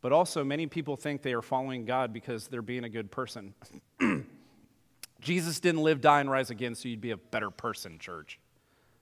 But 0.00 0.12
also, 0.12 0.44
many 0.44 0.66
people 0.66 0.96
think 0.96 1.22
they 1.22 1.32
are 1.32 1.42
following 1.42 1.84
God 1.86 2.12
because 2.12 2.48
they're 2.48 2.60
being 2.60 2.84
a 2.84 2.88
good 2.88 3.10
person. 3.10 3.54
Jesus 5.20 5.60
didn't 5.60 5.82
live, 5.82 6.02
die, 6.02 6.20
and 6.20 6.30
rise 6.30 6.50
again 6.50 6.74
so 6.74 6.88
you'd 6.88 7.00
be 7.00 7.12
a 7.12 7.16
better 7.16 7.50
person, 7.50 7.98
church. 7.98 8.38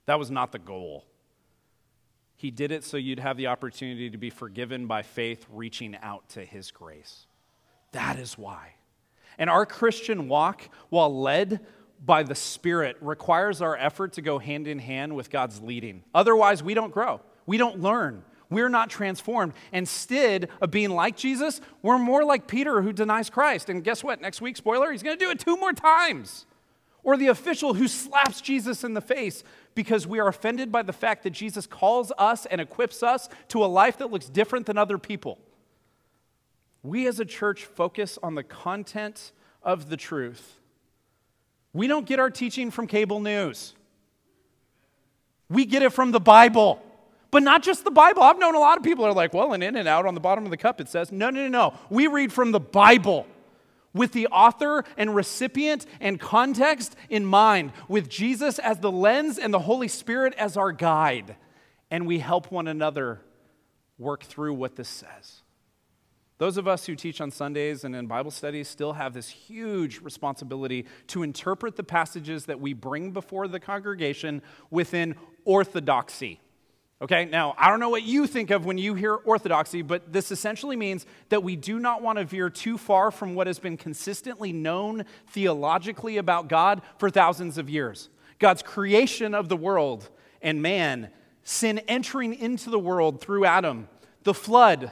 That 0.05 0.19
was 0.19 0.31
not 0.31 0.51
the 0.51 0.59
goal. 0.59 1.05
He 2.37 2.51
did 2.51 2.71
it 2.71 2.83
so 2.83 2.97
you'd 2.97 3.19
have 3.19 3.35
the 3.35 3.47
opportunity 3.47 4.09
to 4.09 4.17
be 4.17 4.29
forgiven 4.29 4.87
by 4.87 5.01
faith, 5.01 5.45
reaching 5.51 5.97
out 6.01 6.29
to 6.29 6.45
His 6.45 6.71
grace. 6.71 7.25
That 7.91 8.17
is 8.17 8.37
why. 8.37 8.75
And 9.37 9.49
our 9.49 9.65
Christian 9.65 10.27
walk, 10.27 10.69
while 10.89 11.21
led 11.21 11.65
by 12.05 12.23
the 12.23 12.35
Spirit, 12.35 12.97
requires 13.01 13.61
our 13.61 13.77
effort 13.77 14.13
to 14.13 14.21
go 14.21 14.39
hand 14.39 14.67
in 14.67 14.79
hand 14.79 15.15
with 15.15 15.29
God's 15.29 15.61
leading. 15.61 16.03
Otherwise, 16.13 16.61
we 16.61 16.73
don't 16.73 16.91
grow, 16.91 17.21
we 17.45 17.57
don't 17.57 17.79
learn, 17.79 18.23
we're 18.49 18.69
not 18.69 18.89
transformed. 18.89 19.53
Instead 19.71 20.49
of 20.61 20.69
being 20.69 20.91
like 20.91 21.17
Jesus, 21.17 21.59
we're 21.81 21.97
more 21.97 22.23
like 22.23 22.47
Peter 22.47 22.81
who 22.81 22.93
denies 22.93 23.29
Christ. 23.29 23.69
And 23.69 23.83
guess 23.83 24.03
what? 24.03 24.21
Next 24.21 24.41
week, 24.41 24.57
spoiler, 24.57 24.91
he's 24.91 25.03
going 25.03 25.17
to 25.17 25.25
do 25.25 25.31
it 25.31 25.39
two 25.39 25.57
more 25.57 25.73
times. 25.73 26.45
Or 27.03 27.17
the 27.17 27.27
official 27.27 27.73
who 27.73 27.87
slaps 27.87 28.39
Jesus 28.39 28.83
in 28.83 28.93
the 28.93 29.01
face 29.01 29.43
because 29.75 30.07
we 30.07 30.19
are 30.19 30.27
offended 30.27 30.71
by 30.71 30.83
the 30.83 30.93
fact 30.93 31.23
that 31.23 31.31
Jesus 31.31 31.67
calls 31.67 32.13
us 32.17 32.45
and 32.45 32.61
equips 32.61 33.01
us 33.03 33.27
to 33.49 33.63
a 33.63 33.67
life 33.67 33.97
that 33.97 34.11
looks 34.11 34.27
different 34.27 34.67
than 34.67 34.77
other 34.77 34.97
people. 34.97 35.39
We 36.83 37.07
as 37.07 37.19
a 37.19 37.25
church 37.25 37.65
focus 37.65 38.19
on 38.21 38.35
the 38.35 38.43
content 38.43 39.31
of 39.63 39.89
the 39.89 39.97
truth. 39.97 40.59
We 41.73 41.87
don't 41.87 42.05
get 42.05 42.19
our 42.19 42.29
teaching 42.29 42.71
from 42.71 42.87
cable 42.87 43.19
news. 43.19 43.73
We 45.49 45.65
get 45.65 45.83
it 45.83 45.91
from 45.91 46.11
the 46.11 46.19
Bible. 46.19 46.81
But 47.31 47.41
not 47.41 47.63
just 47.63 47.83
the 47.83 47.91
Bible. 47.91 48.21
I've 48.21 48.37
known 48.37 48.53
a 48.53 48.59
lot 48.59 48.77
of 48.77 48.83
people 48.83 49.05
are 49.05 49.13
like, 49.13 49.33
well, 49.33 49.53
in 49.53 49.63
In-N-Out 49.63 50.05
on 50.05 50.13
the 50.13 50.19
bottom 50.19 50.45
of 50.45 50.51
the 50.51 50.57
cup 50.57 50.79
it 50.79 50.87
says, 50.87 51.11
no, 51.11 51.31
no, 51.31 51.41
no, 51.41 51.47
no. 51.47 51.79
We 51.89 52.07
read 52.07 52.31
from 52.31 52.51
the 52.51 52.59
Bible 52.59 53.25
with 53.93 54.11
the 54.11 54.27
author 54.27 54.83
and 54.97 55.15
recipient 55.15 55.85
and 55.99 56.19
context 56.19 56.95
in 57.09 57.25
mind, 57.25 57.71
with 57.87 58.09
Jesus 58.09 58.57
as 58.59 58.79
the 58.79 58.91
lens 58.91 59.37
and 59.37 59.53
the 59.53 59.59
Holy 59.59 59.87
Spirit 59.87 60.33
as 60.35 60.57
our 60.57 60.71
guide. 60.71 61.35
And 61.91 62.07
we 62.07 62.19
help 62.19 62.51
one 62.51 62.67
another 62.67 63.21
work 63.99 64.23
through 64.23 64.55
what 64.55 64.75
this 64.75 64.89
says. 64.89 65.42
Those 66.37 66.57
of 66.57 66.67
us 66.67 66.85
who 66.85 66.95
teach 66.95 67.21
on 67.21 67.31
Sundays 67.31 67.83
and 67.83 67.95
in 67.95 68.07
Bible 68.07 68.31
studies 68.31 68.67
still 68.67 68.93
have 68.93 69.13
this 69.13 69.29
huge 69.29 70.01
responsibility 70.01 70.85
to 71.07 71.23
interpret 71.23 71.75
the 71.75 71.83
passages 71.83 72.45
that 72.45 72.59
we 72.59 72.73
bring 72.73 73.11
before 73.11 73.47
the 73.47 73.59
congregation 73.59 74.41
within 74.69 75.15
orthodoxy. 75.45 76.39
Okay, 77.01 77.25
now 77.25 77.53
I 77.57 77.69
don't 77.69 77.79
know 77.79 77.89
what 77.89 78.03
you 78.03 78.27
think 78.27 78.49
of 78.49 78.65
when 78.65 78.77
you 78.77 78.93
hear 78.93 79.13
orthodoxy, 79.13 79.81
but 79.81 80.13
this 80.13 80.31
essentially 80.31 80.77
means 80.77 81.05
that 81.29 81.43
we 81.43 81.55
do 81.55 81.77
not 81.77 82.01
want 82.01 82.17
to 82.17 82.23
veer 82.23 82.49
too 82.49 82.77
far 82.77 83.11
from 83.11 83.35
what 83.35 83.45
has 83.45 83.59
been 83.59 83.77
consistently 83.77 84.53
known 84.53 85.03
theologically 85.27 86.17
about 86.17 86.47
God 86.47 86.81
for 86.97 87.09
thousands 87.09 87.57
of 87.57 87.69
years. 87.69 88.09
God's 88.39 88.63
creation 88.63 89.33
of 89.33 89.49
the 89.49 89.57
world 89.57 90.09
and 90.41 90.61
man, 90.61 91.09
sin 91.43 91.79
entering 91.87 92.33
into 92.33 92.69
the 92.69 92.79
world 92.79 93.21
through 93.21 93.45
Adam, 93.45 93.89
the 94.23 94.33
flood, 94.33 94.91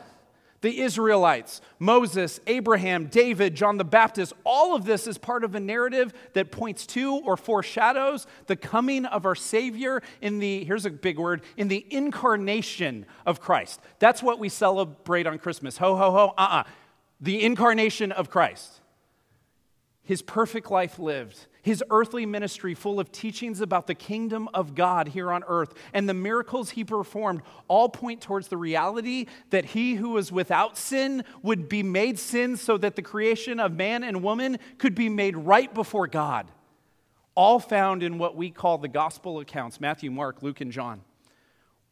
the 0.61 0.79
Israelites, 0.79 1.59
Moses, 1.79 2.39
Abraham, 2.47 3.07
David, 3.07 3.55
John 3.55 3.77
the 3.77 3.83
Baptist, 3.83 4.33
all 4.43 4.75
of 4.75 4.85
this 4.85 5.07
is 5.07 5.17
part 5.17 5.43
of 5.43 5.55
a 5.55 5.59
narrative 5.59 6.13
that 6.33 6.51
points 6.51 6.85
to 6.87 7.15
or 7.25 7.35
foreshadows 7.35 8.27
the 8.45 8.55
coming 8.55 9.05
of 9.05 9.25
our 9.25 9.35
Savior 9.35 10.01
in 10.21 10.39
the, 10.39 10.63
here's 10.63 10.85
a 10.85 10.91
big 10.91 11.17
word, 11.17 11.41
in 11.57 11.67
the 11.67 11.85
incarnation 11.89 13.05
of 13.25 13.41
Christ. 13.41 13.81
That's 13.99 14.21
what 14.21 14.39
we 14.39 14.49
celebrate 14.49 15.25
on 15.25 15.39
Christmas. 15.39 15.77
Ho, 15.79 15.95
ho, 15.95 16.11
ho, 16.11 16.33
uh 16.37 16.41
uh-uh. 16.41 16.57
uh. 16.59 16.63
The 17.19 17.43
incarnation 17.43 18.11
of 18.11 18.29
Christ. 18.29 18.81
His 20.03 20.21
perfect 20.21 20.71
life 20.71 20.97
lived 20.97 21.47
his 21.61 21.83
earthly 21.89 22.25
ministry 22.25 22.73
full 22.73 22.99
of 22.99 23.11
teachings 23.11 23.61
about 23.61 23.87
the 23.87 23.95
kingdom 23.95 24.49
of 24.53 24.75
God 24.75 25.09
here 25.09 25.31
on 25.31 25.43
earth, 25.47 25.73
and 25.93 26.07
the 26.07 26.13
miracles 26.13 26.71
he 26.71 26.83
performed 26.83 27.41
all 27.67 27.89
point 27.89 28.21
towards 28.21 28.47
the 28.47 28.57
reality 28.57 29.27
that 29.49 29.65
he 29.65 29.95
who 29.95 30.09
was 30.09 30.31
without 30.31 30.77
sin 30.77 31.23
would 31.41 31.69
be 31.69 31.83
made 31.83 32.17
sin 32.19 32.57
so 32.57 32.77
that 32.77 32.95
the 32.95 33.01
creation 33.01 33.59
of 33.59 33.73
man 33.73 34.03
and 34.03 34.23
woman 34.23 34.57
could 34.77 34.95
be 34.95 35.09
made 35.09 35.37
right 35.37 35.73
before 35.73 36.07
God. 36.07 36.47
All 37.35 37.59
found 37.59 38.03
in 38.03 38.17
what 38.17 38.35
we 38.35 38.49
call 38.49 38.77
the 38.77 38.87
gospel 38.87 39.39
accounts 39.39 39.79
Matthew, 39.79 40.11
Mark, 40.11 40.43
Luke, 40.43 40.61
and 40.61 40.71
John. 40.71 41.01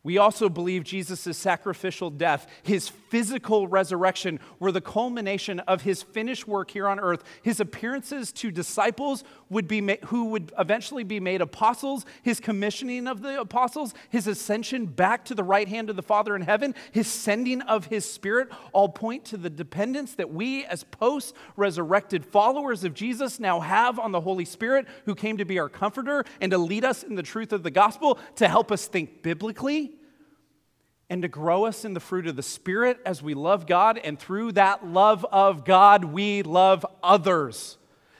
We 0.01 0.17
also 0.17 0.47
believe 0.47 0.85
Jesus' 0.85 1.37
sacrificial 1.37 2.09
death, 2.09 2.47
his 2.63 2.87
physical 2.87 3.67
resurrection, 3.67 4.39
were 4.57 4.71
the 4.71 4.79
culmination 4.79 5.59
of 5.61 5.81
his 5.81 6.03
finished 6.03 6.47
work 6.47 6.71
here 6.71 6.87
on 6.87 7.01
earth. 7.01 7.21
His 7.43 7.59
appearances 7.59 8.31
to 8.33 8.49
disciples 8.49 9.25
would 9.49 9.67
be 9.67 9.81
ma- 9.81 9.95
who 10.05 10.25
would 10.25 10.53
eventually 10.57 11.03
be 11.03 11.19
made 11.19 11.41
apostles, 11.41 12.05
his 12.23 12.39
commissioning 12.39 13.07
of 13.07 13.21
the 13.21 13.41
apostles, 13.41 13.93
his 14.09 14.25
ascension 14.25 14.85
back 14.85 15.25
to 15.25 15.35
the 15.35 15.43
right 15.43 15.67
hand 15.67 15.89
of 15.89 15.97
the 15.97 16.01
Father 16.01 16.33
in 16.33 16.43
heaven, 16.43 16.75
his 16.93 17.07
sending 17.07 17.61
of 17.63 17.87
his 17.87 18.09
Spirit, 18.09 18.47
all 18.71 18.87
point 18.87 19.25
to 19.25 19.37
the 19.37 19.49
dependence 19.49 20.15
that 20.15 20.31
we, 20.31 20.63
as 20.65 20.85
post 20.85 21.35
resurrected 21.57 22.25
followers 22.25 22.85
of 22.85 22.93
Jesus, 22.93 23.37
now 23.37 23.59
have 23.59 23.99
on 23.99 24.13
the 24.13 24.21
Holy 24.21 24.45
Spirit, 24.45 24.87
who 25.03 25.13
came 25.13 25.35
to 25.35 25.45
be 25.45 25.59
our 25.59 25.67
comforter 25.67 26.23
and 26.39 26.51
to 26.51 26.57
lead 26.57 26.85
us 26.85 27.03
in 27.03 27.15
the 27.15 27.23
truth 27.23 27.51
of 27.51 27.63
the 27.63 27.71
gospel, 27.71 28.17
to 28.37 28.47
help 28.47 28.71
us 28.71 28.87
think 28.87 29.21
biblically 29.21 29.98
and 31.09 31.21
to 31.23 31.27
grow 31.27 31.65
us 31.65 31.85
in 31.85 31.93
the 31.93 31.99
fruit 31.99 32.27
of 32.27 32.35
the 32.35 32.43
Spirit 32.43 32.99
as 33.05 33.23
we 33.23 33.33
love 33.33 33.65
God, 33.65 33.97
and 33.97 34.19
through 34.19 34.53
that 34.53 34.85
love 34.85 35.25
of 35.31 35.65
God, 35.65 36.05
we 36.05 36.43
love 36.43 36.85
others. 37.01 37.79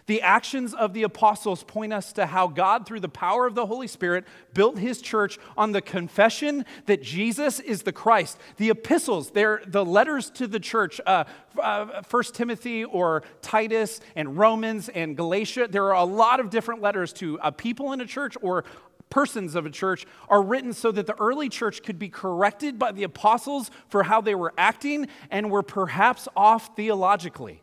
The 0.09 0.23
actions 0.23 0.73
of 0.73 0.93
the 0.93 1.03
apostles 1.03 1.63
point 1.63 1.93
us 1.93 2.13
to 2.13 2.25
how 2.25 2.47
God, 2.47 2.87
through 2.87 3.01
the 3.01 3.07
power 3.07 3.45
of 3.45 3.53
the 3.53 3.67
Holy 3.67 3.85
Spirit, 3.85 4.25
built 4.55 4.79
his 4.79 5.03
church 5.03 5.37
on 5.55 5.71
the 5.71 5.83
confession 5.83 6.65
that 6.87 7.03
Jesus 7.03 7.59
is 7.59 7.83
the 7.83 7.91
Christ. 7.91 8.39
The 8.57 8.71
epistles, 8.71 9.29
they're 9.29 9.61
the 9.67 9.85
letters 9.85 10.31
to 10.31 10.47
the 10.47 10.59
church, 10.59 10.99
uh, 11.05 11.25
uh, 11.61 12.01
1 12.09 12.23
Timothy 12.33 12.85
or 12.85 13.21
Titus 13.43 14.01
and 14.15 14.35
Romans 14.35 14.89
and 14.89 15.15
Galatia. 15.15 15.67
There 15.69 15.85
are 15.85 16.01
a 16.01 16.05
lot 16.05 16.39
of 16.39 16.49
different 16.49 16.81
letters 16.81 17.13
to 17.13 17.37
a 17.43 17.51
people 17.51 17.93
in 17.93 18.01
a 18.01 18.07
church 18.07 18.35
or 18.41 18.63
persons 19.09 19.55
of 19.55 19.65
a 19.65 19.69
church 19.69 20.05
are 20.27 20.41
written 20.41 20.73
so 20.73 20.91
that 20.91 21.07
the 21.07 21.19
early 21.19 21.49
church 21.49 21.83
could 21.83 21.99
be 21.99 22.09
corrected 22.09 22.77
by 22.77 22.91
the 22.91 23.03
apostles 23.03 23.71
for 23.87 24.03
how 24.03 24.21
they 24.21 24.35
were 24.35 24.53
acting 24.57 25.07
and 25.31 25.49
were 25.49 25.63
perhaps 25.63 26.27
off 26.35 26.75
theologically. 26.75 27.61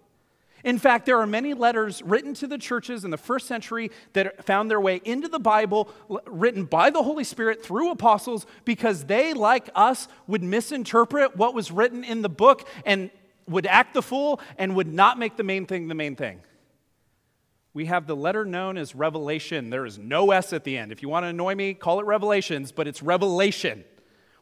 In 0.65 0.79
fact, 0.79 1.07
there 1.07 1.21
are 1.21 1.29
many 1.29 1.55
letters 1.55 2.03
written 2.03 2.35
to 2.35 2.49
the 2.49 2.59
churches 2.59 3.05
in 3.05 3.13
the 3.13 3.17
first 3.17 3.47
century 3.47 3.93
that 4.15 4.45
found 4.45 4.69
their 4.69 4.81
way 4.81 5.01
into 5.05 5.29
the 5.29 5.39
Bible, 5.39 5.89
written 6.27 6.65
by 6.65 6.91
the 6.91 7.05
Holy 7.05 7.23
Spirit 7.23 7.65
through 7.65 7.93
apostles, 7.93 8.47
because 8.65 9.05
they, 9.05 9.33
like 9.33 9.71
us, 9.77 10.09
would 10.27 10.43
misinterpret 10.43 11.37
what 11.37 11.55
was 11.55 11.71
written 11.71 12.03
in 12.03 12.23
the 12.23 12.29
book 12.29 12.67
and 12.85 13.11
would 13.47 13.67
act 13.67 13.95
the 13.95 14.03
fool 14.03 14.41
and 14.59 14.75
would 14.75 14.93
not 14.93 15.21
make 15.21 15.37
the 15.37 15.45
main 15.45 15.67
thing 15.67 15.87
the 15.87 15.95
main 15.95 16.17
thing 16.17 16.41
we 17.77 17.85
have 17.85 18.07
the 18.07 18.17
letter 18.17 18.47
known 18.47 18.79
as 18.79 18.95
Revelation. 18.95 19.69
There 19.69 19.85
is 19.85 19.99
no 19.99 20.31
S 20.31 20.55
at 20.55 20.65
the 20.65 20.79
end. 20.79 20.93
If 20.93 21.03
you 21.03 21.11
want 21.11 21.25
to 21.25 21.29
annoy 21.29 21.55
me, 21.55 21.75
call 21.75 22.01
it 22.01 22.07
Revelations, 22.07 22.73
but 22.73 22.89
it's 22.89 23.03
Revelation, 23.03 23.85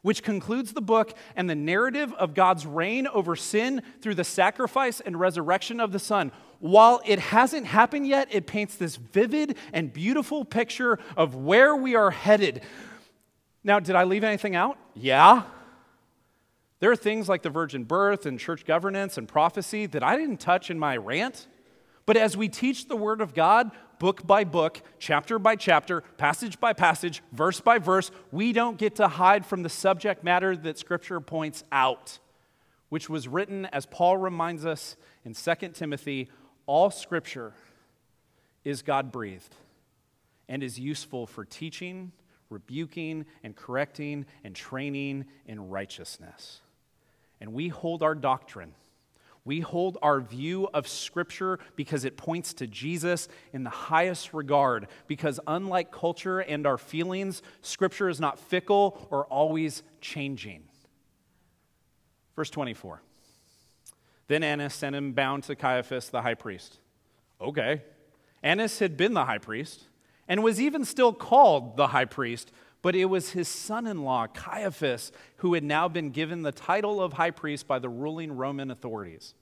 which 0.03 0.23
concludes 0.23 0.73
the 0.73 0.81
book 0.81 1.15
and 1.35 1.51
the 1.51 1.57
narrative 1.57 2.13
of 2.13 2.33
God's 2.33 2.65
reign 2.65 3.09
over 3.09 3.35
sin 3.35 3.83
through 4.01 4.15
the 4.15 4.23
sacrifice 4.23 5.01
and 5.01 5.19
resurrection 5.19 5.81
of 5.81 5.91
the 5.91 5.99
Son. 5.99 6.31
While 6.61 7.03
it 7.05 7.19
hasn't 7.19 7.67
happened 7.67 8.07
yet, 8.07 8.29
it 8.31 8.47
paints 8.47 8.77
this 8.77 8.95
vivid 8.95 9.57
and 9.73 9.93
beautiful 9.93 10.45
picture 10.45 11.01
of 11.17 11.35
where 11.35 11.75
we 11.75 11.97
are 11.97 12.13
headed. 12.13 12.63
Now, 13.65 13.81
did 13.81 13.97
I 13.97 14.05
leave 14.05 14.23
anything 14.23 14.55
out? 14.55 14.79
Yeah. 14.95 15.43
There 16.79 16.93
are 16.93 16.97
things 16.97 17.29
like 17.29 17.43
the 17.43 17.51
virgin 17.51 17.83
birth 17.83 18.27
and 18.27 18.39
church 18.39 18.65
governance 18.65 19.19
and 19.19 19.27
prophecy 19.27 19.87
that 19.87 20.05
I 20.05 20.17
didn't 20.17 20.39
touch 20.39 20.71
in 20.71 20.79
my 20.79 20.97
rant. 20.97 21.49
But 22.07 22.17
as 22.17 22.37
we 22.37 22.49
teach 22.49 22.89
the 22.89 22.97
Word 22.97 23.21
of 23.21 23.35
God, 23.35 23.71
book 23.99 24.27
by 24.27 24.45
book, 24.45 24.83
chapter 24.99 25.39
by 25.39 25.57
chapter, 25.57 26.03
passage 26.19 26.61
by 26.61 26.73
passage, 26.73 27.23
verse 27.33 27.61
by 27.61 27.79
verse, 27.79 28.11
we 28.31 28.53
don't 28.53 28.77
get 28.77 28.97
to 28.97 29.09
hide 29.09 29.47
from 29.47 29.63
the 29.63 29.69
subject 29.69 30.23
matter 30.23 30.55
that 30.57 30.79
Scripture 30.79 31.21
points 31.21 31.65
out. 31.73 32.19
which 32.95 33.11
was 33.11 33.27
written, 33.27 33.67
as 33.73 33.87
Paul 33.87 34.19
reminds 34.19 34.65
us 34.65 34.97
in 35.25 35.35
2 35.35 35.71
Timothy, 35.71 36.29
all 36.65 36.93
scripture 36.93 37.53
is 38.63 38.83
God 38.83 39.11
breathed 39.11 39.53
and 40.49 40.63
is 40.63 40.79
useful 40.79 41.27
for 41.27 41.45
teaching, 41.45 42.13
rebuking, 42.51 43.27
and 43.43 43.57
correcting, 43.57 44.27
and 44.45 44.55
training 44.55 45.25
in 45.45 45.71
righteousness. 45.71 46.61
And 47.41 47.53
we 47.53 47.67
hold 47.67 48.05
our 48.05 48.15
doctrine. 48.15 48.75
We 49.45 49.61
hold 49.61 49.99
our 50.01 50.21
view 50.21 50.69
of 50.73 50.89
Scripture 50.89 51.59
because 51.77 52.05
it 52.05 52.17
points 52.17 52.55
to 52.55 52.67
Jesus 52.67 53.29
in 53.53 53.63
the 53.63 53.71
highest 53.71 54.33
regard. 54.33 54.89
Because 55.07 55.39
unlike 55.47 55.93
culture 55.93 56.41
and 56.41 56.67
our 56.67 56.79
feelings, 56.79 57.43
Scripture 57.61 58.09
is 58.09 58.21
not 58.21 58.39
fickle 58.39 59.07
or 59.11 59.27
always 59.27 59.83
changing. 60.01 60.65
Verse 62.35 62.51
24. 62.51 63.03
Then 64.29 64.43
Annas 64.43 64.73
sent 64.73 64.97
him 64.97 65.13
bound 65.13 65.45
to 65.45 65.55
Caiaphas, 65.55 66.09
the 66.09 66.23
high 66.23 66.35
priest. 66.35 66.79
Okay. 67.39 67.83
Annas 68.43 68.79
had 68.79 68.97
been 68.97 69.13
the 69.13 69.27
high 69.27 69.39
priest 69.39 69.89
and 70.27 70.43
was 70.43 70.59
even 70.61 70.87
still 70.87 71.13
called 71.13 71.77
the 71.77 71.89
high 71.89 72.07
priest, 72.07 72.51
but 72.85 72.95
it 72.95 73.07
was 73.07 73.31
his 73.31 73.49
son 73.49 73.87
in 73.87 74.05
law, 74.05 74.27
Caiaphas, 74.27 75.11
who 75.39 75.55
had 75.55 75.65
now 75.65 75.89
been 75.89 76.11
given 76.11 76.43
the 76.43 76.53
title 76.53 77.01
of 77.01 77.15
high 77.15 77.31
priest 77.31 77.67
by 77.67 77.79
the 77.79 77.89
ruling 77.89 78.31
Roman 78.31 78.71
authorities. 78.71 79.33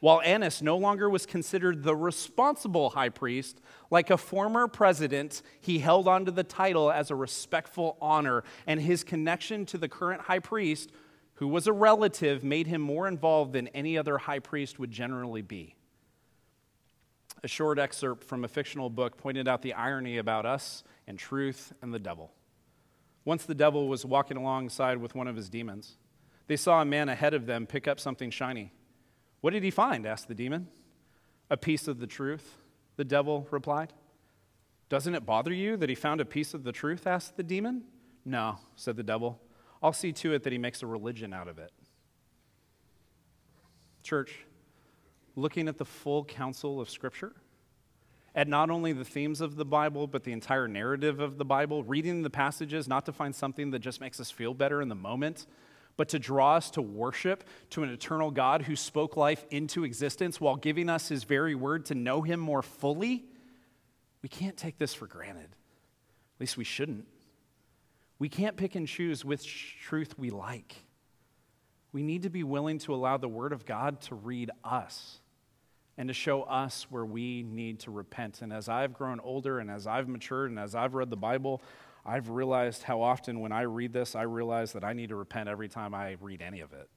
While 0.00 0.20
Annas 0.22 0.60
no 0.60 0.76
longer 0.76 1.08
was 1.08 1.24
considered 1.24 1.84
the 1.84 1.94
responsible 1.94 2.90
high 2.90 3.10
priest, 3.10 3.60
like 3.92 4.10
a 4.10 4.16
former 4.16 4.66
president, 4.66 5.42
he 5.60 5.78
held 5.78 6.08
onto 6.08 6.32
the 6.32 6.42
title 6.42 6.90
as 6.90 7.12
a 7.12 7.14
respectful 7.14 7.96
honor, 8.00 8.42
and 8.66 8.80
his 8.80 9.04
connection 9.04 9.64
to 9.66 9.78
the 9.78 9.88
current 9.88 10.22
high 10.22 10.40
priest 10.40 10.90
who 11.34 11.46
was 11.46 11.68
a 11.68 11.72
relative, 11.72 12.42
made 12.42 12.66
him 12.66 12.80
more 12.80 13.06
involved 13.06 13.52
than 13.52 13.68
any 13.68 13.96
other 13.96 14.18
high 14.18 14.40
priest 14.40 14.80
would 14.80 14.90
generally 14.90 15.42
be. 15.42 15.76
A 17.44 17.48
short 17.48 17.78
excerpt 17.78 18.24
from 18.24 18.44
a 18.44 18.48
fictional 18.48 18.90
book 18.90 19.16
pointed 19.16 19.46
out 19.46 19.62
the 19.62 19.74
irony 19.74 20.18
about 20.18 20.44
us 20.44 20.82
and 21.06 21.16
truth 21.16 21.72
and 21.82 21.94
the 21.94 22.00
devil. 22.00 22.32
Once 23.30 23.44
the 23.44 23.54
devil 23.54 23.86
was 23.86 24.04
walking 24.04 24.36
alongside 24.36 24.98
with 24.98 25.14
one 25.14 25.28
of 25.28 25.36
his 25.36 25.48
demons. 25.48 25.98
They 26.48 26.56
saw 26.56 26.82
a 26.82 26.84
man 26.84 27.08
ahead 27.08 27.32
of 27.32 27.46
them 27.46 27.64
pick 27.64 27.86
up 27.86 28.00
something 28.00 28.28
shiny. 28.28 28.72
What 29.40 29.52
did 29.52 29.62
he 29.62 29.70
find? 29.70 30.04
asked 30.04 30.26
the 30.26 30.34
demon. 30.34 30.66
A 31.48 31.56
piece 31.56 31.86
of 31.86 32.00
the 32.00 32.08
truth, 32.08 32.56
the 32.96 33.04
devil 33.04 33.46
replied. 33.52 33.92
Doesn't 34.88 35.14
it 35.14 35.24
bother 35.24 35.52
you 35.52 35.76
that 35.76 35.88
he 35.88 35.94
found 35.94 36.20
a 36.20 36.24
piece 36.24 36.54
of 36.54 36.64
the 36.64 36.72
truth? 36.72 37.06
asked 37.06 37.36
the 37.36 37.44
demon. 37.44 37.84
No, 38.24 38.58
said 38.74 38.96
the 38.96 39.04
devil. 39.04 39.40
I'll 39.80 39.92
see 39.92 40.10
to 40.10 40.32
it 40.32 40.42
that 40.42 40.52
he 40.52 40.58
makes 40.58 40.82
a 40.82 40.88
religion 40.88 41.32
out 41.32 41.46
of 41.46 41.60
it. 41.60 41.70
Church, 44.02 44.44
looking 45.36 45.68
at 45.68 45.78
the 45.78 45.84
full 45.84 46.24
counsel 46.24 46.80
of 46.80 46.90
Scripture, 46.90 47.36
at 48.34 48.48
not 48.48 48.70
only 48.70 48.92
the 48.92 49.04
themes 49.04 49.40
of 49.40 49.56
the 49.56 49.64
Bible, 49.64 50.06
but 50.06 50.24
the 50.24 50.32
entire 50.32 50.68
narrative 50.68 51.20
of 51.20 51.36
the 51.36 51.44
Bible, 51.44 51.82
reading 51.82 52.22
the 52.22 52.30
passages 52.30 52.86
not 52.86 53.06
to 53.06 53.12
find 53.12 53.34
something 53.34 53.70
that 53.70 53.80
just 53.80 54.00
makes 54.00 54.20
us 54.20 54.30
feel 54.30 54.54
better 54.54 54.80
in 54.80 54.88
the 54.88 54.94
moment, 54.94 55.46
but 55.96 56.08
to 56.10 56.18
draw 56.18 56.56
us 56.56 56.70
to 56.70 56.82
worship 56.82 57.44
to 57.70 57.82
an 57.82 57.90
eternal 57.90 58.30
God 58.30 58.62
who 58.62 58.76
spoke 58.76 59.16
life 59.16 59.44
into 59.50 59.84
existence 59.84 60.40
while 60.40 60.56
giving 60.56 60.88
us 60.88 61.08
his 61.08 61.24
very 61.24 61.54
word 61.54 61.86
to 61.86 61.94
know 61.94 62.22
him 62.22 62.40
more 62.40 62.62
fully, 62.62 63.24
we 64.22 64.28
can't 64.28 64.56
take 64.56 64.78
this 64.78 64.94
for 64.94 65.06
granted. 65.06 65.44
At 65.44 66.40
least 66.40 66.56
we 66.56 66.64
shouldn't. 66.64 67.06
We 68.18 68.28
can't 68.28 68.56
pick 68.56 68.74
and 68.74 68.86
choose 68.86 69.24
which 69.24 69.76
truth 69.82 70.18
we 70.18 70.30
like. 70.30 70.76
We 71.92 72.02
need 72.02 72.22
to 72.22 72.30
be 72.30 72.44
willing 72.44 72.78
to 72.80 72.94
allow 72.94 73.16
the 73.16 73.28
Word 73.28 73.52
of 73.52 73.66
God 73.66 74.00
to 74.02 74.14
read 74.14 74.50
us 74.62 75.19
and 76.00 76.08
to 76.08 76.14
show 76.14 76.44
us 76.44 76.86
where 76.88 77.04
we 77.04 77.42
need 77.42 77.78
to 77.78 77.90
repent. 77.90 78.40
And 78.40 78.54
as 78.54 78.70
I've 78.70 78.94
grown 78.94 79.20
older 79.20 79.58
and 79.58 79.70
as 79.70 79.86
I've 79.86 80.08
matured 80.08 80.48
and 80.48 80.58
as 80.58 80.74
I've 80.74 80.94
read 80.94 81.10
the 81.10 81.16
Bible, 81.18 81.60
I've 82.06 82.30
realized 82.30 82.84
how 82.84 83.02
often 83.02 83.40
when 83.40 83.52
I 83.52 83.62
read 83.62 83.92
this, 83.92 84.14
I 84.14 84.22
realize 84.22 84.72
that 84.72 84.82
I 84.82 84.94
need 84.94 85.10
to 85.10 85.16
repent 85.16 85.50
every 85.50 85.68
time 85.68 85.92
I 85.92 86.16
read 86.18 86.40
any 86.40 86.60
of 86.60 86.72
it. 86.72 86.88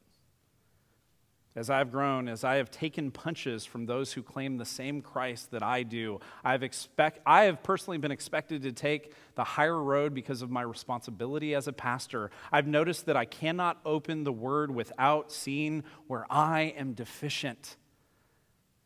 As 1.54 1.70
I've 1.70 1.91
grown, 1.91 2.30
as 2.30 2.45
I 2.45 2.56
have 2.56 2.72
taken 2.72 3.12
punches 3.12 3.66
from 3.66 3.88
those 3.88 4.14
who 4.14 4.24
claim 4.24 4.58
the 4.58 4.64
same 4.64 5.01
Christ 5.01 5.51
that 5.51 5.64
I 5.64 5.84
do, 5.84 6.22
I've 6.41 6.64
expect, 6.64 7.20
I 7.26 7.43
have 7.43 7.62
personally 7.62 7.97
been 7.97 8.10
expected 8.10 8.62
to 8.62 8.72
take 8.72 9.12
the 9.36 9.43
higher 9.43 9.84
road 9.84 10.14
because 10.14 10.41
of 10.41 10.49
my 10.49 10.62
responsibility 10.62 11.56
as 11.56 11.68
a 11.68 11.74
pastor. 11.74 12.32
I've 12.54 12.68
noticed 12.68 13.06
that 13.08 13.18
I 13.18 13.26
cannot 13.26 13.82
open 13.86 14.24
the 14.24 14.32
word 14.32 14.72
without 14.72 15.30
seeing 15.30 15.84
where 16.08 16.26
I 16.30 16.74
am 16.78 16.93
deficient. 16.93 17.76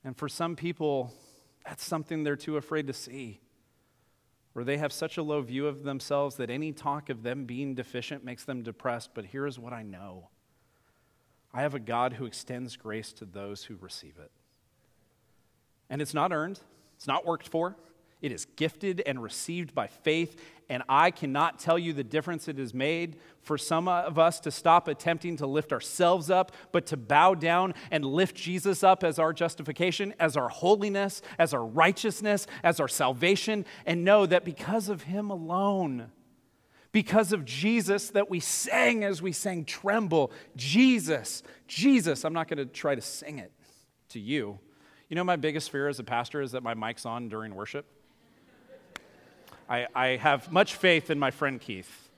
And 0.07 0.15
for 0.15 0.29
some 0.29 0.55
people, 0.55 1.13
that's 1.65 1.83
something 1.83 2.23
they're 2.23 2.37
too 2.37 2.55
afraid 2.55 2.87
to 2.87 2.93
see. 2.93 3.41
Or 4.55 4.63
they 4.63 4.77
have 4.77 4.93
such 4.93 5.17
a 5.17 5.21
low 5.21 5.41
view 5.41 5.67
of 5.67 5.83
themselves 5.83 6.37
that 6.37 6.49
any 6.49 6.71
talk 6.71 7.09
of 7.09 7.23
them 7.23 7.43
being 7.43 7.75
deficient 7.75 8.23
makes 8.23 8.45
them 8.45 8.63
depressed. 8.63 9.09
But 9.13 9.25
here's 9.25 9.59
what 9.59 9.73
I 9.73 9.83
know 9.83 10.29
I 11.53 11.61
have 11.61 11.75
a 11.75 11.79
God 11.79 12.13
who 12.13 12.25
extends 12.25 12.77
grace 12.77 13.11
to 13.13 13.25
those 13.25 13.65
who 13.65 13.75
receive 13.81 14.13
it. 14.17 14.31
And 15.89 16.01
it's 16.01 16.13
not 16.13 16.31
earned, 16.31 16.61
it's 16.95 17.07
not 17.07 17.25
worked 17.25 17.49
for. 17.49 17.75
It 18.21 18.31
is 18.31 18.45
gifted 18.55 19.03
and 19.05 19.21
received 19.21 19.75
by 19.75 19.87
faith, 19.87 20.39
and 20.69 20.83
I 20.89 21.11
cannot 21.11 21.59
tell 21.59 21.79
you 21.79 21.93
the 21.93 22.03
difference 22.03 22.47
it 22.47 22.57
has 22.57 22.73
made 22.73 23.17
for 23.41 23.57
some 23.57 23.87
of 23.87 24.19
us 24.19 24.39
to 24.41 24.51
stop 24.51 24.87
attempting 24.87 25.37
to 25.37 25.47
lift 25.47 25.71
ourselves 25.71 26.29
up, 26.29 26.51
but 26.73 26.85
to 26.87 26.97
bow 26.97 27.35
down 27.35 27.73
and 27.89 28.03
lift 28.03 28.35
Jesus 28.35 28.83
up 28.83 29.03
as 29.03 29.17
our 29.17 29.31
justification, 29.31 30.13
as 30.19 30.35
our 30.35 30.49
holiness, 30.49 31.21
as 31.39 31.53
our 31.53 31.65
righteousness, 31.65 32.47
as 32.63 32.79
our 32.79 32.89
salvation, 32.89 33.65
and 33.85 34.03
know 34.03 34.25
that 34.25 34.43
because 34.43 34.89
of 34.89 35.03
Him 35.03 35.29
alone, 35.29 36.11
because 36.91 37.31
of 37.31 37.45
Jesus 37.45 38.09
that 38.09 38.29
we 38.29 38.39
sang 38.41 39.03
as 39.03 39.21
we 39.21 39.31
sang 39.31 39.63
Tremble. 39.63 40.31
Jesus, 40.55 41.43
Jesus. 41.67 42.25
I'm 42.25 42.33
not 42.33 42.47
going 42.49 42.57
to 42.57 42.65
try 42.65 42.95
to 42.95 43.01
sing 43.01 43.39
it 43.39 43.51
to 44.09 44.19
you. 44.19 44.59
You 45.09 45.15
know, 45.15 45.23
my 45.23 45.35
biggest 45.37 45.71
fear 45.71 45.87
as 45.87 45.99
a 45.99 46.03
pastor 46.03 46.41
is 46.41 46.51
that 46.51 46.63
my 46.63 46.73
mic's 46.73 47.05
on 47.05 47.29
during 47.29 47.55
worship. 47.55 47.85
I, 49.69 49.87
I 49.93 50.07
have 50.17 50.51
much 50.51 50.75
faith 50.75 51.09
in 51.09 51.19
my 51.19 51.31
friend 51.31 51.59
Keith. 51.59 52.09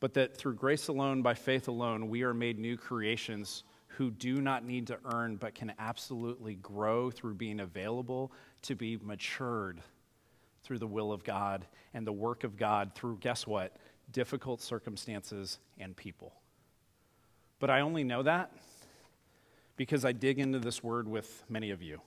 But 0.00 0.14
that 0.14 0.36
through 0.36 0.54
grace 0.54 0.88
alone, 0.88 1.22
by 1.22 1.34
faith 1.34 1.68
alone, 1.68 2.08
we 2.08 2.22
are 2.22 2.34
made 2.34 2.58
new 2.58 2.76
creations 2.76 3.64
who 3.88 4.10
do 4.10 4.40
not 4.40 4.64
need 4.64 4.86
to 4.88 4.98
earn, 5.12 5.36
but 5.36 5.54
can 5.54 5.72
absolutely 5.78 6.56
grow 6.56 7.10
through 7.10 7.34
being 7.34 7.60
available 7.60 8.32
to 8.62 8.74
be 8.74 8.98
matured 9.02 9.80
through 10.62 10.78
the 10.78 10.86
will 10.86 11.12
of 11.12 11.22
God 11.22 11.66
and 11.92 12.06
the 12.06 12.12
work 12.12 12.44
of 12.44 12.56
God 12.56 12.92
through, 12.94 13.18
guess 13.20 13.46
what? 13.46 13.76
Difficult 14.12 14.60
circumstances 14.60 15.58
and 15.78 15.94
people. 15.94 16.32
But 17.60 17.70
I 17.70 17.80
only 17.80 18.02
know 18.04 18.22
that 18.22 18.50
because 19.76 20.04
I 20.04 20.12
dig 20.12 20.38
into 20.38 20.58
this 20.58 20.82
word 20.82 21.06
with 21.06 21.44
many 21.48 21.70
of 21.70 21.82
you. 21.82 22.00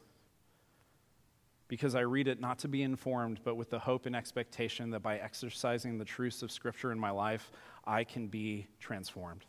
Because 1.68 1.96
I 1.96 2.02
read 2.02 2.28
it 2.28 2.40
not 2.40 2.60
to 2.60 2.68
be 2.68 2.82
informed, 2.84 3.42
but 3.44 3.56
with 3.56 3.70
the 3.70 3.80
hope 3.80 4.06
and 4.06 4.16
expectation 4.16 4.90
that 4.92 5.02
by 5.02 5.18
exercising 5.18 5.98
the 5.98 6.06
truths 6.06 6.42
of 6.42 6.52
Scripture 6.52 6.92
in 6.92 7.00
my 7.00 7.12
life, 7.12 7.52
I 7.86 8.04
can 8.04 8.28
be 8.28 8.68
transformed. 8.80 9.46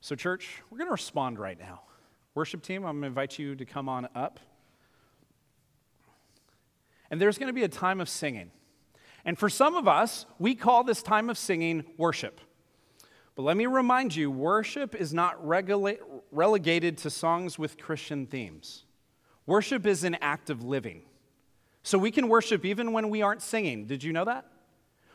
So, 0.00 0.14
church, 0.14 0.62
we're 0.68 0.78
going 0.78 0.88
to 0.88 0.92
respond 0.92 1.38
right 1.38 1.58
now. 1.58 1.82
Worship 2.34 2.62
team, 2.62 2.84
I'm 2.84 2.94
going 2.94 3.02
to 3.02 3.06
invite 3.06 3.38
you 3.38 3.54
to 3.54 3.64
come 3.64 3.88
on 3.88 4.08
up. 4.14 4.40
And 7.10 7.20
there's 7.20 7.38
going 7.38 7.48
to 7.48 7.52
be 7.52 7.62
a 7.62 7.68
time 7.68 8.00
of 8.00 8.08
singing. 8.08 8.50
And 9.24 9.38
for 9.38 9.48
some 9.48 9.74
of 9.76 9.86
us, 9.86 10.26
we 10.38 10.54
call 10.54 10.82
this 10.82 11.02
time 11.02 11.30
of 11.30 11.38
singing 11.38 11.84
worship. 11.96 12.40
But 13.34 13.42
let 13.42 13.56
me 13.56 13.66
remind 13.66 14.14
you 14.14 14.30
worship 14.30 14.94
is 14.94 15.14
not 15.14 15.36
relegated 15.46 16.98
to 16.98 17.10
songs 17.10 17.58
with 17.58 17.78
Christian 17.78 18.26
themes. 18.26 18.84
Worship 19.46 19.86
is 19.86 20.04
an 20.04 20.16
act 20.20 20.50
of 20.50 20.64
living. 20.64 21.02
So 21.82 21.98
we 21.98 22.10
can 22.10 22.28
worship 22.28 22.64
even 22.64 22.92
when 22.92 23.10
we 23.10 23.22
aren't 23.22 23.42
singing. 23.42 23.86
Did 23.86 24.04
you 24.04 24.12
know 24.12 24.24
that? 24.24 24.46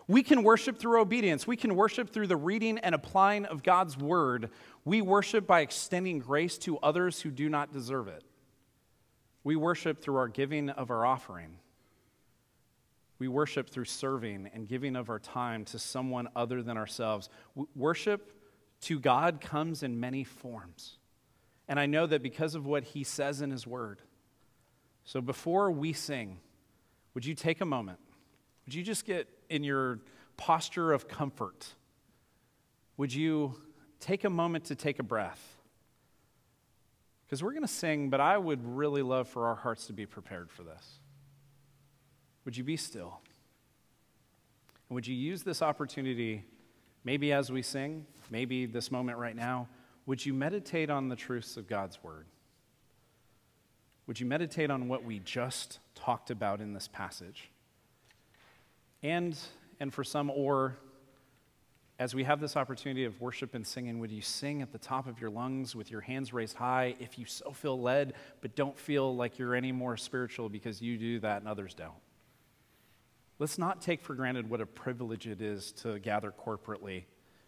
We 0.07 0.23
can 0.23 0.43
worship 0.43 0.79
through 0.79 1.01
obedience. 1.01 1.45
We 1.45 1.57
can 1.57 1.75
worship 1.75 2.11
through 2.11 2.27
the 2.27 2.37
reading 2.37 2.77
and 2.77 2.95
applying 2.95 3.45
of 3.45 3.61
God's 3.61 3.97
word. 3.97 4.49
We 4.85 5.01
worship 5.01 5.45
by 5.45 5.61
extending 5.61 6.19
grace 6.19 6.57
to 6.59 6.77
others 6.79 7.21
who 7.21 7.29
do 7.29 7.49
not 7.49 7.73
deserve 7.73 8.07
it. 8.07 8.23
We 9.43 9.55
worship 9.55 10.01
through 10.01 10.17
our 10.17 10.27
giving 10.27 10.69
of 10.69 10.91
our 10.91 11.05
offering. 11.05 11.57
We 13.19 13.27
worship 13.27 13.69
through 13.69 13.85
serving 13.85 14.49
and 14.53 14.67
giving 14.67 14.95
of 14.95 15.09
our 15.09 15.19
time 15.19 15.65
to 15.65 15.79
someone 15.79 16.27
other 16.35 16.61
than 16.61 16.77
ourselves. 16.77 17.29
worship 17.75 18.33
to 18.81 18.99
God 18.99 19.41
comes 19.41 19.83
in 19.83 19.99
many 19.99 20.23
forms. 20.23 20.97
And 21.67 21.79
I 21.79 21.85
know 21.85 22.05
that 22.05 22.21
because 22.21 22.55
of 22.55 22.65
what 22.65 22.83
He 22.83 23.03
says 23.03 23.41
in 23.41 23.51
His 23.51 23.65
Word. 23.65 24.01
So 25.03 25.19
before 25.19 25.71
we 25.71 25.93
sing, 25.93 26.39
would 27.17 27.25
you 27.25 27.33
take 27.33 27.61
a 27.61 27.65
moment? 27.65 27.97
Would 28.67 28.75
you 28.75 28.83
just 28.83 29.03
get 29.03 29.27
in 29.49 29.63
your 29.63 30.01
posture 30.37 30.93
of 30.93 31.07
comfort? 31.07 31.65
would 32.95 33.11
you 33.11 33.55
take 33.99 34.23
a 34.23 34.29
moment 34.29 34.65
to 34.65 34.75
take 34.75 34.99
a 34.99 35.03
breath? 35.03 35.41
Because 37.25 37.41
we're 37.41 37.53
going 37.53 37.63
to 37.63 37.67
sing, 37.67 38.11
but 38.11 38.21
I 38.21 38.37
would 38.37 38.63
really 38.63 39.01
love 39.01 39.27
for 39.27 39.47
our 39.47 39.55
hearts 39.55 39.87
to 39.87 39.93
be 39.93 40.05
prepared 40.05 40.51
for 40.51 40.61
this. 40.61 40.99
Would 42.45 42.55
you 42.55 42.63
be 42.63 42.77
still? 42.77 43.19
And 44.87 44.93
would 44.93 45.07
you 45.07 45.15
use 45.15 45.41
this 45.41 45.63
opportunity, 45.63 46.45
maybe 47.03 47.33
as 47.33 47.51
we 47.51 47.63
sing, 47.63 48.05
maybe 48.29 48.67
this 48.67 48.91
moment 48.91 49.17
right 49.17 49.35
now, 49.35 49.67
would 50.05 50.23
you 50.23 50.35
meditate 50.35 50.91
on 50.91 51.09
the 51.09 51.15
truths 51.15 51.57
of 51.57 51.67
God's 51.67 51.97
Word? 52.03 52.27
Would 54.05 54.19
you 54.19 54.27
meditate 54.27 54.69
on 54.69 54.87
what 54.87 55.03
we 55.03 55.17
just 55.17 55.79
talked 55.97 56.29
about 56.29 56.61
in 56.61 56.73
this 56.73 56.87
passage? 56.87 57.49
And, 59.03 59.37
and 59.79 59.93
for 59.93 60.03
some, 60.03 60.29
or 60.29 60.77
as 61.99 62.13
we 62.13 62.23
have 62.23 62.39
this 62.39 62.55
opportunity 62.55 63.05
of 63.05 63.19
worship 63.19 63.55
and 63.55 63.65
singing, 63.65 63.99
would 63.99 64.11
you 64.11 64.21
sing 64.21 64.61
at 64.61 64.71
the 64.71 64.77
top 64.77 65.07
of 65.07 65.19
your 65.19 65.31
lungs 65.31 65.75
with 65.75 65.89
your 65.89 66.01
hands 66.01 66.31
raised 66.31 66.55
high 66.55 66.95
if 66.99 67.17
you 67.17 67.25
so 67.25 67.51
feel 67.51 67.79
led, 67.79 68.13
but 68.41 68.55
don't 68.55 68.77
feel 68.77 69.15
like 69.15 69.39
you're 69.39 69.55
any 69.55 69.71
more 69.71 69.97
spiritual 69.97 70.47
because 70.47 70.81
you 70.81 70.97
do 70.97 71.19
that 71.19 71.39
and 71.39 71.47
others 71.47 71.73
don't? 71.73 71.91
Let's 73.39 73.57
not 73.57 73.81
take 73.81 74.01
for 74.01 74.13
granted 74.13 74.49
what 74.49 74.61
a 74.61 74.65
privilege 74.65 75.27
it 75.27 75.41
is 75.41 75.71
to 75.83 75.99
gather 75.99 76.31
corporately, 76.31 77.03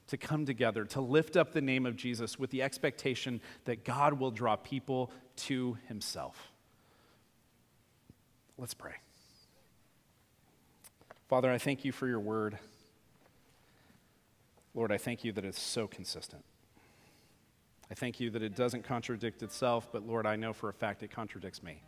to 0.07 0.17
come 0.17 0.45
together, 0.45 0.85
to 0.85 1.01
lift 1.01 1.37
up 1.37 1.51
the 1.51 1.61
name 1.61 1.85
of 1.85 1.95
Jesus 1.95 2.39
with 2.39 2.49
the 2.49 2.61
expectation 2.63 3.41
that 3.65 3.85
God 3.85 4.13
will 4.13 4.31
draw 4.31 4.55
people 4.55 5.11
to 5.47 5.77
himself. 5.87 6.48
Let's 8.59 8.73
pray. 8.73 8.95
Father, 11.29 11.49
I 11.49 11.57
thank 11.57 11.85
you 11.85 11.93
for 11.93 12.07
your 12.07 12.19
word. 12.19 12.59
Lord, 14.75 14.91
I 14.91 14.97
thank 14.97 15.23
you 15.23 15.31
that 15.31 15.45
it's 15.45 15.61
so 15.61 15.87
consistent. 15.87 16.43
I 17.89 17.93
thank 17.93 18.19
you 18.19 18.29
that 18.31 18.43
it 18.43 18.57
doesn't 18.57 18.83
contradict 18.83 19.43
itself, 19.43 19.87
but 19.93 20.05
Lord, 20.05 20.25
I 20.25 20.35
know 20.35 20.51
for 20.51 20.67
a 20.67 20.73
fact 20.73 21.03
it 21.03 21.09
contradicts 21.09 21.63
me. 21.63 21.81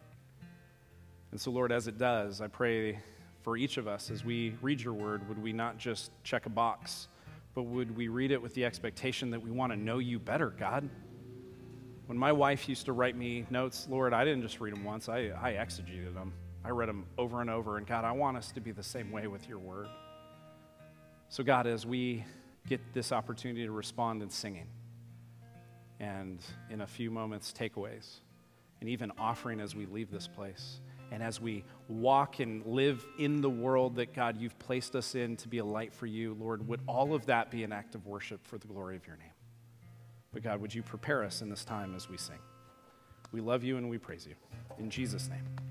And 1.31 1.41
so, 1.41 1.51
Lord, 1.51 1.73
as 1.73 1.87
it 1.87 1.97
does, 1.97 2.39
I 2.39 2.47
pray 2.47 2.99
for 3.41 3.57
each 3.57 3.75
of 3.75 3.85
us 3.85 4.09
as 4.09 4.23
we 4.23 4.55
read 4.61 4.79
your 4.79 4.93
word, 4.93 5.27
would 5.27 5.43
we 5.43 5.51
not 5.51 5.77
just 5.77 6.11
check 6.23 6.45
a 6.45 6.49
box, 6.49 7.09
but 7.53 7.63
would 7.63 7.97
we 7.97 8.07
read 8.07 8.31
it 8.31 8.41
with 8.41 8.53
the 8.53 8.63
expectation 8.63 9.29
that 9.31 9.41
we 9.41 9.51
want 9.51 9.73
to 9.73 9.77
know 9.77 9.97
you 9.97 10.19
better, 10.19 10.51
God? 10.51 10.89
When 12.05 12.17
my 12.17 12.31
wife 12.31 12.69
used 12.69 12.85
to 12.85 12.93
write 12.93 13.17
me 13.17 13.45
notes, 13.49 13.87
Lord, 13.89 14.13
I 14.13 14.23
didn't 14.23 14.43
just 14.43 14.61
read 14.61 14.73
them 14.73 14.85
once, 14.85 15.09
I, 15.09 15.31
I 15.41 15.53
exegeted 15.53 16.13
them. 16.13 16.31
I 16.63 16.69
read 16.69 16.89
them 16.89 17.05
over 17.17 17.41
and 17.41 17.49
over. 17.49 17.77
And 17.77 17.87
God, 17.87 18.05
I 18.05 18.11
want 18.11 18.37
us 18.37 18.51
to 18.53 18.61
be 18.61 18.71
the 18.71 18.83
same 18.83 19.11
way 19.11 19.27
with 19.27 19.47
your 19.49 19.59
word. 19.59 19.87
So, 21.29 21.43
God, 21.43 21.65
as 21.65 21.85
we 21.85 22.25
get 22.67 22.81
this 22.93 23.11
opportunity 23.11 23.65
to 23.65 23.71
respond 23.71 24.21
in 24.21 24.29
singing, 24.29 24.67
and 25.99 26.39
in 26.69 26.81
a 26.81 26.87
few 26.87 27.11
moments, 27.11 27.53
takeaways, 27.57 28.19
and 28.79 28.89
even 28.89 29.11
offering 29.17 29.59
as 29.59 29.75
we 29.75 29.85
leave 29.85 30.11
this 30.11 30.27
place, 30.27 30.81
and 31.11 31.21
as 31.21 31.39
we 31.39 31.63
walk 31.87 32.39
and 32.39 32.65
live 32.65 33.05
in 33.19 33.41
the 33.41 33.49
world 33.49 33.95
that 33.95 34.13
God 34.13 34.37
you've 34.37 34.57
placed 34.59 34.95
us 34.95 35.13
in 35.13 35.35
to 35.37 35.47
be 35.47 35.59
a 35.59 35.65
light 35.65 35.93
for 35.93 36.05
you, 36.05 36.35
Lord, 36.39 36.67
would 36.67 36.81
all 36.87 37.13
of 37.13 37.25
that 37.27 37.51
be 37.51 37.63
an 37.63 37.71
act 37.71 37.95
of 37.95 38.07
worship 38.07 38.45
for 38.47 38.57
the 38.57 38.67
glory 38.67 38.95
of 38.95 39.05
your 39.05 39.17
name? 39.17 39.27
But 40.33 40.41
God, 40.41 40.61
would 40.61 40.73
you 40.73 40.81
prepare 40.81 41.23
us 41.23 41.41
in 41.41 41.49
this 41.49 41.65
time 41.65 41.93
as 41.95 42.09
we 42.09 42.17
sing? 42.17 42.39
We 43.31 43.41
love 43.41 43.63
you 43.63 43.77
and 43.77 43.89
we 43.89 43.97
praise 43.97 44.25
you. 44.25 44.35
In 44.79 44.89
Jesus' 44.89 45.29
name. 45.29 45.70